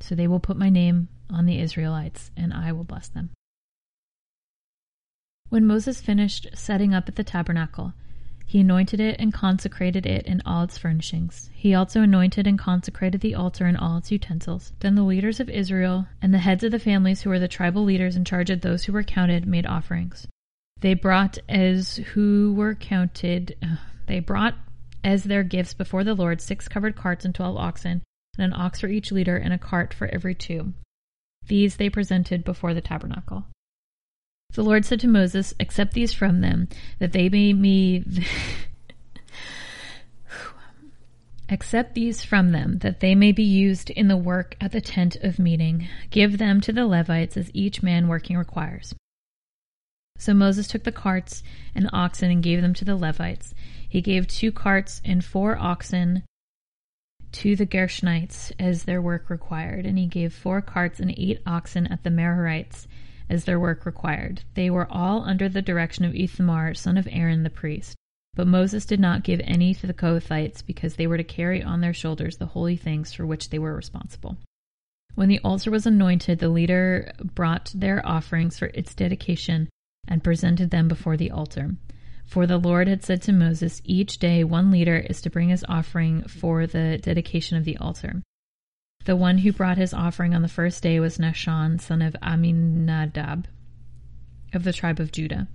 So 0.00 0.14
they 0.14 0.26
will 0.26 0.40
put 0.40 0.56
my 0.56 0.68
name 0.68 1.08
on 1.30 1.46
the 1.46 1.60
Israelites, 1.60 2.30
and 2.36 2.52
I 2.52 2.72
will 2.72 2.84
bless 2.84 3.08
them. 3.08 3.30
When 5.48 5.66
Moses 5.66 6.00
finished 6.00 6.48
setting 6.54 6.92
up 6.92 7.08
at 7.08 7.14
the 7.14 7.24
tabernacle, 7.24 7.94
he 8.48 8.60
anointed 8.60 9.00
it 9.00 9.16
and 9.18 9.34
consecrated 9.34 10.06
it 10.06 10.24
and 10.26 10.40
all 10.46 10.62
its 10.62 10.78
furnishings. 10.78 11.50
He 11.52 11.74
also 11.74 12.00
anointed 12.00 12.46
and 12.46 12.56
consecrated 12.56 13.20
the 13.20 13.34
altar 13.34 13.66
and 13.66 13.76
all 13.76 13.98
its 13.98 14.12
utensils. 14.12 14.72
Then 14.78 14.94
the 14.94 15.02
leaders 15.02 15.40
of 15.40 15.50
Israel 15.50 16.06
and 16.22 16.32
the 16.32 16.38
heads 16.38 16.62
of 16.62 16.70
the 16.70 16.78
families 16.78 17.22
who 17.22 17.30
were 17.30 17.40
the 17.40 17.48
tribal 17.48 17.82
leaders 17.82 18.14
in 18.14 18.24
charge 18.24 18.48
of 18.48 18.60
those 18.60 18.84
who 18.84 18.92
were 18.92 19.02
counted 19.02 19.46
made 19.46 19.66
offerings. 19.66 20.28
They 20.80 20.94
brought 20.94 21.38
as 21.48 21.96
who 21.96 22.54
were 22.56 22.76
counted, 22.76 23.56
they 24.06 24.20
brought 24.20 24.54
as 25.02 25.24
their 25.24 25.42
gifts 25.42 25.74
before 25.74 26.04
the 26.04 26.14
Lord 26.14 26.40
six 26.40 26.68
covered 26.68 26.94
carts 26.94 27.24
and 27.24 27.34
twelve 27.34 27.56
oxen, 27.56 28.02
and 28.38 28.52
an 28.52 28.60
ox 28.60 28.80
for 28.80 28.88
each 28.88 29.10
leader, 29.10 29.36
and 29.36 29.52
a 29.52 29.58
cart 29.58 29.92
for 29.92 30.06
every 30.08 30.34
two. 30.34 30.72
These 31.48 31.76
they 31.76 31.90
presented 31.90 32.44
before 32.44 32.74
the 32.74 32.80
tabernacle. 32.80 33.46
The 34.54 34.62
Lord 34.62 34.84
said 34.86 35.00
to 35.00 35.08
Moses, 35.08 35.52
Accept 35.60 35.92
these 35.92 36.14
from 36.14 36.40
them, 36.40 36.68
that 36.98 37.12
they 37.12 37.28
may 37.28 37.52
be. 37.52 38.04
Accept 41.48 41.94
these 41.94 42.24
from 42.24 42.52
them, 42.52 42.78
that 42.78 43.00
they 43.00 43.14
may 43.14 43.32
be 43.32 43.42
used 43.42 43.90
in 43.90 44.08
the 44.08 44.16
work 44.16 44.56
at 44.60 44.72
the 44.72 44.80
tent 44.80 45.16
of 45.16 45.38
meeting. 45.38 45.88
Give 46.10 46.38
them 46.38 46.60
to 46.62 46.72
the 46.72 46.86
Levites 46.86 47.36
as 47.36 47.50
each 47.52 47.82
man 47.82 48.08
working 48.08 48.36
requires. 48.36 48.94
So 50.18 50.32
Moses 50.32 50.66
took 50.66 50.84
the 50.84 50.92
carts 50.92 51.42
and 51.74 51.90
oxen 51.92 52.30
and 52.30 52.42
gave 52.42 52.62
them 52.62 52.74
to 52.74 52.84
the 52.84 52.96
Levites. 52.96 53.54
He 53.88 54.00
gave 54.00 54.26
two 54.26 54.50
carts 54.50 55.02
and 55.04 55.24
four 55.24 55.56
oxen 55.56 56.24
to 57.32 57.54
the 57.54 57.66
Gershonites 57.66 58.52
as 58.58 58.84
their 58.84 59.02
work 59.02 59.28
required, 59.28 59.84
and 59.84 59.98
he 59.98 60.06
gave 60.06 60.32
four 60.32 60.62
carts 60.62 60.98
and 60.98 61.14
eight 61.16 61.42
oxen 61.46 61.86
at 61.88 62.02
the 62.02 62.10
Merarites 62.10 62.86
as 63.28 63.44
their 63.44 63.60
work 63.60 63.86
required. 63.86 64.42
They 64.54 64.70
were 64.70 64.90
all 64.90 65.22
under 65.22 65.48
the 65.48 65.62
direction 65.62 66.04
of 66.04 66.14
Ithamar, 66.14 66.74
son 66.74 66.96
of 66.96 67.08
Aaron 67.10 67.42
the 67.42 67.50
priest. 67.50 67.96
But 68.34 68.46
Moses 68.46 68.84
did 68.84 69.00
not 69.00 69.24
give 69.24 69.40
any 69.44 69.74
to 69.74 69.86
the 69.86 69.94
Kohathites 69.94 70.64
because 70.64 70.96
they 70.96 71.06
were 71.06 71.16
to 71.16 71.24
carry 71.24 71.62
on 71.62 71.80
their 71.80 71.94
shoulders 71.94 72.36
the 72.36 72.46
holy 72.46 72.76
things 72.76 73.12
for 73.12 73.26
which 73.26 73.48
they 73.48 73.58
were 73.58 73.74
responsible. 73.74 74.36
When 75.14 75.30
the 75.30 75.40
altar 75.42 75.70
was 75.70 75.86
anointed, 75.86 76.38
the 76.38 76.50
leader 76.50 77.10
brought 77.34 77.72
their 77.74 78.06
offerings 78.06 78.58
for 78.58 78.66
its 78.66 78.94
dedication 78.94 79.70
and 80.06 80.22
presented 80.22 80.70
them 80.70 80.88
before 80.88 81.16
the 81.16 81.30
altar. 81.30 81.76
For 82.26 82.46
the 82.46 82.58
Lord 82.58 82.88
had 82.88 83.02
said 83.02 83.22
to 83.22 83.32
Moses, 83.32 83.80
Each 83.84 84.18
day 84.18 84.44
one 84.44 84.70
leader 84.70 84.98
is 84.98 85.22
to 85.22 85.30
bring 85.30 85.48
his 85.48 85.64
offering 85.68 86.22
for 86.24 86.66
the 86.66 86.98
dedication 86.98 87.56
of 87.56 87.64
the 87.64 87.78
altar. 87.78 88.22
The 89.06 89.14
one 89.14 89.38
who 89.38 89.52
brought 89.52 89.78
his 89.78 89.94
offering 89.94 90.34
on 90.34 90.42
the 90.42 90.48
first 90.48 90.82
day 90.82 90.98
was 90.98 91.16
Nahshon, 91.16 91.80
son 91.80 92.02
of 92.02 92.16
Amminadab, 92.24 93.46
of 94.52 94.64
the 94.64 94.72
tribe 94.72 94.98
of 94.98 95.12
Judah. 95.12 95.46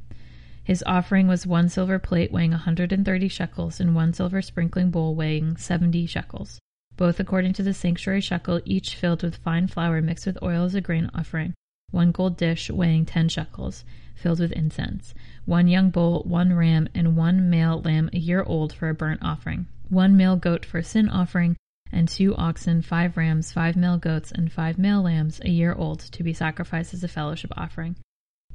His 0.64 0.82
offering 0.88 1.28
was 1.28 1.46
one 1.46 1.68
silver 1.68 2.00
plate 2.00 2.32
weighing 2.32 2.54
a 2.54 2.64
130 2.64 3.28
shekels 3.28 3.82
and 3.82 3.94
one 3.94 4.14
silver 4.14 4.42
sprinkling 4.42 4.90
bowl 4.90 5.16
weighing 5.16 5.58
70 5.58 6.06
shekels, 6.06 6.62
both 6.96 7.20
according 7.20 7.52
to 7.52 7.64
the 7.64 7.74
sanctuary 7.74 8.22
shekel, 8.22 8.62
each 8.64 8.96
filled 8.96 9.22
with 9.22 9.36
fine 9.36 9.68
flour 9.68 10.02
mixed 10.02 10.26
with 10.26 10.42
oil 10.42 10.64
as 10.64 10.74
a 10.74 10.80
grain 10.80 11.12
offering, 11.14 11.54
one 11.90 12.14
gold 12.14 12.38
dish 12.38 12.70
weighing 12.70 13.06
10 13.06 13.28
shekels, 13.28 13.84
filled 14.16 14.40
with 14.40 14.54
incense, 14.54 15.14
one 15.44 15.68
young 15.68 15.90
bull, 15.90 16.24
one 16.24 16.54
ram, 16.54 16.88
and 16.96 17.18
one 17.18 17.50
male 17.50 17.82
lamb 17.82 18.10
a 18.14 18.18
year 18.18 18.44
old 18.44 18.72
for 18.72 18.88
a 18.88 18.94
burnt 18.94 19.22
offering, 19.22 19.66
one 19.90 20.16
male 20.16 20.38
goat 20.38 20.64
for 20.64 20.78
a 20.78 20.84
sin 20.86 21.10
offering, 21.10 21.58
and 21.92 22.08
two 22.08 22.36
oxen, 22.36 22.82
five 22.82 23.18
rams, 23.18 23.52
five 23.52 23.76
male 23.76 23.98
goats, 23.98 24.32
and 24.32 24.52
five 24.52 24.78
male 24.78 25.02
lambs 25.02 25.42
a 25.44 25.50
year 25.50 25.74
old 25.74 26.00
to 26.00 26.24
be 26.24 26.34
sacrificed 26.34 26.94
as 26.94 27.04
a 27.04 27.08
fellowship 27.08 27.52
offering. 27.58 27.96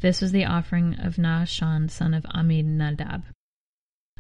This 0.01 0.20
was 0.20 0.33
the 0.33 0.44
offering 0.44 0.99
of 0.99 1.16
Nahshon, 1.16 1.90
son 1.90 2.14
of 2.14 2.25
Amminadab. 2.35 3.25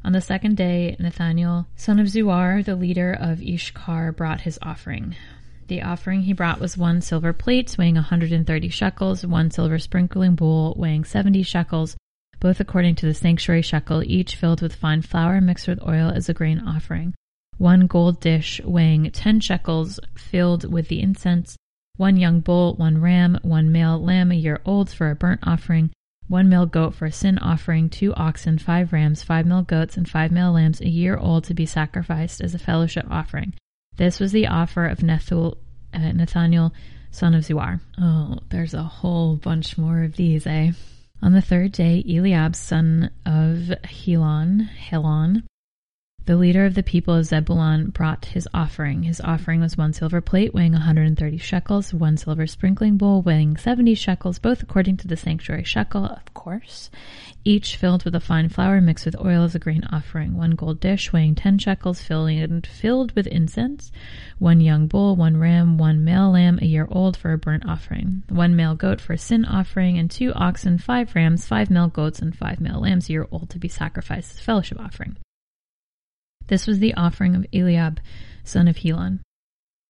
On 0.04 0.12
the 0.12 0.20
second 0.20 0.56
day, 0.56 0.96
Nathaniel, 0.98 1.66
son 1.76 1.98
of 1.98 2.06
Zuar, 2.06 2.64
the 2.64 2.76
leader 2.76 3.12
of 3.12 3.42
Issachar, 3.42 4.12
brought 4.12 4.42
his 4.42 4.58
offering. 4.62 5.16
The 5.68 5.82
offering 5.82 6.22
he 6.22 6.32
brought 6.32 6.60
was 6.60 6.78
one 6.78 7.00
silver 7.00 7.32
plate 7.32 7.74
weighing 7.76 7.96
130 7.96 8.68
shekels, 8.68 9.26
one 9.26 9.50
silver 9.50 9.78
sprinkling 9.78 10.36
bowl 10.36 10.74
weighing 10.78 11.04
70 11.04 11.42
shekels, 11.42 11.96
both 12.38 12.60
according 12.60 12.94
to 12.96 13.06
the 13.06 13.14
sanctuary 13.14 13.62
shekel, 13.62 14.02
each 14.04 14.36
filled 14.36 14.62
with 14.62 14.76
fine 14.76 15.02
flour 15.02 15.40
mixed 15.40 15.66
with 15.66 15.82
oil 15.82 16.10
as 16.10 16.28
a 16.28 16.34
grain 16.34 16.60
offering 16.60 17.14
one 17.58 17.86
gold 17.86 18.20
dish 18.20 18.60
weighing 18.64 19.10
10 19.10 19.40
shekels 19.40 19.98
filled 20.14 20.70
with 20.70 20.88
the 20.88 21.00
incense, 21.00 21.56
one 21.96 22.16
young 22.16 22.40
bull, 22.40 22.74
one 22.74 23.00
ram, 23.00 23.38
one 23.42 23.72
male 23.72 24.02
lamb 24.02 24.30
a 24.30 24.34
year 24.34 24.60
old 24.64 24.90
for 24.90 25.10
a 25.10 25.14
burnt 25.14 25.40
offering, 25.44 25.90
one 26.28 26.48
male 26.48 26.66
goat 26.66 26.94
for 26.94 27.06
a 27.06 27.12
sin 27.12 27.38
offering, 27.38 27.88
two 27.88 28.14
oxen, 28.14 28.58
five 28.58 28.92
rams, 28.92 29.22
five 29.22 29.46
male 29.46 29.62
goats, 29.62 29.96
and 29.96 30.08
five 30.08 30.30
male 30.30 30.52
lambs 30.52 30.80
a 30.80 30.88
year 30.88 31.16
old 31.16 31.44
to 31.44 31.54
be 31.54 31.66
sacrificed 31.66 32.40
as 32.40 32.54
a 32.54 32.58
fellowship 32.58 33.06
offering. 33.10 33.54
This 33.96 34.20
was 34.20 34.32
the 34.32 34.46
offer 34.46 34.86
of 34.86 34.98
Nethul, 34.98 35.56
uh, 35.94 36.12
Nathaniel, 36.12 36.74
son 37.10 37.34
of 37.34 37.44
Zuar. 37.44 37.80
Oh, 37.98 38.38
there's 38.50 38.74
a 38.74 38.82
whole 38.82 39.36
bunch 39.36 39.78
more 39.78 40.02
of 40.02 40.16
these, 40.16 40.46
eh? 40.46 40.72
On 41.22 41.32
the 41.32 41.40
third 41.40 41.72
day, 41.72 42.04
Eliab, 42.06 42.54
son 42.54 43.10
of 43.24 43.72
Helon, 43.84 44.60
Helon, 44.60 45.44
The 46.26 46.36
leader 46.36 46.66
of 46.66 46.74
the 46.74 46.82
people 46.82 47.14
of 47.14 47.26
Zebulun 47.26 47.90
brought 47.90 48.24
his 48.24 48.48
offering. 48.52 49.04
His 49.04 49.20
offering 49.20 49.60
was 49.60 49.76
one 49.76 49.92
silver 49.92 50.20
plate 50.20 50.52
weighing 50.52 50.72
130 50.72 51.38
shekels, 51.38 51.94
one 51.94 52.16
silver 52.16 52.48
sprinkling 52.48 52.96
bowl 52.96 53.22
weighing 53.22 53.56
70 53.56 53.94
shekels, 53.94 54.40
both 54.40 54.60
according 54.60 54.96
to 54.96 55.06
the 55.06 55.16
sanctuary 55.16 55.62
shekel, 55.62 56.04
of 56.04 56.34
course, 56.34 56.90
each 57.44 57.76
filled 57.76 58.04
with 58.04 58.16
a 58.16 58.18
fine 58.18 58.48
flour 58.48 58.80
mixed 58.80 59.06
with 59.06 59.24
oil 59.24 59.44
as 59.44 59.54
a 59.54 59.60
grain 59.60 59.84
offering, 59.92 60.36
one 60.36 60.56
gold 60.56 60.80
dish 60.80 61.12
weighing 61.12 61.36
10 61.36 61.58
shekels, 61.58 62.00
filled, 62.00 62.66
filled 62.66 63.12
with 63.12 63.28
incense, 63.28 63.92
one 64.40 64.60
young 64.60 64.88
bull, 64.88 65.14
one 65.14 65.36
ram, 65.36 65.78
one 65.78 66.02
male 66.02 66.32
lamb 66.32 66.58
a 66.60 66.66
year 66.66 66.88
old 66.90 67.16
for 67.16 67.32
a 67.34 67.38
burnt 67.38 67.64
offering, 67.66 68.24
one 68.30 68.56
male 68.56 68.74
goat 68.74 69.00
for 69.00 69.12
a 69.12 69.18
sin 69.18 69.44
offering, 69.44 69.96
and 69.96 70.10
two 70.10 70.32
oxen, 70.34 70.76
five 70.76 71.14
rams, 71.14 71.46
five 71.46 71.70
male 71.70 71.86
goats, 71.86 72.18
and 72.18 72.34
five 72.34 72.60
male 72.60 72.80
lambs 72.80 73.08
a 73.08 73.12
year 73.12 73.28
old 73.30 73.48
to 73.48 73.60
be 73.60 73.68
sacrificed 73.68 74.34
as 74.34 74.40
a 74.40 74.42
fellowship 74.42 74.80
offering. 74.80 75.16
This 76.48 76.66
was 76.66 76.78
the 76.78 76.94
offering 76.94 77.34
of 77.34 77.46
Eliab, 77.52 78.00
son 78.44 78.68
of 78.68 78.78
Helon. 78.78 79.20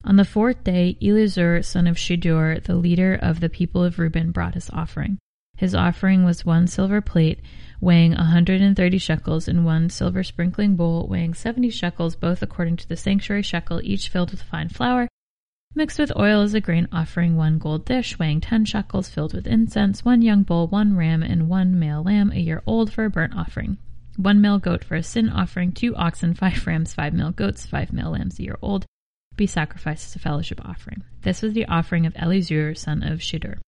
On 0.05 0.17
the 0.17 0.25
fourth 0.25 0.65
day, 0.65 0.97
Elizur, 1.03 1.65
son 1.65 1.87
of 1.87 1.97
Shedeur, 1.97 2.63
the 2.63 2.77
leader 2.77 3.15
of 3.15 3.41
the 3.41 3.49
people 3.49 3.85
of 3.85 3.99
Reuben, 3.99 4.31
brought 4.31 4.55
his 4.55 4.71
offering. 4.71 5.19
His 5.57 5.75
offering 5.75 6.25
was 6.25 6.47
one 6.47 6.67
silver 6.67 7.01
plate 7.01 7.41
weighing 7.81 8.15
a 8.15 8.19
130 8.19 8.99
shekels 8.99 9.49
and 9.49 9.65
one 9.65 9.91
silver 9.91 10.23
sprinkling 10.23 10.77
bowl 10.77 11.07
weighing 11.09 11.35
70 11.35 11.71
shekels, 11.71 12.15
both 12.15 12.43
according 12.43 12.77
to 12.77 12.89
the 12.89 12.97
sanctuary 12.97 13.43
shekel, 13.43 13.81
each 13.83 14.09
filled 14.09 14.31
with 14.31 14.43
fine 14.43 14.69
flour, 14.69 15.09
mixed 15.75 15.99
with 15.99 16.17
oil 16.17 16.43
as 16.43 16.55
a 16.55 16.61
grain 16.61 16.89
offering, 16.93 17.37
one 17.37 17.59
gold 17.59 17.85
dish 17.85 18.19
weighing 18.19 18.41
10 18.41 18.65
shekels 18.65 19.09
filled 19.09 19.35
with 19.35 19.47
incense, 19.47 20.05
one 20.05 20.23
young 20.23 20.43
bull, 20.43 20.69
one 20.69 20.97
ram, 20.97 21.23
and 21.23 21.49
one 21.49 21.79
male 21.79 22.03
lamb 22.03 22.31
a 22.33 22.39
year 22.39 22.63
old 22.67 22.93
for 22.93 23.05
a 23.05 23.11
burnt 23.11 23.35
offering 23.35 23.77
one 24.17 24.41
male 24.41 24.59
goat 24.59 24.83
for 24.83 24.97
a 24.97 25.03
sin 25.03 25.29
offering, 25.29 25.73
two 25.73 25.95
oxen, 25.97 26.35
five 26.35 26.67
rams, 26.67 26.95
five 26.95 27.13
male 27.13 27.31
goats, 27.31 27.67
five 27.67 27.93
male 27.93 28.11
lambs 28.11 28.39
a 28.39 28.43
year 28.43 28.59
old, 28.63 28.87
be 29.37 29.47
sacrificed 29.47 30.07
as 30.09 30.17
a 30.17 30.19
fellowship 30.19 30.61
offering. 30.65 31.05
This 31.23 31.43
was 31.43 31.53
the 31.53 31.67
offering 31.67 32.07
of 32.07 32.15
Elizur, 32.15 32.77
son 32.77 33.03
of 33.03 33.21
Shedeur. 33.21 33.59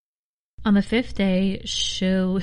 On 0.64 0.74
the 0.74 0.82
fifth 0.82 1.14
day, 1.14 1.60
Shil- 1.64 2.42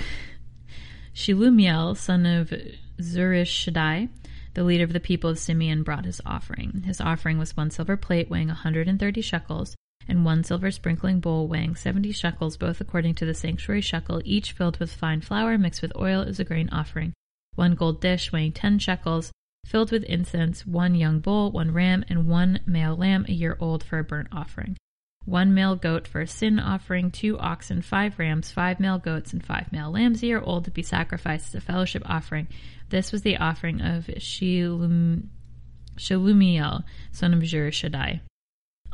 Shilumiel, 1.16 1.98
son 1.98 2.26
of 2.26 2.54
Zurishaddai, 3.00 4.10
the 4.54 4.64
leader 4.64 4.84
of 4.84 4.94
the 4.94 5.00
people 5.00 5.30
of 5.30 5.40
Simeon, 5.40 5.84
brought 5.84 6.06
his 6.06 6.22
offering. 6.26 6.84
His 6.86 7.02
offering 7.02 7.38
was 7.38 7.58
one 7.58 7.72
silver 7.72 7.98
plate 7.98 8.30
weighing 8.30 8.48
130 8.48 9.22
shekels, 9.22 9.76
and 10.08 10.24
one 10.24 10.44
silver 10.44 10.70
sprinkling 10.72 11.20
bowl 11.20 11.48
weighing 11.48 11.76
70 11.76 12.12
shekels, 12.12 12.58
both 12.58 12.80
according 12.80 13.16
to 13.16 13.26
the 13.26 13.34
sanctuary 13.34 13.82
shekel, 13.82 14.22
each 14.24 14.52
filled 14.52 14.78
with 14.78 14.94
fine 14.94 15.22
flour 15.22 15.58
mixed 15.58 15.82
with 15.82 15.96
oil 15.98 16.22
as 16.22 16.40
a 16.40 16.44
grain 16.44 16.70
offering 16.72 17.14
one 17.56 17.76
gold 17.76 18.02
dish 18.02 18.32
weighing 18.32 18.52
10 18.52 18.80
shekels, 18.80 19.32
filled 19.66 19.92
with 19.92 20.04
incense, 20.04 20.66
one 20.66 20.96
young 20.96 21.20
bull, 21.20 21.52
one 21.52 21.74
ram, 21.74 22.06
and 22.08 22.28
one 22.28 22.60
male 22.66 22.96
lamb 22.96 23.26
a 23.28 23.32
year 23.32 23.58
old 23.60 23.84
for 23.84 24.00
a 24.00 24.04
burnt 24.04 24.28
offering, 24.32 24.78
one 25.26 25.54
male 25.54 25.76
goat 25.76 26.08
for 26.08 26.22
a 26.22 26.28
sin 26.28 26.60
offering, 26.60 27.10
two 27.10 27.38
oxen, 27.40 27.82
five 27.82 28.20
rams, 28.20 28.52
five 28.52 28.80
male 28.80 29.00
goats, 29.00 29.34
and 29.34 29.44
five 29.44 29.72
male 29.72 29.92
lambs 29.92 30.22
a 30.22 30.28
year 30.28 30.42
old 30.42 30.66
to 30.66 30.72
be 30.72 30.84
sacrificed 30.84 31.48
as 31.48 31.56
a 31.56 31.62
fellowship 31.62 32.04
offering. 32.06 32.48
This 32.90 33.12
was 33.12 33.24
the 33.24 33.38
offering 33.38 33.82
of 33.82 34.06
Shalum, 34.06 35.28
Shalumiel, 35.98 36.84
son 37.12 37.34
of 37.34 37.40
Zurishaddai. 37.42 38.22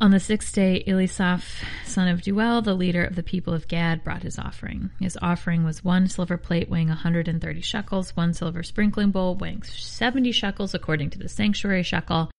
On 0.02 0.10
the 0.10 0.20
sixth 0.20 0.56
day, 0.56 0.84
Elisaph, 0.88 1.64
son 1.86 2.08
of 2.08 2.24
Deuel, 2.24 2.64
the 2.64 2.74
leader 2.74 3.04
of 3.04 3.16
the 3.16 3.22
people 3.22 3.54
of 3.54 3.68
Gad, 3.68 4.04
brought 4.04 4.24
his 4.24 4.40
offering. 4.40 4.90
His 5.00 5.16
offering 5.22 5.64
was 5.64 5.84
one 5.84 6.08
silver 6.08 6.38
plate 6.38 6.72
weighing 6.72 6.88
130 6.88 7.62
shekels, 7.62 8.16
one 8.16 8.34
silver 8.34 8.64
sprinkling 8.64 9.12
bowl 9.12 9.36
weighing 9.36 9.62
70 9.62 10.32
shekels 10.32 10.74
according 10.74 11.12
to 11.12 11.20
the 11.20 11.30
sanctuary 11.30 11.84
shekel, 11.84 12.32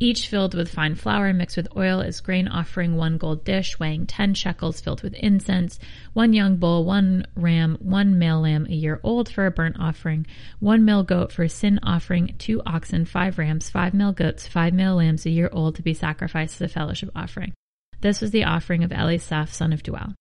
each 0.00 0.28
filled 0.28 0.54
with 0.54 0.70
fine 0.70 0.94
flour 0.94 1.32
mixed 1.32 1.56
with 1.56 1.68
oil 1.76 2.00
as 2.00 2.20
grain 2.20 2.48
offering, 2.48 2.96
one 2.96 3.16
gold 3.16 3.44
dish 3.44 3.78
weighing 3.78 4.06
10 4.06 4.34
shekels 4.34 4.80
filled 4.80 5.02
with 5.02 5.14
incense, 5.14 5.78
one 6.12 6.32
young 6.32 6.56
bull, 6.56 6.84
one 6.84 7.26
ram, 7.36 7.76
one 7.80 8.18
male 8.18 8.40
lamb 8.40 8.66
a 8.68 8.74
year 8.74 9.00
old 9.02 9.28
for 9.28 9.46
a 9.46 9.50
burnt 9.50 9.76
offering, 9.78 10.26
one 10.58 10.84
male 10.84 11.04
goat 11.04 11.30
for 11.30 11.44
a 11.44 11.48
sin 11.48 11.78
offering, 11.82 12.34
two 12.38 12.60
oxen, 12.66 13.04
five 13.04 13.38
rams, 13.38 13.70
five 13.70 13.94
male 13.94 14.12
goats, 14.12 14.48
five 14.48 14.74
male 14.74 14.96
lambs 14.96 15.26
a 15.26 15.30
year 15.30 15.48
old 15.52 15.76
to 15.76 15.82
be 15.82 15.94
sacrificed 15.94 16.60
as 16.60 16.70
a 16.70 16.72
fellowship 16.72 17.10
offering. 17.14 17.52
This 18.00 18.20
was 18.20 18.32
the 18.32 18.44
offering 18.44 18.82
of 18.82 18.92
Elisaph, 18.92 19.52
son 19.52 19.72
of 19.72 19.82
Deuel. 19.82 20.14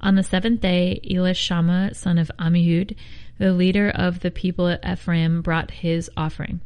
On 0.00 0.14
the 0.14 0.22
seventh 0.22 0.60
day, 0.60 1.00
Elishama, 1.04 1.94
son 1.94 2.18
of 2.18 2.30
Ammihud, 2.38 2.96
the 3.38 3.52
leader 3.52 3.90
of 3.90 4.20
the 4.20 4.30
people 4.30 4.68
of 4.68 4.80
Ephraim, 4.84 5.42
brought 5.42 5.70
his 5.70 6.10
offering. 6.16 6.60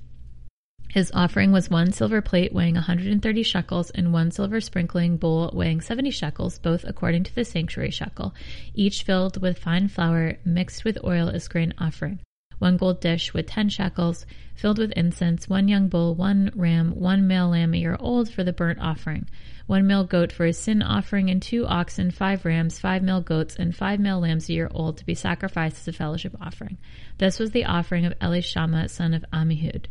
His 0.91 1.11
offering 1.13 1.53
was 1.53 1.69
one 1.69 1.93
silver 1.93 2.23
plate 2.23 2.53
weighing 2.53 2.75
130 2.75 3.43
shekels 3.43 3.91
and 3.91 4.11
one 4.11 4.31
silver 4.31 4.59
sprinkling 4.59 5.19
bowl 5.19 5.51
weighing 5.53 5.83
70 5.83 6.11
shekels, 6.11 6.59
both 6.59 6.83
according 6.85 7.25
to 7.25 7.35
the 7.35 7.45
sanctuary 7.45 7.91
shekel, 7.91 8.35
each 8.73 9.03
filled 9.03 9.43
with 9.43 9.59
fine 9.59 9.89
flour 9.89 10.39
mixed 10.47 10.85
with 10.85 11.05
oil 11.05 11.29
as 11.29 11.47
grain 11.47 11.75
offering. 11.79 12.21
One 12.59 12.79
gold 12.79 13.01
dish 13.01 13.35
with 13.35 13.47
10 13.47 13.69
shekels, 13.69 14.25
filled 14.55 14.79
with 14.79 14.93
incense, 14.93 15.47
one 15.47 15.69
young 15.69 15.89
bull, 15.89 16.15
one 16.15 16.51
ram, 16.57 16.93
one 16.99 17.27
male 17.27 17.51
lamb 17.51 17.75
a 17.75 17.77
year 17.77 17.97
old 18.01 18.31
for 18.31 18.43
the 18.43 18.55
burnt 18.55 18.81
offering, 18.81 19.29
one 19.67 19.87
male 19.87 20.05
goat 20.05 20.33
for 20.33 20.47
a 20.47 20.55
sin 20.55 20.83
offering, 20.83 21.29
and 21.29 21.43
two 21.43 21.67
oxen, 21.67 22.11
five 22.11 22.47
rams, 22.47 22.81
five 22.81 23.03
male 23.03 23.21
goats, 23.21 23.55
and 23.57 23.77
five 23.77 24.01
male 24.01 24.21
lambs 24.21 24.49
a 24.49 24.55
year 24.55 24.71
old 24.73 24.97
to 24.97 25.07
be 25.07 25.15
sacrificed 25.15 25.77
as 25.77 25.89
a 25.89 25.93
fellowship 25.93 26.35
offering. 26.41 26.79
This 27.19 27.39
was 27.39 27.51
the 27.51 27.67
offering 27.67 28.07
of 28.07 28.19
Elishama, 28.21 28.89
son 28.89 29.13
of 29.13 29.25
Ammihud. 29.33 29.85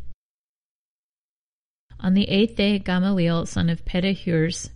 On 2.00 2.14
the 2.14 2.30
eighth 2.30 2.56
day, 2.56 2.78
Gamaliel, 2.80 3.45
son 3.48 3.70
of 3.70 3.84
Pedahzur, 3.84 4.70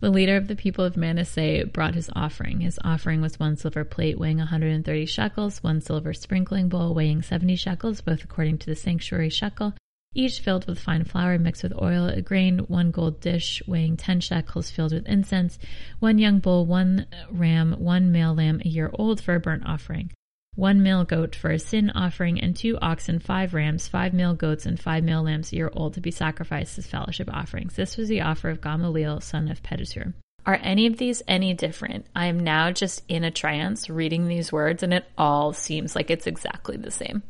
the 0.00 0.10
leader 0.10 0.36
of 0.36 0.48
the 0.48 0.56
people 0.56 0.84
of 0.84 0.96
Manasseh, 0.96 1.66
brought 1.72 1.94
his 1.94 2.10
offering. 2.16 2.60
His 2.60 2.78
offering 2.82 3.20
was 3.20 3.38
one 3.38 3.56
silver 3.56 3.84
plate 3.84 4.18
weighing 4.18 4.38
130 4.38 5.06
shekels, 5.06 5.62
one 5.62 5.80
silver 5.80 6.12
sprinkling 6.12 6.68
bowl 6.68 6.92
weighing 6.92 7.22
70 7.22 7.54
shekels, 7.56 8.00
both 8.00 8.24
according 8.24 8.58
to 8.58 8.66
the 8.66 8.74
sanctuary 8.74 9.30
shekel, 9.30 9.74
each 10.12 10.40
filled 10.40 10.66
with 10.66 10.80
fine 10.80 11.04
flour 11.04 11.38
mixed 11.38 11.62
with 11.62 11.80
oil, 11.80 12.06
a 12.06 12.20
grain, 12.20 12.58
one 12.60 12.90
gold 12.90 13.20
dish 13.20 13.62
weighing 13.66 13.96
10 13.96 14.20
shekels 14.20 14.70
filled 14.70 14.92
with 14.92 15.06
incense, 15.06 15.56
one 16.00 16.18
young 16.18 16.40
bull, 16.40 16.66
one 16.66 17.06
ram, 17.30 17.74
one 17.78 18.10
male 18.10 18.34
lamb 18.34 18.60
a 18.64 18.68
year 18.68 18.90
old 18.94 19.20
for 19.20 19.36
a 19.36 19.40
burnt 19.40 19.64
offering 19.64 20.10
one 20.60 20.82
male 20.82 21.04
goat 21.04 21.34
for 21.34 21.50
a 21.50 21.58
sin 21.58 21.90
offering, 21.90 22.38
and 22.38 22.54
two 22.54 22.78
oxen, 22.82 23.18
five 23.18 23.54
rams, 23.54 23.88
five 23.88 24.12
male 24.12 24.34
goats, 24.34 24.66
and 24.66 24.78
five 24.78 25.02
male 25.02 25.22
lambs 25.22 25.52
a 25.52 25.56
year 25.56 25.70
old 25.72 25.94
to 25.94 26.00
be 26.00 26.10
sacrificed 26.10 26.78
as 26.78 26.86
fellowship 26.86 27.30
offerings. 27.32 27.74
This 27.74 27.96
was 27.96 28.10
the 28.10 28.20
offer 28.20 28.50
of 28.50 28.60
Gamaliel, 28.60 29.22
son 29.22 29.48
of 29.48 29.62
Pedahzur. 29.62 30.12
Are 30.44 30.60
any 30.62 30.86
of 30.86 30.98
these 30.98 31.22
any 31.26 31.54
different? 31.54 32.06
I 32.14 32.26
am 32.26 32.38
now 32.38 32.70
just 32.72 33.02
in 33.08 33.24
a 33.24 33.30
trance 33.30 33.88
reading 33.88 34.28
these 34.28 34.52
words, 34.52 34.82
and 34.82 34.92
it 34.92 35.06
all 35.16 35.54
seems 35.54 35.96
like 35.96 36.10
it's 36.10 36.26
exactly 36.26 36.76
the 36.76 36.90
same. 36.90 37.22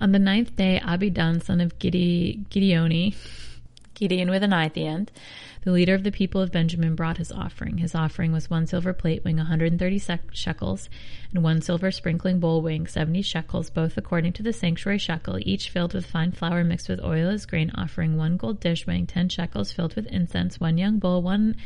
On 0.00 0.12
the 0.12 0.18
ninth 0.18 0.56
day, 0.56 0.80
Abidan, 0.82 1.42
son 1.42 1.60
of 1.60 1.78
Gide- 1.78 2.46
Gideoni, 2.50 3.14
Gideon 3.94 4.30
with 4.30 4.42
an 4.42 4.54
I 4.54 4.64
at 4.64 4.74
the 4.74 4.86
end, 4.86 5.12
the 5.64 5.72
leader 5.72 5.94
of 5.94 6.02
the 6.02 6.12
people 6.12 6.42
of 6.42 6.52
Benjamin 6.52 6.94
brought 6.94 7.16
his 7.16 7.32
offering. 7.32 7.78
His 7.78 7.94
offering 7.94 8.32
was 8.32 8.50
one 8.50 8.66
silver 8.66 8.92
plate 8.92 9.24
weighing 9.24 9.38
130 9.38 9.98
shekels, 10.30 10.90
and 11.32 11.42
one 11.42 11.62
silver 11.62 11.90
sprinkling 11.90 12.38
bowl 12.38 12.60
weighing 12.60 12.86
70 12.86 13.22
shekels, 13.22 13.70
both 13.70 13.96
according 13.96 14.34
to 14.34 14.42
the 14.42 14.52
sanctuary 14.52 14.98
shekel, 14.98 15.38
each 15.40 15.70
filled 15.70 15.94
with 15.94 16.04
fine 16.04 16.32
flour 16.32 16.64
mixed 16.64 16.90
with 16.90 17.00
oil 17.02 17.30
as 17.30 17.46
grain 17.46 17.70
offering, 17.74 18.18
one 18.18 18.36
gold 18.36 18.60
dish 18.60 18.86
weighing 18.86 19.06
10 19.06 19.30
shekels 19.30 19.72
filled 19.72 19.96
with 19.96 20.06
incense, 20.08 20.60
one 20.60 20.76
young 20.76 20.98
bull, 20.98 21.22
one 21.22 21.56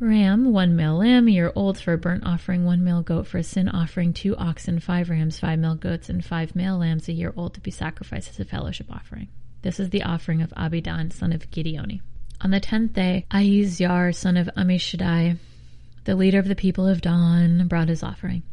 ram, 0.00 0.52
one 0.52 0.74
male 0.74 0.96
lamb, 0.96 1.28
a 1.28 1.30
year 1.30 1.52
old 1.54 1.78
for 1.78 1.92
a 1.92 1.98
burnt 1.98 2.26
offering, 2.26 2.64
one 2.64 2.82
male 2.82 3.02
goat 3.02 3.28
for 3.28 3.38
a 3.38 3.44
sin 3.44 3.68
offering, 3.68 4.12
two 4.12 4.36
oxen, 4.36 4.80
five 4.80 5.08
rams, 5.08 5.38
five 5.38 5.60
male 5.60 5.76
goats, 5.76 6.08
and 6.08 6.24
five 6.24 6.56
male 6.56 6.78
lambs 6.78 7.08
a 7.08 7.12
year 7.12 7.32
old 7.36 7.54
to 7.54 7.60
be 7.60 7.70
sacrificed 7.70 8.30
as 8.30 8.40
a 8.40 8.44
fellowship 8.44 8.90
offering. 8.90 9.28
This 9.62 9.78
is 9.78 9.90
the 9.90 10.02
offering 10.02 10.42
of 10.42 10.52
Abidan, 10.56 11.12
son 11.12 11.32
of 11.32 11.48
Gideoni. 11.50 12.00
On 12.40 12.50
the 12.52 12.60
tenth 12.60 12.92
day, 12.92 13.26
Ahiezer, 13.32 14.14
son 14.14 14.36
of 14.36 14.48
Ammishaddai, 14.56 15.38
the 16.04 16.14
leader 16.14 16.38
of 16.38 16.46
the 16.46 16.54
people 16.54 16.86
of 16.86 17.00
Dan, 17.00 17.66
brought 17.66 17.88
his 17.88 18.04
offering. 18.04 18.44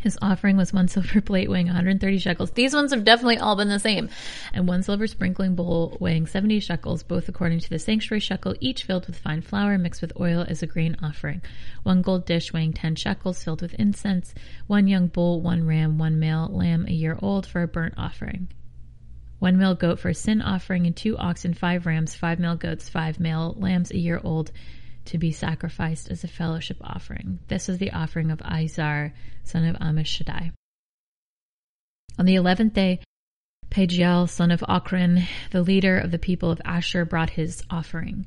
His 0.00 0.18
offering 0.22 0.56
was 0.56 0.72
one 0.72 0.88
silver 0.88 1.20
plate 1.20 1.50
weighing 1.50 1.66
130 1.66 2.18
shekels. 2.18 2.52
These 2.52 2.72
ones 2.72 2.92
have 2.92 3.04
definitely 3.04 3.36
all 3.36 3.56
been 3.56 3.68
the 3.68 3.78
same. 3.78 4.08
And 4.54 4.66
one 4.66 4.82
silver 4.82 5.06
sprinkling 5.06 5.54
bowl 5.54 5.98
weighing 6.00 6.26
70 6.26 6.60
shekels, 6.60 7.02
both 7.02 7.28
according 7.28 7.60
to 7.60 7.70
the 7.70 7.78
sanctuary 7.78 8.20
shekel, 8.20 8.54
each 8.58 8.84
filled 8.84 9.06
with 9.06 9.18
fine 9.18 9.42
flour 9.42 9.76
mixed 9.76 10.00
with 10.00 10.18
oil 10.18 10.44
as 10.48 10.62
a 10.62 10.66
grain 10.66 10.96
offering. 11.02 11.42
One 11.82 12.00
gold 12.00 12.24
dish 12.24 12.54
weighing 12.54 12.72
10 12.72 12.96
shekels 12.96 13.44
filled 13.44 13.60
with 13.60 13.74
incense. 13.74 14.34
One 14.66 14.88
young 14.88 15.08
bull, 15.08 15.42
one 15.42 15.66
ram, 15.66 15.98
one 15.98 16.18
male 16.18 16.48
lamb 16.50 16.86
a 16.88 16.92
year 16.92 17.18
old 17.20 17.46
for 17.46 17.62
a 17.62 17.68
burnt 17.68 17.94
offering 17.98 18.48
one 19.44 19.58
male 19.58 19.74
goat 19.74 19.98
for 19.98 20.08
a 20.08 20.14
sin 20.14 20.40
offering, 20.40 20.86
and 20.86 20.96
two 20.96 21.18
oxen, 21.18 21.52
five 21.52 21.84
rams, 21.84 22.14
five 22.14 22.38
male 22.38 22.56
goats, 22.56 22.88
five 22.88 23.20
male 23.20 23.54
lambs 23.58 23.90
a 23.90 23.98
year 23.98 24.18
old 24.24 24.50
to 25.04 25.18
be 25.18 25.32
sacrificed 25.32 26.10
as 26.10 26.24
a 26.24 26.28
fellowship 26.28 26.78
offering. 26.80 27.38
This 27.48 27.68
was 27.68 27.76
the 27.76 27.90
offering 27.90 28.30
of 28.30 28.38
Izar, 28.38 29.12
son 29.42 29.66
of 29.66 29.76
Ammishaddai. 29.76 30.52
On 32.18 32.24
the 32.24 32.36
eleventh 32.36 32.72
day, 32.72 33.00
Pagiel, 33.68 34.30
son 34.30 34.50
of 34.50 34.60
Ocran, 34.60 35.26
the 35.50 35.60
leader 35.60 35.98
of 35.98 36.10
the 36.10 36.18
people 36.18 36.50
of 36.50 36.62
Asher, 36.64 37.04
brought 37.04 37.28
his 37.28 37.62
offering. 37.68 38.24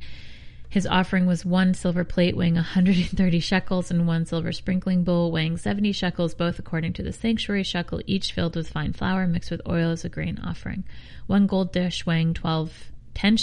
His 0.69 0.85
offering 0.85 1.25
was 1.25 1.45
one 1.45 1.73
silver 1.73 2.03
plate 2.03 2.35
weighing 2.35 2.55
130 2.55 3.39
shekels 3.39 3.89
and 3.89 4.05
one 4.05 4.25
silver 4.25 4.51
sprinkling 4.51 5.03
bowl 5.03 5.31
weighing 5.31 5.57
70 5.57 5.93
shekels, 5.93 6.33
both 6.33 6.59
according 6.59 6.93
to 6.93 7.03
the 7.03 7.13
sanctuary 7.13 7.63
shekel, 7.63 8.01
each 8.05 8.33
filled 8.33 8.55
with 8.55 8.69
fine 8.69 8.93
flour 8.93 9.27
mixed 9.27 9.49
with 9.49 9.61
oil 9.67 9.91
as 9.91 10.03
a 10.03 10.09
grain 10.09 10.39
offering. 10.43 10.83
One 11.25 11.47
gold 11.47 11.71
dish 11.71 12.05
weighing 12.05 12.33
12, 12.33 12.91
10, 13.13 13.37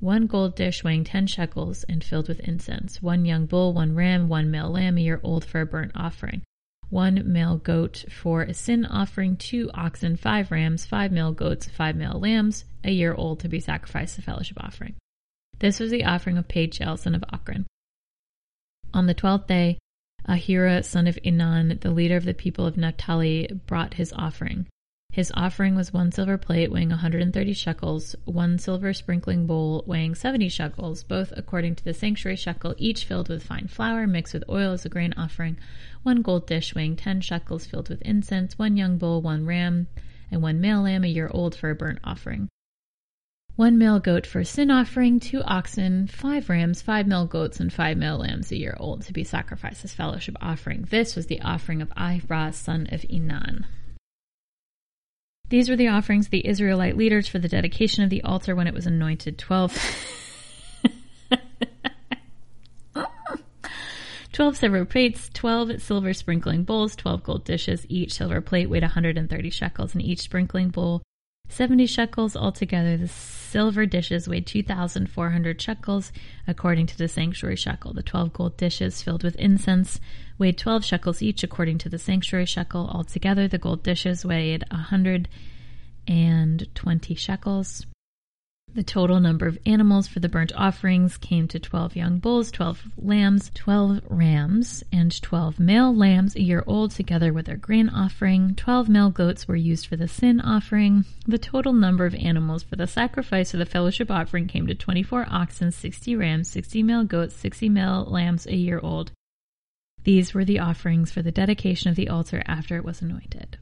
one 0.00 0.26
gold 0.26 0.54
dish 0.54 0.84
weighing 0.84 1.04
10 1.04 1.26
shekels 1.26 1.84
and 1.84 2.04
filled 2.04 2.28
with 2.28 2.40
incense. 2.40 3.00
One 3.00 3.24
young 3.24 3.46
bull, 3.46 3.72
one 3.72 3.94
ram, 3.94 4.28
one 4.28 4.50
male 4.50 4.70
lamb 4.70 4.98
a 4.98 5.00
year 5.00 5.20
old 5.22 5.44
for 5.44 5.62
a 5.62 5.66
burnt 5.66 5.92
offering 5.94 6.42
one 6.90 7.22
male 7.32 7.56
goat 7.56 8.04
for 8.10 8.42
a 8.42 8.52
sin 8.52 8.84
offering, 8.84 9.36
two 9.36 9.70
oxen, 9.72 10.16
five 10.16 10.50
rams, 10.50 10.84
five 10.84 11.12
male 11.12 11.32
goats, 11.32 11.68
five 11.68 11.96
male 11.96 12.18
lambs, 12.18 12.64
a 12.84 12.90
year 12.90 13.14
old 13.14 13.38
to 13.40 13.48
be 13.48 13.60
sacrificed 13.60 14.18
a 14.18 14.22
fellowship 14.22 14.58
offering. 14.62 14.94
This 15.60 15.78
was 15.78 15.90
the 15.90 16.04
offering 16.04 16.38
of 16.38 16.48
Pagiel, 16.48 16.98
son 16.98 17.14
of 17.14 17.22
Ocran. 17.32 17.66
On 18.94 19.06
the 19.06 19.14
twelfth 19.14 19.46
day, 19.46 19.78
Ahira, 20.26 20.82
son 20.82 21.06
of 21.06 21.18
Enan, 21.24 21.78
the 21.80 21.90
leader 21.90 22.16
of 22.16 22.24
the 22.24 22.32
people 22.32 22.66
of 22.66 22.78
Naphtali, 22.78 23.46
brought 23.66 23.94
his 23.94 24.12
offering. 24.14 24.66
His 25.12 25.30
offering 25.34 25.74
was 25.74 25.92
one 25.92 26.12
silver 26.12 26.38
plate 26.38 26.70
weighing 26.70 26.88
130 26.88 27.52
shekels, 27.52 28.16
one 28.24 28.58
silver 28.58 28.94
sprinkling 28.94 29.46
bowl 29.46 29.84
weighing 29.86 30.14
70 30.14 30.48
shekels, 30.48 31.02
both 31.02 31.30
according 31.36 31.74
to 31.74 31.84
the 31.84 31.92
sanctuary 31.92 32.36
shekel, 32.36 32.74
each 32.78 33.04
filled 33.04 33.28
with 33.28 33.42
fine 33.42 33.66
flour 33.66 34.06
mixed 34.06 34.32
with 34.32 34.44
oil 34.48 34.72
as 34.72 34.86
a 34.86 34.88
grain 34.88 35.12
offering, 35.16 35.58
one 36.02 36.22
gold 36.22 36.46
dish 36.46 36.74
weighing 36.74 36.96
10 36.96 37.20
shekels 37.20 37.66
filled 37.66 37.90
with 37.90 38.00
incense, 38.02 38.58
one 38.58 38.78
young 38.78 38.96
bull, 38.96 39.20
one 39.20 39.44
ram, 39.44 39.88
and 40.30 40.40
one 40.40 40.60
male 40.60 40.82
lamb 40.82 41.04
a 41.04 41.08
year 41.08 41.30
old 41.34 41.54
for 41.54 41.68
a 41.68 41.74
burnt 41.74 41.98
offering. 42.02 42.48
One 43.60 43.76
male 43.76 44.00
goat 44.00 44.24
for 44.24 44.40
a 44.40 44.44
sin 44.46 44.70
offering, 44.70 45.20
two 45.20 45.42
oxen, 45.42 46.06
five 46.06 46.48
rams, 46.48 46.80
five 46.80 47.06
male 47.06 47.26
goats, 47.26 47.60
and 47.60 47.70
five 47.70 47.98
male 47.98 48.16
lambs 48.16 48.50
a 48.50 48.56
year 48.56 48.74
old 48.80 49.02
to 49.02 49.12
be 49.12 49.22
sacrificed 49.22 49.84
as 49.84 49.92
fellowship 49.92 50.34
offering. 50.40 50.86
This 50.88 51.14
was 51.14 51.26
the 51.26 51.42
offering 51.42 51.82
of 51.82 51.90
Ahira, 51.90 52.54
son 52.54 52.88
of 52.90 53.02
Enan. 53.02 53.66
These 55.50 55.68
were 55.68 55.76
the 55.76 55.88
offerings 55.88 56.28
of 56.28 56.30
the 56.30 56.46
Israelite 56.46 56.96
leaders 56.96 57.28
for 57.28 57.38
the 57.38 57.48
dedication 57.48 58.02
of 58.02 58.08
the 58.08 58.22
altar 58.22 58.56
when 58.56 58.66
it 58.66 58.72
was 58.72 58.86
anointed. 58.86 59.36
Twelve. 59.36 59.76
12 64.32 64.56
silver 64.56 64.86
plates, 64.86 65.28
12 65.34 65.82
silver 65.82 66.14
sprinkling 66.14 66.64
bowls, 66.64 66.96
12 66.96 67.22
gold 67.22 67.44
dishes. 67.44 67.84
Each 67.90 68.14
silver 68.14 68.40
plate 68.40 68.70
weighed 68.70 68.84
130 68.84 69.50
shekels, 69.50 69.92
and 69.92 70.02
each 70.02 70.20
sprinkling 70.20 70.70
bowl 70.70 71.02
70 71.50 71.86
shekels 71.86 72.36
altogether. 72.36 72.96
The 72.96 73.08
silver 73.08 73.84
dishes 73.84 74.28
weighed 74.28 74.46
2,400 74.46 75.60
shekels, 75.60 76.12
according 76.46 76.86
to 76.86 76.96
the 76.96 77.08
sanctuary 77.08 77.56
shekel. 77.56 77.92
The 77.92 78.02
12 78.02 78.32
gold 78.32 78.56
dishes 78.56 79.02
filled 79.02 79.24
with 79.24 79.34
incense 79.36 80.00
weighed 80.38 80.56
12 80.58 80.84
shekels 80.84 81.22
each, 81.22 81.42
according 81.42 81.78
to 81.78 81.88
the 81.88 81.98
sanctuary 81.98 82.46
shekel. 82.46 82.88
Altogether, 82.88 83.48
the 83.48 83.58
gold 83.58 83.82
dishes 83.82 84.24
weighed 84.24 84.64
120 84.70 87.14
shekels. 87.14 87.84
The 88.72 88.84
total 88.84 89.18
number 89.18 89.48
of 89.48 89.58
animals 89.66 90.06
for 90.06 90.20
the 90.20 90.28
burnt 90.28 90.52
offerings 90.54 91.16
came 91.16 91.48
to 91.48 91.58
12 91.58 91.96
young 91.96 92.18
bulls, 92.20 92.52
12 92.52 92.92
lambs, 92.98 93.50
12 93.54 94.02
rams, 94.08 94.84
and 94.92 95.20
12 95.20 95.58
male 95.58 95.92
lambs 95.92 96.36
a 96.36 96.42
year 96.42 96.62
old, 96.68 96.92
together 96.92 97.32
with 97.32 97.46
their 97.46 97.56
grain 97.56 97.88
offering. 97.88 98.54
12 98.54 98.88
male 98.88 99.10
goats 99.10 99.48
were 99.48 99.56
used 99.56 99.88
for 99.88 99.96
the 99.96 100.06
sin 100.06 100.40
offering. 100.40 101.04
The 101.26 101.36
total 101.36 101.72
number 101.72 102.06
of 102.06 102.14
animals 102.14 102.62
for 102.62 102.76
the 102.76 102.86
sacrifice 102.86 103.52
of 103.52 103.58
the 103.58 103.66
fellowship 103.66 104.08
offering 104.08 104.46
came 104.46 104.68
to 104.68 104.74
24 104.76 105.26
oxen, 105.28 105.72
60 105.72 106.14
rams, 106.14 106.48
60 106.48 106.84
male 106.84 107.04
goats, 107.04 107.34
60 107.34 107.68
male 107.68 108.04
lambs 108.04 108.46
a 108.46 108.54
year 108.54 108.78
old. 108.80 109.10
These 110.04 110.32
were 110.32 110.44
the 110.44 110.60
offerings 110.60 111.10
for 111.10 111.22
the 111.22 111.32
dedication 111.32 111.90
of 111.90 111.96
the 111.96 112.08
altar 112.08 112.42
after 112.46 112.76
it 112.76 112.84
was 112.84 113.02
anointed. 113.02 113.58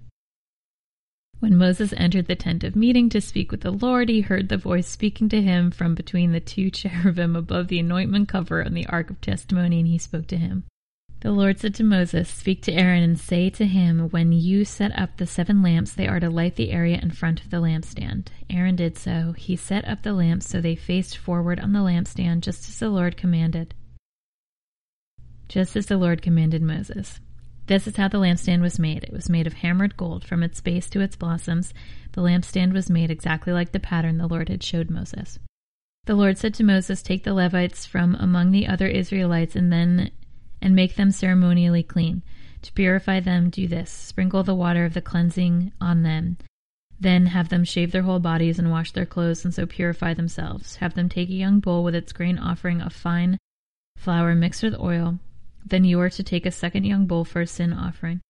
When 1.41 1.57
Moses 1.57 1.95
entered 1.97 2.27
the 2.27 2.35
tent 2.35 2.65
of 2.65 2.75
meeting 2.75 3.09
to 3.11 3.21
speak 3.21 3.53
with 3.53 3.61
the 3.61 3.71
Lord, 3.71 4.09
he 4.09 4.23
heard 4.23 4.49
the 4.49 4.57
voice 4.57 4.89
speaking 4.89 5.29
to 5.29 5.41
him 5.41 5.71
from 5.71 5.95
between 5.95 6.33
the 6.33 6.41
two 6.41 6.69
cherubim 6.73 7.37
above 7.37 7.69
the 7.69 7.79
atonement 7.79 8.29
cover 8.29 8.65
on 8.65 8.75
the 8.75 8.87
ark 8.87 9.09
of 9.11 9.21
testimony, 9.21 9.79
and 9.79 9.89
he 9.89 9.99
spoke 9.99 10.27
to 10.29 10.37
him. 10.37 10.65
The 11.21 11.31
Lord 11.31 11.59
said 11.59 11.75
to 11.77 11.85
Moses, 11.85 12.29
Speak 12.29 12.63
to 12.63 12.73
Aaron 12.73 13.03
and 13.03 13.19
say 13.19 13.51
to 13.51 13.67
him, 13.67 14.09
When 14.11 14.33
you 14.33 14.65
set 14.65 14.97
up 14.99 15.17
the 15.17 15.27
seven 15.27 15.63
lamps, 15.63 15.93
they 15.93 16.09
are 16.09 16.21
to 16.21 16.31
light 16.31 16.57
the 16.57 16.71
area 16.71 16.99
in 17.01 17.11
front 17.13 17.41
of 17.41 17.51
the 17.51 17.61
lampstand. 17.61 18.29
Aaron 18.51 18.77
did 18.77 18.97
so. 18.97 19.33
He 19.37 19.55
set 19.55 19.87
up 19.87 20.03
the 20.03 20.13
lamps 20.13 20.49
so 20.49 20.61
they 20.61 20.77
faced 20.77 21.17
forward 21.17 21.61
on 21.61 21.73
the 21.73 21.81
lampstand, 21.81 22.41
just 22.43 22.69
as 22.69 22.79
the 22.79 22.89
Lord 22.89 23.17
commanded. 23.17 23.75
Just 25.49 25.77
as 25.77 25.87
the 25.87 25.97
Lord 25.97 26.21
commanded 26.21 26.63
Moses. 26.63 27.21
This 27.69 27.87
is 27.87 27.97
how 27.97 28.09
the 28.09 28.19
lampstand 28.19 28.63
was 28.63 28.79
made. 28.79 29.05
It 29.05 29.13
was 29.13 29.29
made 29.29 29.47
of 29.47 29.53
hammered 29.53 29.95
gold 29.99 30.25
from 30.25 30.43
its 30.43 30.59
base 30.59 30.89
to 30.89 31.03
its 31.03 31.17
blossoms. 31.17 31.75
The 32.13 32.23
lampstand 32.23 32.73
was 32.73 32.89
made 32.89 33.11
exactly 33.11 33.53
like 33.53 33.73
the 33.73 33.79
pattern 33.79 34.17
the 34.17 34.27
Lord 34.27 34.49
had 34.49 34.63
showed 34.63 34.89
Moses. 34.89 35.39
The 36.07 36.15
Lord 36.15 36.39
said 36.39 36.55
to 36.55 36.65
Moses, 36.65 37.03
Take 37.03 37.25
the 37.25 37.35
Levites 37.35 37.85
from 37.85 38.15
among 38.15 38.53
the 38.53 38.67
other 38.67 38.87
Israelites 38.87 39.55
and 39.55 39.71
then 39.71 40.11
and 40.63 40.75
make 40.75 40.97
them 40.97 41.11
ceremonially 41.11 41.83
clean. 41.83 42.23
To 42.63 42.73
purify 42.73 43.21
them, 43.21 43.51
do 43.51 43.69
this 43.69 43.91
sprinkle 43.91 44.43
the 44.43 44.55
water 44.55 44.87
of 44.87 44.95
the 44.95 45.03
cleansing 45.03 45.71
on 45.79 46.03
them. 46.05 46.39
Then 46.99 47.27
have 47.27 47.51
them 47.51 47.65
shave 47.65 47.93
their 47.93 48.03
whole 48.03 48.19
bodies 48.19 48.59
and 48.59 48.71
wash 48.71 48.93
their 48.93 49.07
clothes, 49.07 49.45
and 49.45 49.53
so 49.53 49.67
purify 49.67 50.15
themselves. 50.15 50.77
Have 50.77 50.95
them 50.95 51.11
take 51.11 51.29
a 51.29 51.35
young 51.35 51.61
bull 51.61 51.85
with 51.85 51.95
its 51.95 52.15
grain 52.15 52.39
offering 52.39 52.81
of 52.81 52.95
fine 52.95 53.37
flour 53.99 54.35
mixed 54.35 54.63
with 54.63 54.75
oil 54.81 55.19
then 55.71 55.85
you 55.85 56.01
are 56.01 56.11
to 56.11 56.23
take 56.23 56.47
a 56.47 56.51
second 56.51 56.85
young 56.85 57.07
bull 57.07 57.25
for 57.25 57.41
a 57.41 57.47
sin 57.47 57.73
offering. 57.73 58.21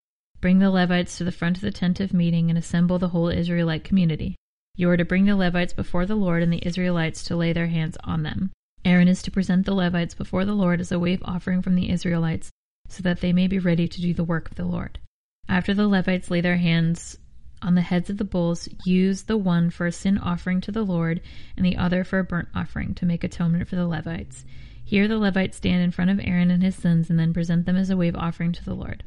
Bring 0.40 0.58
the 0.58 0.70
Levites 0.70 1.18
to 1.18 1.24
the 1.24 1.32
front 1.32 1.56
of 1.56 1.62
the 1.62 1.70
tent 1.70 2.00
of 2.00 2.14
meeting 2.14 2.48
and 2.48 2.58
assemble 2.58 2.98
the 2.98 3.08
whole 3.08 3.28
Israelite 3.28 3.84
community. 3.84 4.36
You 4.76 4.88
are 4.90 4.96
to 4.96 5.04
bring 5.04 5.24
the 5.24 5.34
Levites 5.34 5.72
before 5.72 6.06
the 6.06 6.14
Lord 6.14 6.42
and 6.42 6.52
the 6.52 6.64
Israelites 6.64 7.24
to 7.24 7.36
lay 7.36 7.52
their 7.52 7.66
hands 7.66 7.96
on 8.04 8.22
them. 8.22 8.52
Aaron 8.84 9.08
is 9.08 9.22
to 9.22 9.30
present 9.30 9.66
the 9.66 9.74
Levites 9.74 10.14
before 10.14 10.44
the 10.44 10.54
Lord 10.54 10.80
as 10.80 10.92
a 10.92 10.98
wave 10.98 11.20
offering 11.24 11.62
from 11.62 11.74
the 11.74 11.90
Israelites, 11.90 12.50
so 12.88 13.02
that 13.02 13.20
they 13.20 13.32
may 13.32 13.48
be 13.48 13.58
ready 13.58 13.88
to 13.88 14.00
do 14.00 14.14
the 14.14 14.24
work 14.24 14.48
of 14.48 14.56
the 14.56 14.64
Lord. 14.64 15.00
After 15.48 15.74
the 15.74 15.88
Levites 15.88 16.30
lay 16.30 16.40
their 16.40 16.58
hands 16.58 17.18
on 17.60 17.74
the 17.74 17.80
heads 17.80 18.08
of 18.08 18.18
the 18.18 18.24
bulls, 18.24 18.68
use 18.84 19.22
the 19.24 19.36
one 19.36 19.70
for 19.70 19.86
a 19.86 19.92
sin 19.92 20.16
offering 20.16 20.60
to 20.60 20.70
the 20.70 20.84
Lord 20.84 21.20
and 21.56 21.66
the 21.66 21.76
other 21.76 22.04
for 22.04 22.20
a 22.20 22.24
burnt 22.24 22.48
offering 22.54 22.94
to 22.94 23.06
make 23.06 23.24
atonement 23.24 23.66
for 23.66 23.74
the 23.74 23.86
Levites. 23.88 24.44
Here 24.88 25.06
the 25.06 25.18
Levites 25.18 25.58
stand 25.58 25.82
in 25.82 25.90
front 25.90 26.10
of 26.10 26.18
Aaron 26.18 26.50
and 26.50 26.62
his 26.62 26.74
sons 26.74 27.10
and 27.10 27.18
then 27.18 27.34
present 27.34 27.66
them 27.66 27.76
as 27.76 27.90
a 27.90 27.96
wave 27.98 28.16
offering 28.16 28.52
to 28.52 28.64
the 28.64 28.72
Lord. 28.72 29.04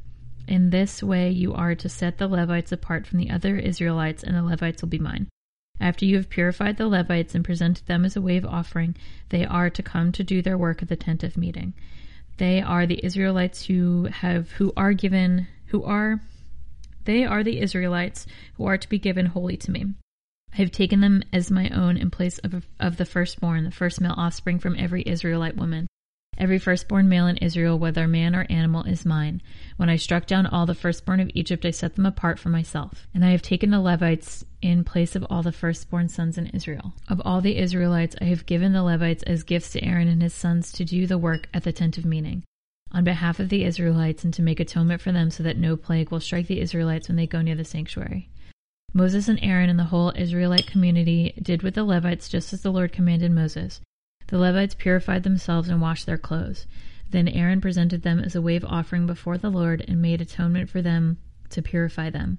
In 0.47 0.69
this 0.69 1.01
way 1.01 1.31
you 1.31 1.55
are 1.55 1.73
to 1.73 1.89
set 1.89 2.19
the 2.19 2.27
Levites 2.27 2.71
apart 2.71 3.07
from 3.07 3.17
the 3.17 3.31
other 3.31 3.57
Israelites, 3.57 4.21
and 4.21 4.35
the 4.35 4.43
Levites 4.43 4.83
will 4.83 4.89
be 4.89 4.99
mine. 4.99 5.27
After 5.79 6.05
you 6.05 6.17
have 6.17 6.29
purified 6.29 6.77
the 6.77 6.87
Levites 6.87 7.33
and 7.33 7.43
presented 7.43 7.87
them 7.87 8.05
as 8.05 8.15
a 8.15 8.21
wave 8.21 8.45
offering, 8.45 8.95
they 9.29 9.43
are 9.43 9.71
to 9.71 9.81
come 9.81 10.11
to 10.11 10.23
do 10.23 10.43
their 10.43 10.55
work 10.55 10.83
at 10.83 10.87
the 10.87 10.95
tent 10.95 11.23
of 11.23 11.35
meeting. 11.35 11.73
They 12.37 12.61
are 12.61 12.85
the 12.85 13.03
Israelites 13.03 13.65
who 13.65 14.07
have 14.11 14.51
who 14.51 14.73
are 14.77 14.93
given 14.93 15.47
who 15.69 15.83
are 15.83 16.21
they 17.05 17.25
are 17.25 17.43
the 17.43 17.59
Israelites 17.59 18.27
who 18.53 18.65
are 18.65 18.77
to 18.77 18.87
be 18.87 18.99
given 18.99 19.25
wholly 19.25 19.57
to 19.57 19.71
me. 19.71 19.95
I 20.53 20.57
have 20.57 20.71
taken 20.71 21.01
them 21.01 21.23
as 21.31 21.49
my 21.49 21.69
own 21.69 21.97
in 21.97 22.11
place 22.11 22.37
of, 22.39 22.67
of 22.79 22.97
the 22.97 23.05
firstborn, 23.05 23.63
the 23.63 23.71
first 23.71 24.01
male 24.01 24.13
offspring 24.17 24.59
from 24.59 24.75
every 24.77 25.03
Israelite 25.05 25.55
woman. 25.55 25.87
Every 26.37 26.59
firstborn 26.59 27.07
male 27.07 27.27
in 27.27 27.37
Israel, 27.37 27.77
whether 27.77 28.07
man 28.07 28.35
or 28.35 28.47
animal, 28.49 28.83
is 28.83 29.05
mine. 29.05 29.41
When 29.77 29.89
I 29.89 29.95
struck 29.95 30.25
down 30.25 30.45
all 30.45 30.65
the 30.65 30.73
firstborn 30.73 31.19
of 31.19 31.29
Egypt, 31.33 31.65
I 31.65 31.71
set 31.71 31.95
them 31.95 32.05
apart 32.05 32.39
for 32.39 32.49
myself. 32.49 33.07
And 33.13 33.23
I 33.23 33.31
have 33.31 33.41
taken 33.41 33.69
the 33.69 33.81
Levites 33.81 34.43
in 34.61 34.83
place 34.83 35.15
of 35.15 35.25
all 35.29 35.43
the 35.43 35.51
firstborn 35.51 36.09
sons 36.09 36.37
in 36.37 36.47
Israel. 36.47 36.93
Of 37.07 37.21
all 37.23 37.41
the 37.41 37.57
Israelites, 37.57 38.15
I 38.19 38.25
have 38.25 38.45
given 38.45 38.73
the 38.73 38.83
Levites 38.83 39.23
as 39.23 39.43
gifts 39.43 39.71
to 39.71 39.83
Aaron 39.83 40.07
and 40.07 40.21
his 40.21 40.33
sons 40.33 40.71
to 40.73 40.85
do 40.85 41.05
the 41.05 41.17
work 41.17 41.47
at 41.53 41.63
the 41.63 41.73
tent 41.73 41.97
of 41.97 42.05
meeting 42.05 42.43
on 42.93 43.03
behalf 43.03 43.39
of 43.39 43.49
the 43.49 43.63
Israelites 43.63 44.23
and 44.23 44.33
to 44.33 44.41
make 44.41 44.59
atonement 44.59 45.01
for 45.01 45.11
them 45.11 45.29
so 45.29 45.43
that 45.43 45.57
no 45.57 45.77
plague 45.77 46.11
will 46.11 46.19
strike 46.19 46.47
the 46.47 46.59
Israelites 46.59 47.07
when 47.07 47.15
they 47.15 47.27
go 47.27 47.41
near 47.41 47.55
the 47.55 47.63
sanctuary. 47.63 48.29
Moses 48.93 49.27
and 49.27 49.39
Aaron 49.41 49.69
and 49.69 49.79
the 49.79 49.85
whole 49.85 50.11
Israelite 50.15 50.67
community 50.67 51.33
did 51.41 51.63
with 51.63 51.75
the 51.75 51.83
Levites 51.83 52.27
just 52.27 52.51
as 52.51 52.61
the 52.61 52.71
Lord 52.71 52.91
commanded 52.91 53.31
Moses. 53.31 53.79
The 54.27 54.37
Levites 54.37 54.75
purified 54.75 55.23
themselves 55.23 55.69
and 55.69 55.81
washed 55.81 56.05
their 56.05 56.17
clothes. 56.17 56.67
Then 57.09 57.27
Aaron 57.27 57.61
presented 57.61 58.03
them 58.03 58.19
as 58.19 58.35
a 58.35 58.41
wave 58.41 58.65
offering 58.65 59.05
before 59.05 59.37
the 59.37 59.49
Lord 59.49 59.83
and 59.87 60.01
made 60.01 60.21
atonement 60.21 60.69
for 60.69 60.81
them 60.81 61.17
to 61.49 61.61
purify 61.61 62.09
them. 62.09 62.37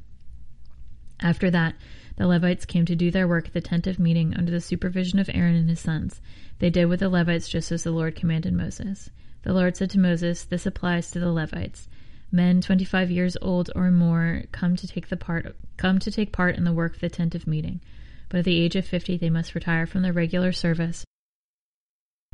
After 1.21 1.51
that, 1.51 1.75
the 2.17 2.27
Levites 2.27 2.65
came 2.65 2.85
to 2.87 2.97
do 2.97 3.11
their 3.11 3.29
work 3.29 3.47
at 3.47 3.53
the 3.53 3.61
tent 3.61 3.87
of 3.87 3.99
meeting 3.99 4.35
under 4.35 4.51
the 4.51 4.61
supervision 4.61 5.19
of 5.19 5.31
Aaron 5.33 5.55
and 5.55 5.69
his 5.69 5.81
sons. 5.81 6.21
They 6.59 6.71
did 6.71 6.87
with 6.87 7.01
the 7.01 7.09
Levites 7.09 7.49
just 7.49 7.73
as 7.73 7.85
the 7.85 7.93
Lord 7.93 8.17
commanded 8.17 8.53
Moses. 8.53 9.11
The 9.43 9.53
Lord 9.53 9.77
said 9.77 9.91
to 9.91 9.99
Moses, 9.99 10.45
This 10.45 10.67
applies 10.67 11.11
to 11.11 11.21
the 11.21 11.33
Levites. 11.33 11.89
Men 12.33 12.63
25 12.63 13.11
years 13.11 13.37
old 13.43 13.71
or 13.77 13.91
more 13.91 14.45
come 14.51 14.75
to 14.77 14.89
take 14.89 15.09
the 15.09 15.17
part 15.17 15.55
come 15.77 15.99
to 15.99 16.11
take 16.11 16.33
part 16.33 16.57
in 16.57 16.65
the 16.65 16.73
work 16.73 16.95
of 16.95 17.01
the 17.01 17.11
tent 17.11 17.35
of 17.35 17.47
meeting. 17.47 17.81
But 18.29 18.39
at 18.39 18.45
the 18.47 18.59
age 18.59 18.75
of 18.75 18.87
50 18.87 19.19
they 19.19 19.31
must 19.31 19.55
retire 19.55 19.87
from 19.87 20.03
their 20.03 20.13
regular 20.13 20.53
service 20.53 21.05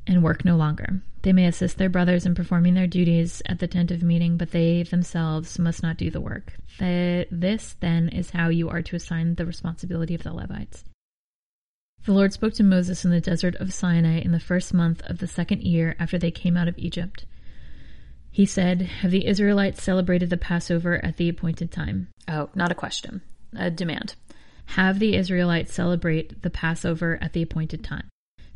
and 0.07 0.23
work 0.23 0.45
no 0.45 0.57
longer. 0.57 1.03
They 1.23 1.33
may 1.33 1.47
assist 1.47 1.77
their 1.77 1.89
brothers 1.89 2.25
in 2.25 2.35
performing 2.35 2.75
their 2.75 2.87
duties 2.87 3.43
at 3.47 3.59
the 3.59 3.67
tent 3.67 3.91
of 3.91 4.03
meeting, 4.03 4.37
but 4.37 4.53
they 4.53 4.85
themselves 4.85 5.59
must 5.59 5.83
not 5.83 5.99
do 5.99 6.11
the 6.11 6.21
work. 6.21 6.55
The, 6.79 7.27
this, 7.31 7.77
then, 7.81 8.09
is 8.09 8.31
how 8.31 8.49
you 8.49 8.71
are 8.71 8.83
to 8.83 8.97
assign 8.97 9.35
the 9.35 9.45
responsibility 9.45 10.15
of 10.15 10.23
the 10.23 10.33
Levites. 10.33 10.85
The 12.07 12.13
Lord 12.13 12.33
spoke 12.33 12.55
to 12.55 12.63
Moses 12.63 13.05
in 13.05 13.11
the 13.11 13.21
desert 13.21 13.57
of 13.57 13.75
Sinai 13.75 14.21
in 14.21 14.33
the 14.33 14.41
first 14.41 14.73
month 14.73 15.03
of 15.03 15.19
the 15.19 15.27
second 15.27 15.63
year 15.63 15.95
after 15.99 16.17
they 16.17 16.31
came 16.31 16.57
out 16.57 16.69
of 16.69 16.79
Egypt. 16.79 17.27
He 18.31 18.47
said, 18.47 18.83
Have 18.83 19.11
the 19.11 19.27
Israelites 19.27 19.83
celebrated 19.83 20.31
the 20.31 20.37
Passover 20.37 21.05
at 21.05 21.17
the 21.17 21.29
appointed 21.29 21.71
time? 21.71 22.09
Oh, 22.29 22.51
not 22.55 22.71
a 22.71 22.75
question, 22.75 23.23
a 23.57 23.71
demand. 23.71 24.15
Have 24.67 24.99
the 24.99 25.17
Israelites 25.17 25.73
celebrate 25.73 26.43
the 26.43 26.51
Passover 26.51 27.19
at 27.23 27.33
the 27.33 27.43
appointed 27.43 27.83
time? 27.83 28.09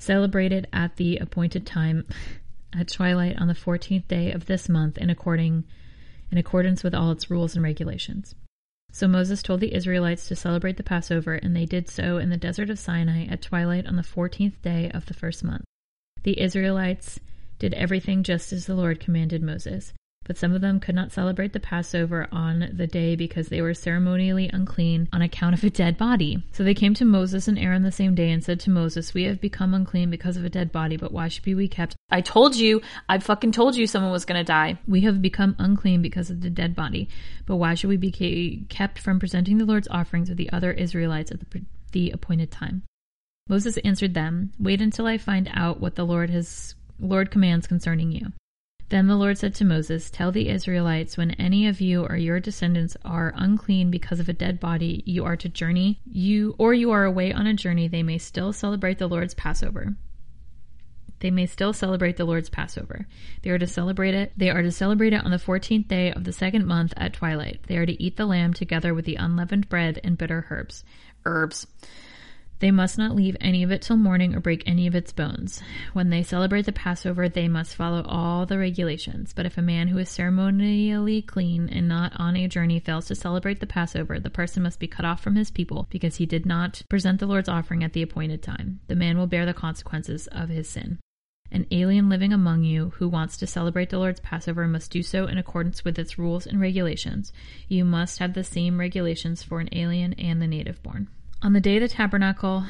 celebrated 0.03 0.67
at 0.73 0.97
the 0.97 1.17
appointed 1.19 1.65
time 1.65 2.05
at 2.73 2.89
twilight 2.89 3.39
on 3.39 3.47
the 3.49 3.55
14th 3.55 4.09
day 4.09 4.33
of 4.33 4.47
this 4.47 4.69
month 4.69 4.99
in 4.99 5.11
according 5.11 5.65
in 6.31 6.39
accordance 6.39 6.83
with 6.83 6.95
all 6.95 7.13
its 7.13 7.31
rules 7.31 7.55
and 7.55 7.63
regulations. 7.63 8.35
So 8.91 9.07
Moses 9.07 9.43
told 9.43 9.61
the 9.61 9.75
Israelites 9.75 10.29
to 10.29 10.37
celebrate 10.37 10.79
the 10.79 10.83
Passover, 10.83 11.35
and 11.35 11.55
they 11.55 11.67
did 11.67 11.89
so 11.89 12.17
in 12.17 12.31
the 12.31 12.39
desert 12.39 12.71
of 12.71 12.79
Sinai 12.79 13.27
at 13.27 13.43
twilight 13.43 13.87
on 13.87 13.97
the 13.97 14.03
14th 14.03 14.61
day 14.63 14.91
of 14.93 15.07
the 15.07 15.15
first 15.15 15.45
month. 15.45 15.65
The 16.23 16.41
Israelites 16.41 17.21
did 17.63 17.75
everything 17.75 18.25
just 18.25 18.53
as 18.53 18.67
the 18.67 18.75
Lord 18.75 18.99
commanded 18.99 19.41
Moses. 19.41 19.93
But 20.25 20.37
some 20.37 20.53
of 20.53 20.61
them 20.61 20.81
could 20.81 20.97
not 20.97 21.13
celebrate 21.13 21.53
the 21.53 21.61
Passover 21.61 22.27
on 22.33 22.73
the 22.73 22.89
day 22.89 23.15
because 23.15 23.49
they 23.49 23.63
were 23.63 23.73
ceremonially 23.73 24.51
unclean 24.53 25.09
on 25.13 25.23
account 25.23 25.55
of 25.55 25.63
a 25.63 25.71
dead 25.71 25.97
body. 25.97 26.43
So 26.51 26.65
they 26.65 26.75
came 26.75 26.93
to 26.95 27.05
Moses 27.05 27.47
and 27.47 27.57
Aaron 27.57 27.83
the 27.83 27.93
same 27.93 28.17
day 28.17 28.31
and 28.31 28.43
said 28.43 28.59
to 28.61 28.71
Moses, 28.71 29.15
We 29.15 29.25
have 29.25 29.41
become 29.41 29.75
unclean 29.75 30.11
because 30.11 30.37
of 30.37 30.45
a 30.45 30.51
dead 30.51 30.73
body, 30.73 30.97
but 30.97 31.13
why 31.13 31.29
should 31.29 31.47
we 31.47 31.55
be 31.55 31.69
kept? 31.69 31.95
I 32.11 32.21
told 32.21 32.57
you, 32.57 32.83
I 33.09 33.19
fucking 33.19 33.53
told 33.53 33.77
you 33.77 33.87
someone 33.87 34.11
was 34.11 34.25
gonna 34.25 34.43
die. 34.43 34.81
We 34.89 35.03
have 35.03 35.23
become 35.23 35.55
unclean 35.61 36.03
because 36.03 36.31
of 36.31 36.41
the 36.41 36.51
dead 36.51 36.75
body, 36.75 37.09
but 37.47 37.57
why 37.57 37.75
should 37.75 37.91
we 37.91 37.97
be 37.97 38.67
kept 38.69 38.99
from 38.99 39.21
presenting 39.21 39.59
the 39.59 39.67
Lord's 39.67 39.89
offerings 39.89 40.29
with 40.29 40.39
the 40.39 40.51
other 40.51 40.73
Israelites 40.73 41.31
at 41.31 41.39
the, 41.39 41.63
the 41.93 42.11
appointed 42.11 42.51
time? 42.51 42.83
Moses 43.49 43.77
answered 43.79 44.15
them, 44.15 44.53
Wait 44.59 44.81
until 44.81 45.07
I 45.07 45.19
find 45.19 45.49
out 45.53 45.81
what 45.81 45.97
the 45.97 46.05
Lord 46.05 46.31
has 46.31 46.75
Lord 47.03 47.31
commands 47.31 47.67
concerning 47.67 48.13
you. 48.13 48.33
Then 48.89 49.07
the 49.07 49.17
Lord 49.17 49.39
said 49.39 49.55
to 49.55 49.65
Moses, 49.65 50.11
Tell 50.11 50.33
the 50.33 50.49
Israelites, 50.49 51.17
when 51.17 51.33
any 51.33 51.67
of 51.67 51.81
you 51.81 52.05
or 52.05 52.17
your 52.17 52.41
descendants 52.41 52.97
are 53.05 53.33
unclean 53.37 53.91
because 53.91 54.21
of 54.21 54.29
a 54.29 54.35
dead 54.35 54.61
body, 54.61 55.03
you 55.07 55.25
are 55.25 55.37
to 55.37 55.49
journey, 55.49 56.01
you 56.05 56.55
or 56.59 56.75
you 56.75 56.91
are 56.91 57.05
away 57.05 57.33
on 57.33 57.47
a 57.47 57.55
journey, 57.55 57.89
they 57.89 58.03
may 58.03 58.19
still 58.19 58.53
celebrate 58.53 58.99
the 58.99 59.09
Lord's 59.09 59.35
Passover. 59.35 59.97
They 61.21 61.31
may 61.31 61.47
still 61.47 61.73
celebrate 61.73 62.17
the 62.17 62.25
Lord's 62.25 62.51
Passover. 62.51 63.07
They 63.43 63.51
are 63.51 63.59
to 63.59 63.67
celebrate 63.67 64.15
it. 64.15 64.33
They 64.37 64.51
are 64.51 64.63
to 64.63 64.73
celebrate 64.73 65.13
it 65.13 65.25
on 65.25 65.31
the 65.31 65.37
14th 65.39 65.89
day 65.89 66.13
of 66.13 66.25
the 66.25 66.33
second 66.33 66.67
month 66.67 66.93
at 66.97 67.15
twilight. 67.15 67.61
They 67.69 67.79
are 67.79 67.87
to 67.87 68.03
eat 68.03 68.17
the 68.17 68.27
lamb 68.27 68.53
together 68.53 68.93
with 68.93 69.05
the 69.05 69.17
unleavened 69.17 69.69
bread 69.69 70.01
and 70.05 70.19
bitter 70.19 70.47
herbs. 70.51 70.85
Herbs. 71.25 71.67
They 72.63 72.71
must 72.71 72.97
not 72.97 73.17
leave 73.17 73.37
any 73.41 73.65
of 73.65 73.73
it 73.73 73.83
till 73.83 73.97
morning 73.97 74.37
or 74.37 74.41
break 74.41 74.63
any 74.67 74.87
of 74.87 74.95
its 74.95 75.13
bones. 75.13 75.61
When 75.95 76.11
they 76.11 76.23
celebrate 76.23 76.65
the 76.65 76.71
Passover, 76.71 77.29
they 77.29 77.49
must 77.49 77.75
follow 77.75 78.05
all 78.05 78.47
the 78.47 78.57
regulations. 78.57 79.33
But 79.33 79.47
if 79.47 79.59
a 79.59 79.63
man 79.63 79.89
who 79.89 79.99
is 79.99 80.09
ceremonially 80.09 81.23
clean 81.23 81.69
and 81.69 81.89
not 81.89 82.13
on 82.21 82.37
a 82.37 82.47
journey 82.47 82.79
fails 82.79 83.07
to 83.07 83.17
celebrate 83.17 83.59
the 83.59 83.67
Passover, 83.67 84.21
the 84.21 84.31
person 84.31 84.63
must 84.63 84.79
be 84.79 84.87
cut 84.87 85.05
off 85.05 85.21
from 85.21 85.35
his 85.35 85.51
people 85.51 85.89
because 85.91 86.15
he 86.15 86.25
did 86.25 86.47
not 86.47 86.83
present 86.89 87.19
the 87.19 87.27
Lord's 87.27 87.49
offering 87.49 87.83
at 87.83 87.95
the 87.95 88.03
appointed 88.03 88.45
time. 88.45 88.79
The 88.87 88.95
man 88.95 89.19
will 89.19 89.27
bear 89.27 89.45
the 89.45 89.53
consequences 89.53 90.29
of 90.29 90.49
his 90.49 90.69
sin. 90.69 91.01
An 91.51 91.67
alien 91.73 92.09
living 92.09 92.33
among 92.33 92.63
you 92.63 92.91
who 92.99 93.09
wants 93.09 93.37
to 93.39 93.47
celebrate 93.49 93.91
the 93.91 93.99
Lord's 93.99 94.21
Passover 94.21 94.69
must 94.69 94.93
do 94.93 95.03
so 95.03 95.27
in 95.27 95.37
accordance 95.37 95.85
with 95.85 95.99
its 95.99 96.17
rules 96.17 96.47
and 96.47 96.61
regulations. 96.61 97.33
You 97.67 97.85
must 97.85 98.21
have 98.21 98.35
the 98.35 98.45
same 98.45 98.79
regulations 98.79 99.43
for 99.43 99.59
an 99.59 99.69
alien 99.73 100.13
and 100.13 100.41
the 100.41 100.47
native 100.47 100.81
born. 100.85 101.09
On 101.45 101.55
the 101.55 101.61
day 101.61 101.77
of 101.77 101.83
the 101.83 101.89
tabernacle, 101.89 102.67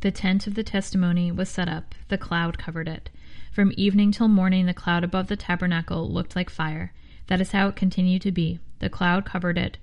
the 0.00 0.12
tent 0.12 0.46
of 0.46 0.54
the 0.54 0.62
testimony, 0.62 1.32
was 1.32 1.48
set 1.48 1.68
up, 1.68 1.96
the 2.06 2.16
cloud 2.16 2.56
covered 2.56 2.86
it. 2.86 3.10
From 3.50 3.72
evening 3.76 4.12
till 4.12 4.28
morning, 4.28 4.66
the 4.66 4.72
cloud 4.72 5.02
above 5.02 5.26
the 5.26 5.36
tabernacle 5.36 6.08
looked 6.08 6.36
like 6.36 6.50
fire. 6.50 6.92
That 7.26 7.40
is 7.40 7.50
how 7.50 7.66
it 7.66 7.74
continued 7.74 8.22
to 8.22 8.30
be. 8.30 8.60
The 8.78 8.88
cloud 8.88 9.24
covered 9.24 9.58
it, 9.58 9.78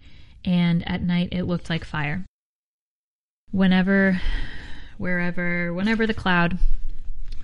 and 0.45 0.87
at 0.87 1.01
night 1.01 1.29
it 1.33 1.43
looked 1.43 1.69
like 1.69 1.83
fire. 1.83 2.25
Whenever, 3.51 4.21
wherever, 4.97 5.73
whenever 5.73 6.07
the 6.07 6.13
cloud 6.13 6.59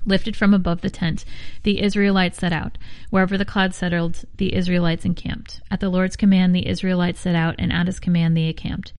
lifted 0.05 0.37
from 0.37 0.53
above 0.53 0.79
the 0.79 0.89
tent, 0.89 1.25
the 1.63 1.81
Israelites 1.81 2.37
set 2.37 2.53
out. 2.53 2.77
Wherever 3.09 3.37
the 3.37 3.43
cloud 3.43 3.75
settled, 3.75 4.23
the 4.37 4.55
Israelites 4.55 5.03
encamped. 5.03 5.59
At 5.69 5.81
the 5.81 5.89
Lord's 5.89 6.15
command, 6.15 6.55
the 6.55 6.67
Israelites 6.67 7.19
set 7.19 7.35
out, 7.35 7.55
and 7.59 7.73
at 7.73 7.87
his 7.87 7.99
command, 7.99 8.37
they 8.37 8.47
encamped. 8.47 8.93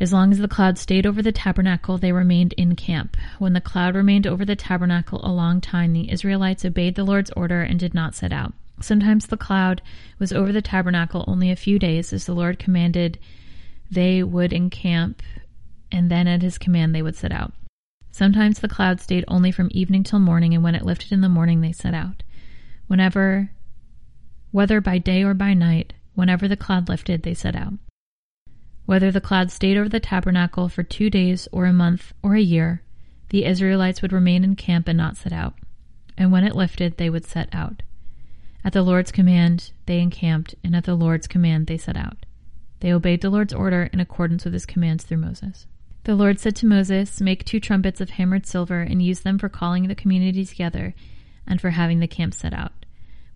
As 0.00 0.12
long 0.12 0.32
as 0.32 0.38
the 0.38 0.48
cloud 0.48 0.76
stayed 0.76 1.06
over 1.06 1.22
the 1.22 1.32
tabernacle, 1.32 1.98
they 1.98 2.12
remained 2.12 2.52
in 2.54 2.74
camp. 2.74 3.16
When 3.38 3.52
the 3.52 3.60
cloud 3.60 3.94
remained 3.94 4.26
over 4.26 4.44
the 4.44 4.56
tabernacle 4.56 5.20
a 5.22 5.32
long 5.32 5.60
time, 5.60 5.92
the 5.92 6.10
Israelites 6.10 6.64
obeyed 6.64 6.96
the 6.96 7.04
Lord's 7.04 7.30
order 7.30 7.62
and 7.62 7.78
did 7.78 7.94
not 7.94 8.14
set 8.14 8.32
out. 8.32 8.52
Sometimes 8.80 9.26
the 9.26 9.36
cloud 9.36 9.82
was 10.18 10.32
over 10.32 10.50
the 10.50 10.60
tabernacle 10.60 11.24
only 11.28 11.50
a 11.50 11.56
few 11.56 11.78
days, 11.78 12.12
as 12.12 12.26
the 12.26 12.34
Lord 12.34 12.58
commanded 12.58 13.18
they 13.88 14.22
would 14.22 14.52
encamp, 14.52 15.22
and 15.92 16.10
then 16.10 16.26
at 16.26 16.42
his 16.42 16.58
command 16.58 16.92
they 16.92 17.02
would 17.02 17.14
set 17.14 17.30
out. 17.30 17.52
Sometimes 18.10 18.58
the 18.58 18.68
cloud 18.68 19.00
stayed 19.00 19.24
only 19.28 19.52
from 19.52 19.68
evening 19.70 20.02
till 20.02 20.18
morning, 20.18 20.54
and 20.54 20.64
when 20.64 20.74
it 20.74 20.84
lifted 20.84 21.12
in 21.12 21.20
the 21.20 21.28
morning, 21.28 21.60
they 21.60 21.72
set 21.72 21.94
out. 21.94 22.24
Whenever, 22.88 23.50
whether 24.50 24.80
by 24.80 24.98
day 24.98 25.22
or 25.22 25.34
by 25.34 25.54
night, 25.54 25.92
whenever 26.14 26.48
the 26.48 26.56
cloud 26.56 26.88
lifted, 26.88 27.22
they 27.22 27.34
set 27.34 27.54
out. 27.54 27.74
Whether 28.86 29.10
the 29.10 29.20
cloud 29.20 29.50
stayed 29.50 29.76
over 29.78 29.88
the 29.88 30.00
tabernacle 30.00 30.68
for 30.68 30.82
two 30.82 31.08
days 31.08 31.48
or 31.52 31.64
a 31.64 31.72
month 31.72 32.12
or 32.22 32.34
a 32.34 32.40
year, 32.40 32.82
the 33.30 33.44
Israelites 33.44 34.02
would 34.02 34.12
remain 34.12 34.44
in 34.44 34.56
camp 34.56 34.88
and 34.88 34.98
not 34.98 35.16
set 35.16 35.32
out. 35.32 35.54
And 36.18 36.30
when 36.30 36.44
it 36.44 36.54
lifted, 36.54 36.96
they 36.96 37.08
would 37.08 37.24
set 37.24 37.48
out. 37.52 37.82
At 38.62 38.72
the 38.72 38.82
Lord's 38.82 39.10
command, 39.10 39.72
they 39.86 40.00
encamped, 40.00 40.54
and 40.62 40.76
at 40.76 40.84
the 40.84 40.94
Lord's 40.94 41.26
command, 41.26 41.66
they 41.66 41.78
set 41.78 41.96
out. 41.96 42.26
They 42.80 42.92
obeyed 42.92 43.22
the 43.22 43.30
Lord's 43.30 43.52
order 43.52 43.88
in 43.92 44.00
accordance 44.00 44.44
with 44.44 44.52
his 44.52 44.66
commands 44.66 45.04
through 45.04 45.18
Moses. 45.18 45.66
The 46.04 46.14
Lord 46.14 46.38
said 46.38 46.54
to 46.56 46.66
Moses, 46.66 47.20
Make 47.20 47.44
two 47.44 47.60
trumpets 47.60 48.00
of 48.00 48.10
hammered 48.10 48.46
silver 48.46 48.80
and 48.80 49.02
use 49.02 49.20
them 49.20 49.38
for 49.38 49.48
calling 49.48 49.88
the 49.88 49.94
community 49.94 50.44
together 50.44 50.94
and 51.46 51.60
for 51.60 51.70
having 51.70 52.00
the 52.00 52.06
camp 52.06 52.34
set 52.34 52.52
out. 52.52 52.72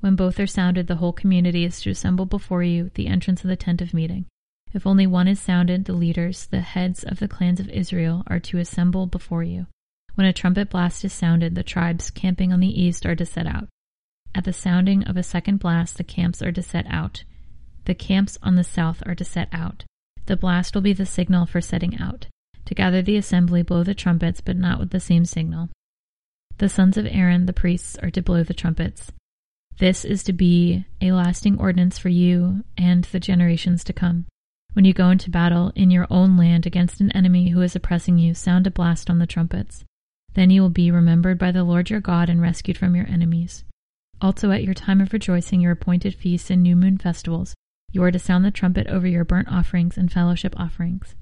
When 0.01 0.17
both 0.17 0.39
are 0.39 0.47
sounded, 0.47 0.87
the 0.87 0.97
whole 0.97 1.15
community 1.15 1.65
is 1.65 1.81
to 1.81 1.91
assemble 1.91 2.27
before 2.27 2.63
you, 2.63 2.91
the 2.95 3.07
entrance 3.07 3.43
of 3.43 3.49
the 3.49 3.57
tent 3.57 3.81
of 3.81 3.95
meeting. 3.95 4.27
If 4.75 4.87
only 4.87 5.07
one 5.07 5.29
is 5.29 5.41
sounded, 5.41 5.85
the 5.85 5.95
leaders, 5.95 6.47
the 6.47 6.61
heads 6.61 7.03
of 7.03 7.19
the 7.19 7.29
clans 7.29 7.61
of 7.61 7.71
Israel, 7.71 8.23
are 8.27 8.41
to 8.41 8.59
assemble 8.59 9.07
before 9.07 9.43
you. 9.43 9.67
When 10.15 10.27
a 10.27 10.33
trumpet 10.33 10.69
blast 10.69 11.05
is 11.05 11.13
sounded, 11.13 11.55
the 11.55 11.63
tribes 11.63 12.11
camping 12.11 12.53
on 12.53 12.61
the 12.61 12.83
east 12.83 13.07
are 13.07 13.17
to 13.17 13.25
set 13.25 13.47
out. 13.47 13.69
At 14.35 14.45
the 14.45 14.53
sounding 14.53 15.05
of 15.05 15.17
a 15.17 15.23
second 15.23 15.59
blast, 15.59 15.97
the 15.97 16.05
camps 16.05 16.43
are 16.43 16.53
to 16.53 16.63
set 16.63 16.87
out. 16.91 17.25
The 17.87 17.95
camps 17.95 18.37
on 18.43 18.57
the 18.57 18.65
south 18.65 19.03
are 19.07 19.15
to 19.15 19.25
set 19.25 19.49
out. 19.53 19.85
The 20.27 20.37
blast 20.37 20.75
will 20.75 20.83
be 20.83 20.93
the 20.93 21.07
signal 21.07 21.47
for 21.47 21.61
setting 21.61 21.99
out. 21.99 22.27
To 22.67 22.75
gather 22.75 23.01
the 23.01 23.17
assembly, 23.17 23.63
blow 23.63 23.83
the 23.83 23.95
trumpets, 23.95 24.43
but 24.43 24.57
not 24.57 24.79
with 24.79 24.91
the 24.91 25.01
same 25.01 25.25
signal. 25.25 25.71
The 26.59 26.69
sons 26.69 26.99
of 26.99 27.07
Aaron, 27.07 27.47
the 27.47 27.55
priests, 27.55 27.97
are 28.03 28.11
to 28.11 28.21
blow 28.21 28.43
the 28.43 28.53
trumpets. 28.53 29.11
This 29.79 30.05
is 30.05 30.23
to 30.25 30.33
be 30.33 30.85
a 31.01 31.13
lasting 31.13 31.59
ordinance 31.59 31.97
for 31.97 32.09
you 32.09 32.65
and 32.77 33.05
the 33.05 33.21
generations 33.21 33.85
to 33.85 33.93
come. 33.93 34.27
When 34.79 34.85
you 34.85 34.95
go 34.95 35.11
into 35.11 35.29
battle 35.29 35.73
in 35.75 35.91
your 35.91 36.07
own 36.09 36.37
land 36.37 36.65
against 36.65 37.01
an 37.01 37.11
enemy 37.11 37.49
who 37.49 37.63
is 37.63 37.75
oppressing 37.75 38.17
you, 38.17 38.33
sound 38.33 38.65
a 38.65 38.71
blast 38.71 39.11
on 39.11 39.19
the 39.19 39.27
trumpets. 39.27 39.85
Then 40.35 40.51
you 40.51 40.63
will 40.63 40.69
be 40.69 40.93
remembered 40.93 41.37
by 41.37 41.51
the 41.51 41.65
Lord 41.65 41.91
your 41.91 41.99
God 41.99 42.29
and 42.29 42.41
rescued 42.41 42.79
from 42.79 42.95
your 42.95 43.09
enemies. 43.09 43.65
Also, 44.21 44.53
at 44.53 44.63
your 44.63 44.75
time 44.75 45.01
of 45.01 45.13
rejoicing, 45.13 45.61
your 45.61 45.73
appointed 45.73 46.15
feasts 46.15 46.49
and 46.49 46.63
new 46.63 46.77
moon 46.77 46.97
festivals, 46.97 47.57
you 47.91 48.05
are 48.05 48.13
to 48.13 48.21
sound 48.21 48.45
the 48.45 48.53
trumpet 48.53 48.87
over 48.87 49.09
your 49.09 49.25
burnt 49.25 49.49
offerings 49.49 49.99
and 49.99 50.13
fellowship 50.13 50.55
offerings, 50.57 51.17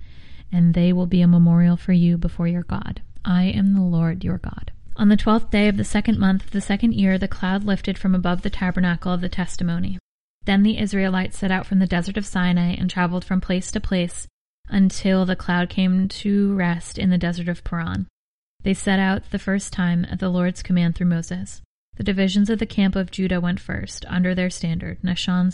and 0.53 0.75
they 0.75 0.93
will 0.93 1.07
be 1.07 1.23
a 1.23 1.27
memorial 1.27 1.79
for 1.79 1.95
you 1.95 2.19
before 2.19 2.47
your 2.47 2.65
God. 2.65 3.01
I 3.25 3.45
am 3.45 3.73
the 3.73 3.81
Lord 3.81 4.23
your 4.23 4.37
God. 4.37 4.71
On 4.97 5.09
the 5.09 5.17
twelfth 5.17 5.49
day 5.49 5.67
of 5.69 5.79
the 5.79 5.83
second 5.83 6.19
month 6.19 6.45
of 6.45 6.51
the 6.51 6.61
second 6.61 6.93
year, 6.93 7.17
the 7.17 7.27
cloud 7.27 7.65
lifted 7.65 7.97
from 7.97 8.15
above 8.15 8.43
the 8.43 8.51
tabernacle 8.51 9.15
of 9.15 9.23
the 9.23 9.31
testimony. 9.31 9.99
Then 10.47 10.63
the 10.63 10.79
Israelites 10.79 11.39
set 11.39 11.51
out 11.51 11.67
from 11.67 11.81
the 11.81 11.87
desert 11.87 12.17
of 12.17 12.25
Sinai 12.25 12.75
and 12.75 12.89
traveled 12.89 13.25
from 13.25 13.41
place 13.41 13.71
to 13.73 13.81
place 13.81 14.27
until 14.69 15.27
the 15.27 15.37
cloud 15.37 15.69
came 15.69 16.09
to 16.09 16.55
rest 16.55 16.99
in 16.99 17.11
the 17.11 17.19
desert 17.19 17.49
of 17.49 17.63
Paran. 17.63 18.07
They 18.63 18.75
set 18.75 18.99
out 18.99 19.31
the 19.31 19.39
first 19.39 19.73
time 19.73 20.07
at 20.11 20.19
the 20.19 20.29
Lord's 20.29 20.63
command 20.63 20.95
through 20.95 21.09
Moses. 21.09 21.63
The 21.97 22.03
divisions 22.03 22.51
of 22.51 22.59
the 22.59 22.67
camp 22.67 22.95
of 22.95 23.11
Judah 23.11 23.41
went 23.41 23.61
first, 23.61 24.05
under 24.09 24.35
their 24.35 24.51
standard. 24.51 24.99
Nahshon, 25.03 25.53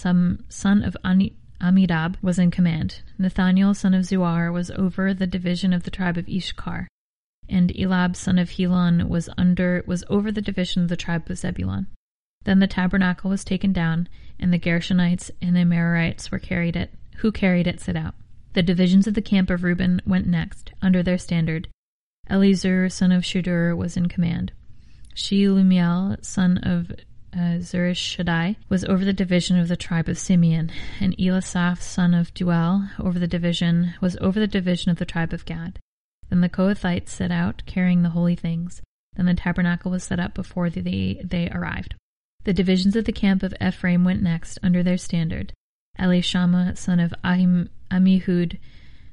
son 0.49 0.83
of 0.83 0.97
Amminadab, 1.05 2.17
was 2.21 2.39
in 2.39 2.51
command. 2.51 3.01
Nathaniel, 3.19 3.75
son 3.75 3.95
of 3.95 4.05
Zuar, 4.05 4.53
was 4.53 4.71
over 4.73 5.15
the 5.15 5.27
division 5.27 5.73
of 5.73 5.85
the 5.85 5.91
tribe 5.91 6.19
of 6.19 6.29
Issachar, 6.29 6.89
and 7.49 7.71
Elab, 7.71 8.17
son 8.17 8.39
of 8.39 8.51
Helon, 8.51 9.09
was 9.09 9.29
under 9.39 9.85
was 9.87 10.05
over 10.09 10.33
the 10.33 10.43
division 10.43 10.83
of 10.83 10.89
the 10.89 10.97
tribe 10.97 11.31
of 11.31 11.39
Zebulun. 11.39 11.87
Then 12.45 12.59
the 12.59 12.67
tabernacle 12.67 13.31
was 13.31 13.45
taken 13.45 13.73
down, 13.73 14.09
and 14.39 14.53
the 14.53 14.59
Gershonites 14.59 15.31
and 15.41 15.55
the 15.55 15.61
Merarites 15.61 16.31
were 16.31 16.39
carried 16.39 16.77
it, 16.77 16.93
who 17.19 17.31
carried 17.31 17.67
it 17.67 17.81
set 17.81 17.97
out. 17.97 18.15
The 18.55 18.63
divisions 18.63 19.07
of 19.07 19.15
the 19.15 19.23
camp 19.23 19.49
of 19.49 19.63
Reuben 19.63 20.03
went 20.07 20.27
next, 20.27 20.73
under 20.83 21.03
their 21.03 21.19
standard. 21.19 21.69
Elizur, 22.29 22.91
son 22.91 23.13
of 23.13 23.25
Shedeur, 23.25 23.77
was 23.77 23.97
in 23.97 24.09
command. 24.09 24.53
Shelumiel, 25.15 26.25
son 26.25 26.59
of 26.59 26.93
uh, 27.35 27.59
was 28.69 28.85
over 28.85 29.05
the 29.05 29.13
division 29.13 29.59
of 29.59 29.69
the 29.69 29.77
tribe 29.77 30.09
of 30.09 30.19
Simeon, 30.19 30.71
and 31.01 31.15
Elisaph, 31.19 31.81
son 31.81 32.13
of 32.13 32.35
Deuel, 32.35 32.91
over 32.99 33.19
the 33.19 33.27
division 33.27 33.95
was 34.01 34.17
over 34.21 34.39
the 34.39 34.47
division 34.47 34.91
of 34.91 34.99
the 34.99 35.07
tribe 35.07 35.33
of 35.33 35.45
Gad. 35.45 35.79
Then 36.29 36.41
the 36.41 36.49
Kohathites 36.49 37.09
set 37.09 37.31
out, 37.31 37.63
carrying 37.67 38.03
the 38.03 38.11
holy 38.11 38.37
things. 38.37 38.83
Then 39.15 39.27
the 39.27 39.35
tabernacle 39.35 39.91
was 39.91 40.05
set 40.05 40.21
up 40.21 40.35
before 40.35 40.71
they, 40.71 41.21
they 41.25 41.49
arrived. 41.51 41.95
The 42.45 42.53
divisions 42.53 42.97
of 42.97 43.05
the 43.05 43.13
camp 43.13 43.43
of 43.43 43.55
Ephraim 43.61 44.05
went 44.05 44.23
next, 44.23 44.59
under 44.63 44.83
their 44.83 44.99
standard. 44.99 45.53
Elishama, 45.99 46.77
son 46.77 46.99
of 46.99 47.15
Ahim, 47.25 47.69
Ammihud, 47.91 48.59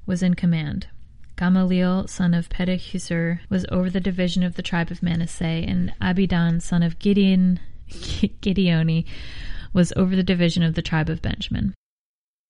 was 0.05 0.23
in 0.23 0.33
command. 0.33 0.87
Gamaliel, 1.35 2.07
son 2.07 2.33
of 2.33 2.49
Pedahzur, 2.49 3.39
was 3.49 3.65
over 3.71 3.89
the 3.89 3.99
division 3.99 4.43
of 4.43 4.55
the 4.55 4.61
tribe 4.61 4.91
of 4.91 5.03
Manasseh, 5.03 5.45
and 5.45 5.93
Abidan, 6.01 6.59
son 6.59 6.83
of 6.83 6.99
Gideon, 6.99 7.59
Gideoni, 7.89 9.05
was 9.73 9.93
over 9.95 10.15
the 10.15 10.23
division 10.23 10.63
of 10.63 10.73
the 10.73 10.81
tribe 10.81 11.09
of 11.09 11.21
Benjamin. 11.21 11.73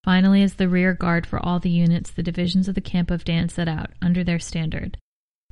Finally, 0.03 0.41
as 0.41 0.55
the 0.55 0.69
rear 0.69 0.93
guard 0.93 1.27
for 1.27 1.45
all 1.45 1.59
the 1.59 1.69
units, 1.69 2.09
the 2.09 2.23
divisions 2.23 2.67
of 2.69 2.75
the 2.75 2.81
camp 2.81 3.11
of 3.11 3.25
Dan 3.25 3.49
set 3.49 3.67
out, 3.67 3.91
under 4.01 4.23
their 4.23 4.39
standard. 4.39 4.97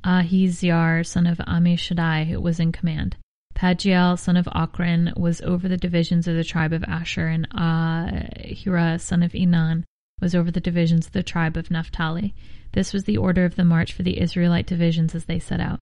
Ahiziar, 0.03 1.05
son 1.05 1.27
of 1.27 1.39
Ammishaddai, 1.39 2.41
was 2.41 2.59
in 2.59 2.71
command. 2.71 3.17
Pagiel, 3.57 4.19
son 4.19 4.37
of 4.37 4.45
Ocran, 4.45 5.17
was 5.17 5.41
over 5.41 5.67
the 5.67 5.77
divisions 5.77 6.27
of 6.27 6.35
the 6.35 6.43
tribe 6.43 6.73
of 6.73 6.83
Asher, 6.83 7.27
and 7.27 7.49
Ahira, 7.49 9.01
son 9.01 9.23
of 9.23 9.31
Enan, 9.31 9.83
was 10.21 10.35
over 10.35 10.51
the 10.51 10.59
divisions 10.59 11.07
of 11.07 11.13
the 11.13 11.23
tribe 11.23 11.57
of 11.57 11.71
Naphtali. 11.71 12.35
This 12.73 12.93
was 12.93 13.05
the 13.05 13.17
order 13.17 13.45
of 13.45 13.55
the 13.55 13.65
march 13.65 13.93
for 13.93 14.03
the 14.03 14.21
Israelite 14.21 14.67
divisions 14.67 15.15
as 15.15 15.25
they 15.25 15.39
set 15.39 15.59
out. 15.59 15.79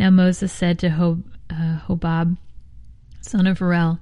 Now 0.00 0.10
Moses 0.10 0.52
said 0.52 0.80
to 0.80 0.90
Hob, 0.90 1.22
uh, 1.48 1.78
Hobab, 1.86 2.38
son 3.20 3.46
of 3.46 3.60
Reuel, 3.60 4.00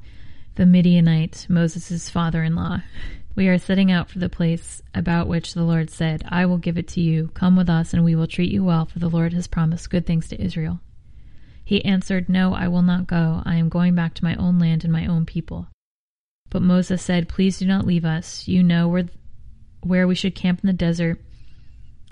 the 0.55 0.65
Midianite, 0.65 1.47
Moses' 1.51 2.09
father-in-law, 2.09 2.83
we 3.37 3.49
are 3.49 3.59
setting 3.59 3.93
out 3.93 4.09
for 4.09 4.19
the 4.19 4.31
place 4.31 4.81
about 4.95 5.29
which 5.29 5.53
the 5.53 5.65
Lord 5.65 5.91
said, 5.91 6.25
I 6.29 6.47
will 6.47 6.57
give 6.57 6.79
it 6.79 6.89
to 6.89 7.03
you. 7.03 7.29
Come 7.35 7.55
with 7.55 7.69
us, 7.69 7.93
and 7.93 8.03
we 8.03 8.15
will 8.15 8.29
treat 8.29 8.51
you 8.51 8.65
well, 8.65 8.87
for 8.87 8.99
the 8.99 9.11
Lord 9.11 9.35
has 9.35 9.47
promised 9.47 9.91
good 9.91 10.07
things 10.07 10.29
to 10.29 10.41
Israel. 10.41 10.81
He 11.65 11.85
answered, 11.85 12.29
No, 12.29 12.55
I 12.55 12.69
will 12.69 12.83
not 12.83 13.07
go. 13.07 13.43
I 13.45 13.57
am 13.57 13.69
going 13.69 13.95
back 13.95 14.15
to 14.15 14.25
my 14.25 14.35
own 14.37 14.59
land 14.59 14.85
and 14.85 14.93
my 14.93 15.07
own 15.07 15.25
people. 15.25 15.69
But 16.51 16.63
Moses 16.63 17.03
said, 17.03 17.29
Please 17.29 17.59
do 17.59 17.67
not 17.67 17.87
leave 17.87 18.05
us. 18.05 18.47
You 18.47 18.63
know 18.63 18.89
where, 18.89 19.07
where 19.81 20.07
we 20.07 20.15
should 20.15 20.35
camp 20.35 20.61
in 20.63 20.67
the 20.67 20.73
desert 20.73 21.21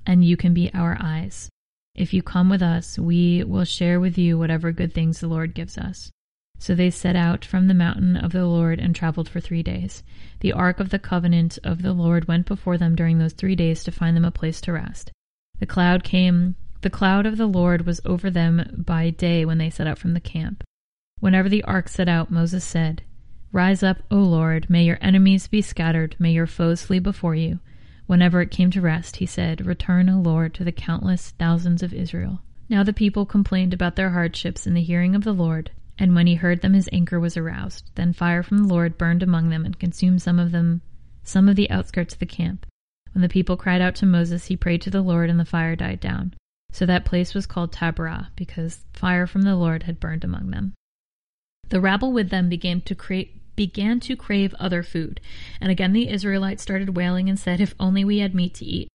and 0.06 0.24
you 0.24 0.36
can 0.36 0.54
be 0.54 0.72
our 0.74 0.96
eyes. 1.00 1.48
If 1.94 2.14
you 2.14 2.22
come 2.22 2.48
with 2.48 2.62
us, 2.62 2.98
we 2.98 3.44
will 3.44 3.64
share 3.64 4.00
with 4.00 4.16
you 4.16 4.38
whatever 4.38 4.72
good 4.72 4.94
things 4.94 5.20
the 5.20 5.28
Lord 5.28 5.54
gives 5.54 5.76
us. 5.76 6.10
So 6.58 6.74
they 6.74 6.90
set 6.90 7.16
out 7.16 7.44
from 7.44 7.66
the 7.66 7.74
mountain 7.74 8.16
of 8.16 8.32
the 8.32 8.46
Lord 8.46 8.78
and 8.78 8.94
traveled 8.94 9.28
for 9.28 9.40
three 9.40 9.62
days. 9.62 10.02
The 10.40 10.52
ark 10.52 10.80
of 10.80 10.90
the 10.90 10.98
covenant 10.98 11.58
of 11.64 11.82
the 11.82 11.92
Lord 11.92 12.28
went 12.28 12.46
before 12.46 12.78
them 12.78 12.94
during 12.94 13.18
those 13.18 13.32
three 13.32 13.56
days 13.56 13.84
to 13.84 13.92
find 13.92 14.16
them 14.16 14.24
a 14.24 14.30
place 14.30 14.60
to 14.62 14.72
rest. 14.72 15.10
The 15.58 15.66
cloud 15.66 16.04
came, 16.04 16.54
the 16.82 16.90
cloud 16.90 17.26
of 17.26 17.36
the 17.36 17.46
Lord 17.46 17.86
was 17.86 18.00
over 18.04 18.30
them 18.30 18.84
by 18.86 19.10
day 19.10 19.44
when 19.44 19.58
they 19.58 19.70
set 19.70 19.86
out 19.86 19.98
from 19.98 20.14
the 20.14 20.20
camp. 20.20 20.64
Whenever 21.20 21.48
the 21.48 21.62
ark 21.64 21.88
set 21.88 22.08
out, 22.08 22.30
Moses 22.30 22.64
said, 22.64 23.02
Rise 23.52 23.82
up, 23.82 23.98
O 24.10 24.16
Lord, 24.16 24.68
may 24.68 24.84
your 24.84 24.98
enemies 25.00 25.46
be 25.46 25.62
scattered, 25.62 26.16
may 26.18 26.32
your 26.32 26.46
foes 26.46 26.82
flee 26.82 26.98
before 26.98 27.34
you. 27.34 27.60
Whenever 28.06 28.40
it 28.40 28.50
came 28.50 28.70
to 28.72 28.80
rest, 28.80 29.16
he 29.16 29.26
said, 29.26 29.64
Return, 29.64 30.08
O 30.08 30.20
Lord, 30.20 30.54
to 30.54 30.64
the 30.64 30.72
countless 30.72 31.30
thousands 31.38 31.82
of 31.82 31.94
Israel. 31.94 32.42
Now 32.68 32.82
the 32.82 32.92
people 32.92 33.26
complained 33.26 33.72
about 33.72 33.96
their 33.96 34.10
hardships 34.10 34.66
in 34.66 34.74
the 34.74 34.82
hearing 34.82 35.14
of 35.14 35.24
the 35.24 35.32
Lord, 35.32 35.70
and 35.98 36.14
when 36.14 36.26
he 36.26 36.34
heard 36.34 36.62
them, 36.62 36.72
his 36.72 36.88
anger 36.92 37.20
was 37.20 37.36
aroused. 37.36 37.90
Then 37.94 38.12
fire 38.12 38.42
from 38.42 38.58
the 38.58 38.68
Lord 38.68 38.98
burned 38.98 39.22
among 39.22 39.50
them 39.50 39.64
and 39.64 39.78
consumed 39.78 40.22
some 40.22 40.38
of 40.38 40.50
them, 40.50 40.82
some 41.22 41.48
of 41.48 41.54
the 41.54 41.70
outskirts 41.70 42.14
of 42.14 42.20
the 42.20 42.26
camp. 42.26 42.66
When 43.12 43.22
the 43.22 43.28
people 43.28 43.56
cried 43.56 43.82
out 43.82 43.94
to 43.96 44.06
Moses, 44.06 44.46
he 44.46 44.56
prayed 44.56 44.82
to 44.82 44.90
the 44.90 45.02
Lord, 45.02 45.30
and 45.30 45.38
the 45.38 45.44
fire 45.44 45.76
died 45.76 46.00
down. 46.00 46.34
So 46.72 46.86
that 46.86 47.04
place 47.04 47.34
was 47.34 47.46
called 47.46 47.72
Taberah, 47.72 48.28
because 48.34 48.84
fire 48.94 49.26
from 49.26 49.42
the 49.42 49.54
Lord 49.54 49.84
had 49.84 50.00
burned 50.00 50.24
among 50.24 50.50
them. 50.50 50.72
The 51.68 51.80
rabble 51.80 52.12
with 52.12 52.30
them 52.30 52.48
began 52.48 52.80
to 52.82 52.94
create 52.94 53.38
began 53.54 54.00
to 54.00 54.16
crave 54.16 54.54
other 54.58 54.82
food. 54.82 55.20
And 55.60 55.70
again 55.70 55.92
the 55.92 56.08
Israelites 56.08 56.62
started 56.62 56.96
wailing 56.96 57.28
and 57.28 57.38
said, 57.38 57.60
If 57.60 57.74
only 57.78 58.04
we 58.04 58.18
had 58.18 58.34
meat 58.34 58.54
to 58.54 58.64
eat. 58.64 58.88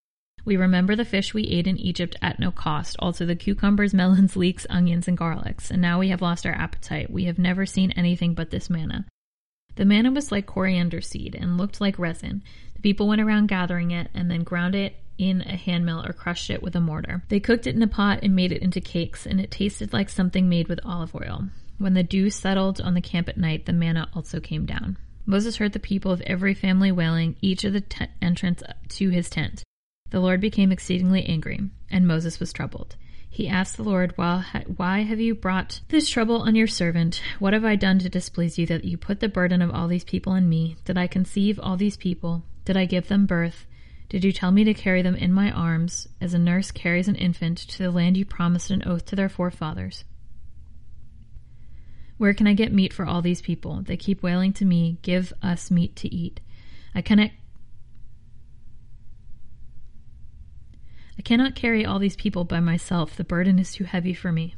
We 0.45 0.57
remember 0.57 0.95
the 0.95 1.05
fish 1.05 1.33
we 1.33 1.43
ate 1.43 1.67
in 1.67 1.77
Egypt 1.77 2.15
at 2.21 2.39
no 2.39 2.51
cost, 2.51 2.95
also 2.99 3.25
the 3.25 3.35
cucumbers, 3.35 3.93
melons, 3.95 4.35
leeks, 4.35 4.65
onions, 4.69 5.07
and 5.07 5.17
garlics. 5.17 5.69
And 5.69 5.81
now 5.81 5.99
we 5.99 6.09
have 6.09 6.21
lost 6.21 6.45
our 6.45 6.53
appetite. 6.53 7.11
We 7.11 7.25
have 7.25 7.37
never 7.37 7.65
seen 7.65 7.91
anything 7.91 8.33
but 8.33 8.49
this 8.49 8.69
manna. 8.69 9.05
The 9.75 9.85
manna 9.85 10.11
was 10.11 10.31
like 10.31 10.47
coriander 10.47 11.01
seed 11.01 11.35
and 11.35 11.57
looked 11.57 11.79
like 11.79 11.99
resin. 11.99 12.43
The 12.73 12.81
people 12.81 13.07
went 13.07 13.21
around 13.21 13.47
gathering 13.47 13.91
it 13.91 14.09
and 14.13 14.31
then 14.31 14.43
ground 14.43 14.73
it 14.73 14.95
in 15.17 15.41
a 15.41 15.55
handmill 15.55 16.05
or 16.05 16.13
crushed 16.13 16.49
it 16.49 16.61
with 16.61 16.75
a 16.75 16.81
mortar. 16.81 17.23
They 17.29 17.39
cooked 17.39 17.67
it 17.67 17.75
in 17.75 17.83
a 17.83 17.87
pot 17.87 18.19
and 18.23 18.35
made 18.35 18.51
it 18.51 18.61
into 18.61 18.81
cakes, 18.81 19.25
and 19.25 19.39
it 19.39 19.51
tasted 19.51 19.93
like 19.93 20.09
something 20.09 20.47
made 20.47 20.67
with 20.67 20.79
olive 20.85 21.15
oil. 21.15 21.49
When 21.77 21.93
the 21.93 22.03
dew 22.03 22.29
settled 22.29 22.81
on 22.81 22.93
the 22.93 23.01
camp 23.01 23.29
at 23.29 23.37
night, 23.37 23.65
the 23.65 23.73
manna 23.73 24.09
also 24.13 24.39
came 24.39 24.65
down. 24.65 24.97
Moses 25.25 25.57
heard 25.57 25.73
the 25.73 25.79
people 25.79 26.11
of 26.11 26.21
every 26.21 26.53
family 26.53 26.91
wailing, 26.91 27.35
each 27.41 27.63
of 27.63 27.73
the 27.73 27.81
t- 27.81 28.05
entrance 28.21 28.63
to 28.89 29.09
his 29.09 29.29
tent. 29.29 29.63
The 30.09 30.21
Lord 30.21 30.39
became 30.39 30.71
exceedingly 30.71 31.25
angry, 31.25 31.59
and 31.91 32.07
Moses 32.07 32.39
was 32.39 32.53
troubled. 32.53 32.95
He 33.29 33.47
asked 33.47 33.77
the 33.77 33.83
Lord, 33.83 34.13
Why 34.17 35.01
have 35.01 35.19
you 35.19 35.35
brought 35.35 35.81
this 35.89 36.09
trouble 36.09 36.41
on 36.41 36.55
your 36.55 36.65
servant? 36.65 37.21
What 37.39 37.53
have 37.53 37.65
I 37.65 37.75
done 37.75 37.99
to 37.99 38.09
displease 38.09 38.57
you 38.57 38.65
that 38.67 38.85
you 38.85 38.97
put 38.97 39.19
the 39.19 39.27
burden 39.27 39.61
of 39.61 39.69
all 39.69 39.87
these 39.87 40.05
people 40.05 40.33
on 40.33 40.47
me? 40.49 40.77
Did 40.85 40.97
I 40.97 41.07
conceive 41.07 41.59
all 41.59 41.77
these 41.77 41.97
people? 41.97 42.43
Did 42.65 42.77
I 42.77 42.85
give 42.85 43.09
them 43.09 43.25
birth? 43.25 43.65
Did 44.09 44.23
you 44.23 44.31
tell 44.31 44.51
me 44.51 44.63
to 44.63 44.73
carry 44.73 45.01
them 45.01 45.15
in 45.15 45.33
my 45.33 45.51
arms, 45.51 46.07
as 46.21 46.33
a 46.33 46.39
nurse 46.39 46.71
carries 46.71 47.07
an 47.07 47.15
infant, 47.15 47.57
to 47.57 47.83
the 47.83 47.91
land 47.91 48.15
you 48.15 48.25
promised 48.25 48.71
an 48.71 48.83
oath 48.87 49.05
to 49.05 49.15
their 49.15 49.27
forefathers? 49.27 50.05
Where 52.17 52.33
can 52.33 52.47
I 52.47 52.53
get 52.53 52.73
meat 52.73 52.93
for 52.93 53.05
all 53.05 53.21
these 53.21 53.41
people? 53.41 53.81
They 53.83 53.97
keep 53.97 54.23
wailing 54.23 54.53
to 54.53 54.65
me, 54.65 54.97
Give 55.01 55.33
us 55.43 55.69
meat 55.69 55.95
to 55.97 56.13
eat. 56.13 56.39
I 56.95 57.01
cannot. 57.01 57.31
I 61.19 61.21
cannot 61.21 61.55
carry 61.55 61.85
all 61.85 61.99
these 61.99 62.15
people 62.15 62.43
by 62.43 62.59
myself. 62.59 63.15
The 63.15 63.23
burden 63.23 63.59
is 63.59 63.73
too 63.73 63.83
heavy 63.83 64.13
for 64.13 64.31
me. 64.31 64.55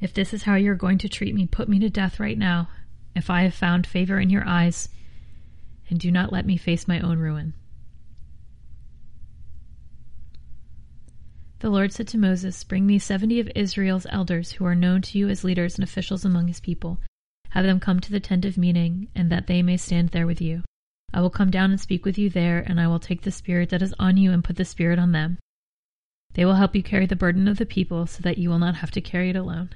If 0.00 0.12
this 0.12 0.34
is 0.34 0.42
how 0.42 0.56
you're 0.56 0.74
going 0.74 0.98
to 0.98 1.08
treat 1.08 1.34
me, 1.34 1.46
put 1.46 1.68
me 1.68 1.78
to 1.78 1.88
death 1.88 2.20
right 2.20 2.36
now, 2.36 2.68
if 3.14 3.30
I 3.30 3.42
have 3.42 3.54
found 3.54 3.86
favor 3.86 4.20
in 4.20 4.28
your 4.28 4.46
eyes, 4.46 4.88
and 5.88 5.98
do 5.98 6.10
not 6.10 6.32
let 6.32 6.46
me 6.46 6.56
face 6.56 6.88
my 6.88 7.00
own 7.00 7.18
ruin. 7.18 7.54
The 11.60 11.70
Lord 11.70 11.92
said 11.92 12.06
to 12.08 12.18
Moses, 12.18 12.62
Bring 12.64 12.86
me 12.86 12.98
seventy 12.98 13.40
of 13.40 13.50
Israel's 13.54 14.06
elders 14.10 14.52
who 14.52 14.66
are 14.66 14.74
known 14.74 15.00
to 15.02 15.18
you 15.18 15.28
as 15.28 15.42
leaders 15.42 15.76
and 15.76 15.84
officials 15.84 16.24
among 16.24 16.48
his 16.48 16.60
people. 16.60 16.98
Have 17.50 17.64
them 17.64 17.80
come 17.80 17.98
to 18.00 18.10
the 18.10 18.20
tent 18.20 18.44
of 18.44 18.58
meeting, 18.58 19.08
and 19.14 19.32
that 19.32 19.46
they 19.46 19.62
may 19.62 19.78
stand 19.78 20.10
there 20.10 20.26
with 20.26 20.42
you. 20.42 20.62
I 21.14 21.22
will 21.22 21.30
come 21.30 21.50
down 21.50 21.70
and 21.70 21.80
speak 21.80 22.04
with 22.04 22.18
you 22.18 22.28
there, 22.28 22.62
and 22.66 22.78
I 22.78 22.88
will 22.88 22.98
take 22.98 23.22
the 23.22 23.30
Spirit 23.30 23.70
that 23.70 23.80
is 23.80 23.94
on 23.98 24.18
you 24.18 24.32
and 24.32 24.44
put 24.44 24.56
the 24.56 24.64
Spirit 24.64 24.98
on 24.98 25.12
them. 25.12 25.38
They 26.34 26.44
will 26.44 26.54
help 26.56 26.76
you 26.76 26.82
carry 26.82 27.06
the 27.06 27.16
burden 27.16 27.48
of 27.48 27.56
the 27.56 27.64
people 27.64 28.06
so 28.06 28.20
that 28.20 28.36
you 28.36 28.50
will 28.50 28.58
not 28.58 28.76
have 28.76 28.90
to 28.90 29.00
carry 29.00 29.30
it 29.30 29.36
alone. 29.36 29.70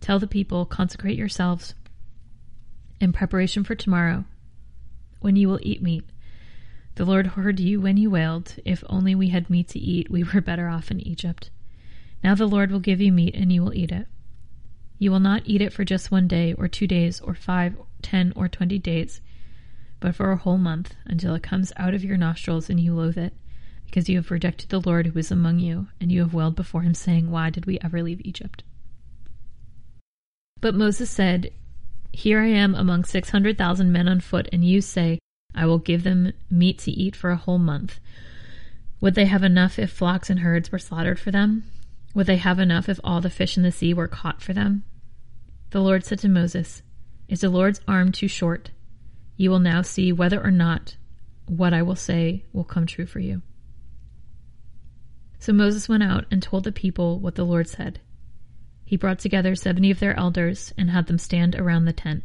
Tell 0.00 0.18
the 0.18 0.26
people, 0.26 0.66
consecrate 0.66 1.16
yourselves 1.16 1.76
in 3.02 3.12
preparation 3.12 3.64
for 3.64 3.74
tomorrow, 3.74 4.24
when 5.20 5.34
you 5.34 5.48
will 5.48 5.58
eat 5.62 5.82
meat. 5.82 6.04
The 6.94 7.04
Lord 7.04 7.26
heard 7.28 7.58
you 7.58 7.80
when 7.80 7.96
you 7.96 8.10
wailed, 8.10 8.56
If 8.64 8.84
only 8.88 9.14
we 9.14 9.30
had 9.30 9.50
meat 9.50 9.68
to 9.68 9.78
eat, 9.78 10.10
we 10.10 10.22
were 10.22 10.40
better 10.40 10.68
off 10.68 10.90
in 10.90 11.00
Egypt. 11.00 11.50
Now 12.22 12.36
the 12.36 12.46
Lord 12.46 12.70
will 12.70 12.80
give 12.80 13.00
you 13.00 13.10
meat, 13.10 13.34
and 13.34 13.52
you 13.52 13.62
will 13.62 13.74
eat 13.74 13.90
it. 13.90 14.06
You 14.98 15.10
will 15.10 15.20
not 15.20 15.42
eat 15.44 15.60
it 15.60 15.72
for 15.72 15.84
just 15.84 16.12
one 16.12 16.28
day, 16.28 16.52
or 16.52 16.68
two 16.68 16.86
days, 16.86 17.20
or 17.20 17.34
five, 17.34 17.74
ten, 18.02 18.32
or 18.36 18.46
twenty 18.46 18.78
days, 18.78 19.20
but 19.98 20.14
for 20.14 20.30
a 20.30 20.36
whole 20.36 20.58
month, 20.58 20.94
until 21.04 21.34
it 21.34 21.42
comes 21.42 21.72
out 21.76 21.94
of 21.94 22.04
your 22.04 22.16
nostrils 22.16 22.70
and 22.70 22.78
you 22.78 22.94
loathe 22.94 23.18
it, 23.18 23.34
because 23.84 24.08
you 24.08 24.16
have 24.16 24.30
rejected 24.30 24.68
the 24.68 24.80
Lord 24.80 25.06
who 25.08 25.18
is 25.18 25.32
among 25.32 25.58
you, 25.58 25.88
and 26.00 26.12
you 26.12 26.20
have 26.20 26.34
wailed 26.34 26.54
before 26.54 26.82
him, 26.82 26.94
saying, 26.94 27.30
Why 27.32 27.50
did 27.50 27.66
we 27.66 27.80
ever 27.80 28.00
leave 28.00 28.20
Egypt? 28.24 28.62
But 30.60 30.76
Moses 30.76 31.10
said, 31.10 31.50
Here 32.12 32.40
I 32.40 32.48
am 32.48 32.74
among 32.74 33.04
600,000 33.04 33.90
men 33.90 34.08
on 34.08 34.20
foot, 34.20 34.48
and 34.52 34.64
you 34.64 34.80
say, 34.80 35.18
I 35.54 35.66
will 35.66 35.78
give 35.78 36.04
them 36.04 36.32
meat 36.50 36.78
to 36.80 36.90
eat 36.90 37.16
for 37.16 37.30
a 37.30 37.36
whole 37.36 37.58
month. 37.58 38.00
Would 39.00 39.14
they 39.14 39.24
have 39.24 39.42
enough 39.42 39.78
if 39.78 39.90
flocks 39.90 40.30
and 40.30 40.40
herds 40.40 40.70
were 40.70 40.78
slaughtered 40.78 41.18
for 41.18 41.30
them? 41.30 41.64
Would 42.14 42.26
they 42.26 42.36
have 42.36 42.58
enough 42.58 42.88
if 42.88 43.00
all 43.02 43.20
the 43.20 43.30
fish 43.30 43.56
in 43.56 43.62
the 43.62 43.72
sea 43.72 43.94
were 43.94 44.08
caught 44.08 44.42
for 44.42 44.52
them? 44.52 44.84
The 45.70 45.80
Lord 45.80 46.04
said 46.04 46.18
to 46.20 46.28
Moses, 46.28 46.82
Is 47.28 47.40
the 47.40 47.48
Lord's 47.48 47.80
arm 47.88 48.12
too 48.12 48.28
short? 48.28 48.70
You 49.36 49.50
will 49.50 49.58
now 49.58 49.82
see 49.82 50.12
whether 50.12 50.42
or 50.42 50.50
not 50.50 50.96
what 51.46 51.72
I 51.74 51.82
will 51.82 51.96
say 51.96 52.44
will 52.52 52.64
come 52.64 52.86
true 52.86 53.06
for 53.06 53.18
you. 53.18 53.42
So 55.38 55.52
Moses 55.52 55.88
went 55.88 56.02
out 56.02 56.26
and 56.30 56.42
told 56.42 56.64
the 56.64 56.72
people 56.72 57.18
what 57.18 57.34
the 57.34 57.44
Lord 57.44 57.68
said. 57.68 58.00
He 58.92 58.98
brought 58.98 59.20
together 59.20 59.54
seventy 59.54 59.90
of 59.90 60.00
their 60.00 60.14
elders 60.18 60.74
and 60.76 60.90
had 60.90 61.06
them 61.06 61.16
stand 61.16 61.54
around 61.54 61.86
the 61.86 61.94
tent. 61.94 62.24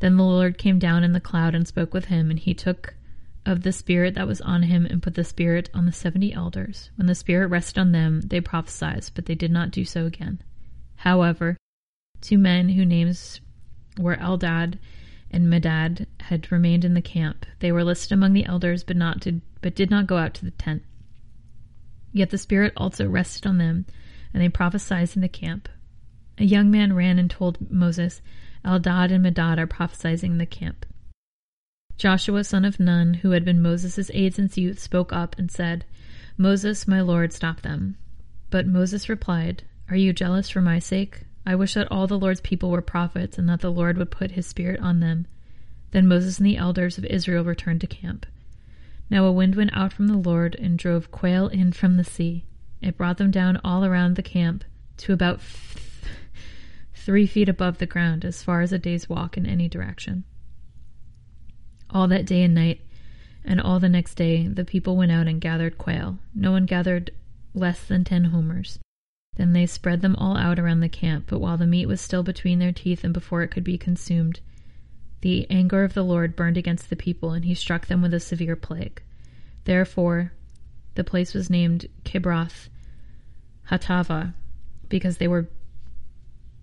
Then 0.00 0.16
the 0.16 0.24
Lord 0.24 0.58
came 0.58 0.80
down 0.80 1.04
in 1.04 1.12
the 1.12 1.20
cloud 1.20 1.54
and 1.54 1.64
spoke 1.64 1.94
with 1.94 2.06
him, 2.06 2.28
and 2.28 2.40
he 2.40 2.54
took 2.54 2.94
of 3.46 3.62
the 3.62 3.70
Spirit 3.70 4.14
that 4.16 4.26
was 4.26 4.40
on 4.40 4.64
him 4.64 4.84
and 4.84 5.00
put 5.00 5.14
the 5.14 5.22
Spirit 5.22 5.70
on 5.72 5.86
the 5.86 5.92
seventy 5.92 6.32
elders. 6.32 6.90
When 6.96 7.06
the 7.06 7.14
Spirit 7.14 7.50
rested 7.50 7.78
on 7.78 7.92
them, 7.92 8.20
they 8.22 8.40
prophesied, 8.40 9.12
but 9.14 9.26
they 9.26 9.36
did 9.36 9.52
not 9.52 9.70
do 9.70 9.84
so 9.84 10.04
again. 10.04 10.42
However, 10.96 11.56
two 12.20 12.36
men 12.36 12.70
whose 12.70 12.88
names 12.88 13.40
were 13.96 14.16
Eldad 14.16 14.80
and 15.30 15.46
Medad 15.46 16.06
had 16.18 16.50
remained 16.50 16.84
in 16.84 16.94
the 16.94 17.00
camp. 17.00 17.46
They 17.60 17.70
were 17.70 17.84
listed 17.84 18.10
among 18.10 18.32
the 18.32 18.46
elders, 18.46 18.82
but 18.82 18.96
not 18.96 19.20
did, 19.20 19.40
but 19.60 19.76
did 19.76 19.88
not 19.88 20.08
go 20.08 20.16
out 20.16 20.34
to 20.34 20.44
the 20.44 20.50
tent. 20.50 20.82
Yet 22.12 22.30
the 22.30 22.38
Spirit 22.38 22.72
also 22.76 23.08
rested 23.08 23.46
on 23.46 23.58
them, 23.58 23.86
and 24.34 24.42
they 24.42 24.48
prophesied 24.48 25.14
in 25.14 25.22
the 25.22 25.28
camp. 25.28 25.68
A 26.42 26.44
young 26.44 26.72
man 26.72 26.92
ran 26.92 27.20
and 27.20 27.30
told 27.30 27.70
Moses, 27.70 28.20
Eldad 28.64 29.12
and 29.12 29.24
Medad 29.24 29.58
are 29.58 29.66
prophesying 29.68 30.32
in 30.32 30.38
the 30.38 30.44
camp. 30.44 30.84
Joshua, 31.96 32.42
son 32.42 32.64
of 32.64 32.80
Nun, 32.80 33.14
who 33.14 33.30
had 33.30 33.44
been 33.44 33.62
Moses' 33.62 34.10
aide 34.12 34.34
since 34.34 34.58
youth, 34.58 34.80
spoke 34.80 35.12
up 35.12 35.38
and 35.38 35.52
said, 35.52 35.84
Moses, 36.36 36.88
my 36.88 37.00
lord, 37.00 37.32
stop 37.32 37.60
them. 37.60 37.96
But 38.50 38.66
Moses 38.66 39.08
replied, 39.08 39.62
Are 39.88 39.94
you 39.94 40.12
jealous 40.12 40.50
for 40.50 40.60
my 40.60 40.80
sake? 40.80 41.20
I 41.46 41.54
wish 41.54 41.74
that 41.74 41.86
all 41.92 42.08
the 42.08 42.18
Lord's 42.18 42.40
people 42.40 42.72
were 42.72 42.82
prophets, 42.82 43.38
and 43.38 43.48
that 43.48 43.60
the 43.60 43.70
Lord 43.70 43.96
would 43.96 44.10
put 44.10 44.32
his 44.32 44.44
spirit 44.44 44.80
on 44.80 44.98
them. 44.98 45.28
Then 45.92 46.08
Moses 46.08 46.38
and 46.38 46.46
the 46.48 46.56
elders 46.56 46.98
of 46.98 47.04
Israel 47.04 47.44
returned 47.44 47.82
to 47.82 47.86
camp. 47.86 48.26
Now 49.08 49.26
a 49.26 49.32
wind 49.32 49.54
went 49.54 49.76
out 49.76 49.92
from 49.92 50.08
the 50.08 50.18
Lord 50.18 50.56
and 50.56 50.76
drove 50.76 51.12
quail 51.12 51.46
in 51.46 51.70
from 51.70 51.98
the 51.98 52.02
sea. 52.02 52.46
It 52.80 52.96
brought 52.96 53.18
them 53.18 53.30
down 53.30 53.60
all 53.62 53.84
around 53.84 54.16
the 54.16 54.24
camp 54.24 54.64
to 54.96 55.12
about 55.12 55.40
three 57.04 57.26
feet 57.26 57.48
above 57.48 57.78
the 57.78 57.86
ground, 57.86 58.24
as 58.24 58.42
far 58.42 58.60
as 58.60 58.72
a 58.72 58.78
day's 58.78 59.08
walk 59.08 59.36
in 59.36 59.46
any 59.46 59.68
direction. 59.68 60.24
All 61.90 62.08
that 62.08 62.26
day 62.26 62.42
and 62.42 62.54
night, 62.54 62.80
and 63.44 63.60
all 63.60 63.80
the 63.80 63.88
next 63.88 64.14
day, 64.14 64.46
the 64.46 64.64
people 64.64 64.96
went 64.96 65.12
out 65.12 65.26
and 65.26 65.40
gathered 65.40 65.78
quail. 65.78 66.18
No 66.34 66.52
one 66.52 66.64
gathered 66.64 67.10
less 67.54 67.84
than 67.84 68.04
ten 68.04 68.24
homers. 68.24 68.78
Then 69.36 69.52
they 69.52 69.66
spread 69.66 70.00
them 70.00 70.14
all 70.16 70.36
out 70.36 70.58
around 70.58 70.80
the 70.80 70.88
camp, 70.88 71.26
but 71.28 71.40
while 71.40 71.56
the 71.56 71.66
meat 71.66 71.86
was 71.86 72.00
still 72.00 72.22
between 72.22 72.58
their 72.58 72.72
teeth 72.72 73.02
and 73.02 73.12
before 73.12 73.42
it 73.42 73.48
could 73.48 73.64
be 73.64 73.78
consumed, 73.78 74.40
the 75.22 75.48
anger 75.50 75.84
of 75.84 75.94
the 75.94 76.04
Lord 76.04 76.36
burned 76.36 76.56
against 76.56 76.90
the 76.90 76.96
people, 76.96 77.32
and 77.32 77.44
he 77.44 77.54
struck 77.54 77.86
them 77.86 78.02
with 78.02 78.14
a 78.14 78.20
severe 78.20 78.56
plague. 78.56 79.02
Therefore, 79.64 80.32
the 80.94 81.04
place 81.04 81.32
was 81.34 81.48
named 81.48 81.86
Kibroth 82.04 82.68
Hattaavah, 83.70 84.34
because 84.88 85.16
they 85.16 85.28
were 85.28 85.48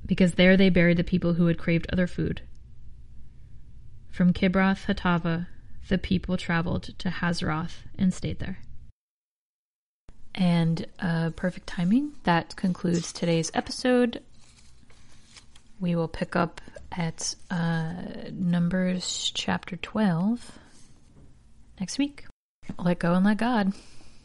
because 0.10 0.34
there 0.34 0.58
they 0.58 0.72
buried 0.72 0.98
the 0.98 1.04
people 1.04 1.36
who 1.36 1.46
had 1.46 1.60
craved 1.60 1.86
other 1.94 2.08
food. 2.08 2.42
From 4.10 4.34
Kibroth 4.34 4.88
Hattaavah, 4.88 5.46
the 5.88 6.00
people 6.00 6.36
traveled 6.36 6.98
to 6.98 7.10
Hazeroth 7.10 7.84
and 7.96 8.12
stayed 8.12 8.40
there. 8.40 8.58
And 10.34 10.88
uh, 11.00 11.30
perfect 11.36 11.68
timing. 11.68 12.14
That 12.24 12.56
concludes 12.56 13.14
today's 13.14 13.52
episode. 13.54 14.24
We 15.80 15.96
will 15.96 16.08
pick 16.08 16.36
up 16.36 16.60
at 16.92 17.36
uh, 17.52 17.94
Numbers 18.32 19.32
chapter 19.36 19.76
12 19.76 20.58
next 21.80 22.00
week. 22.00 22.26
Let 22.80 22.98
go 22.98 23.14
and 23.14 23.24
let 23.24 23.38
God. 23.38 23.74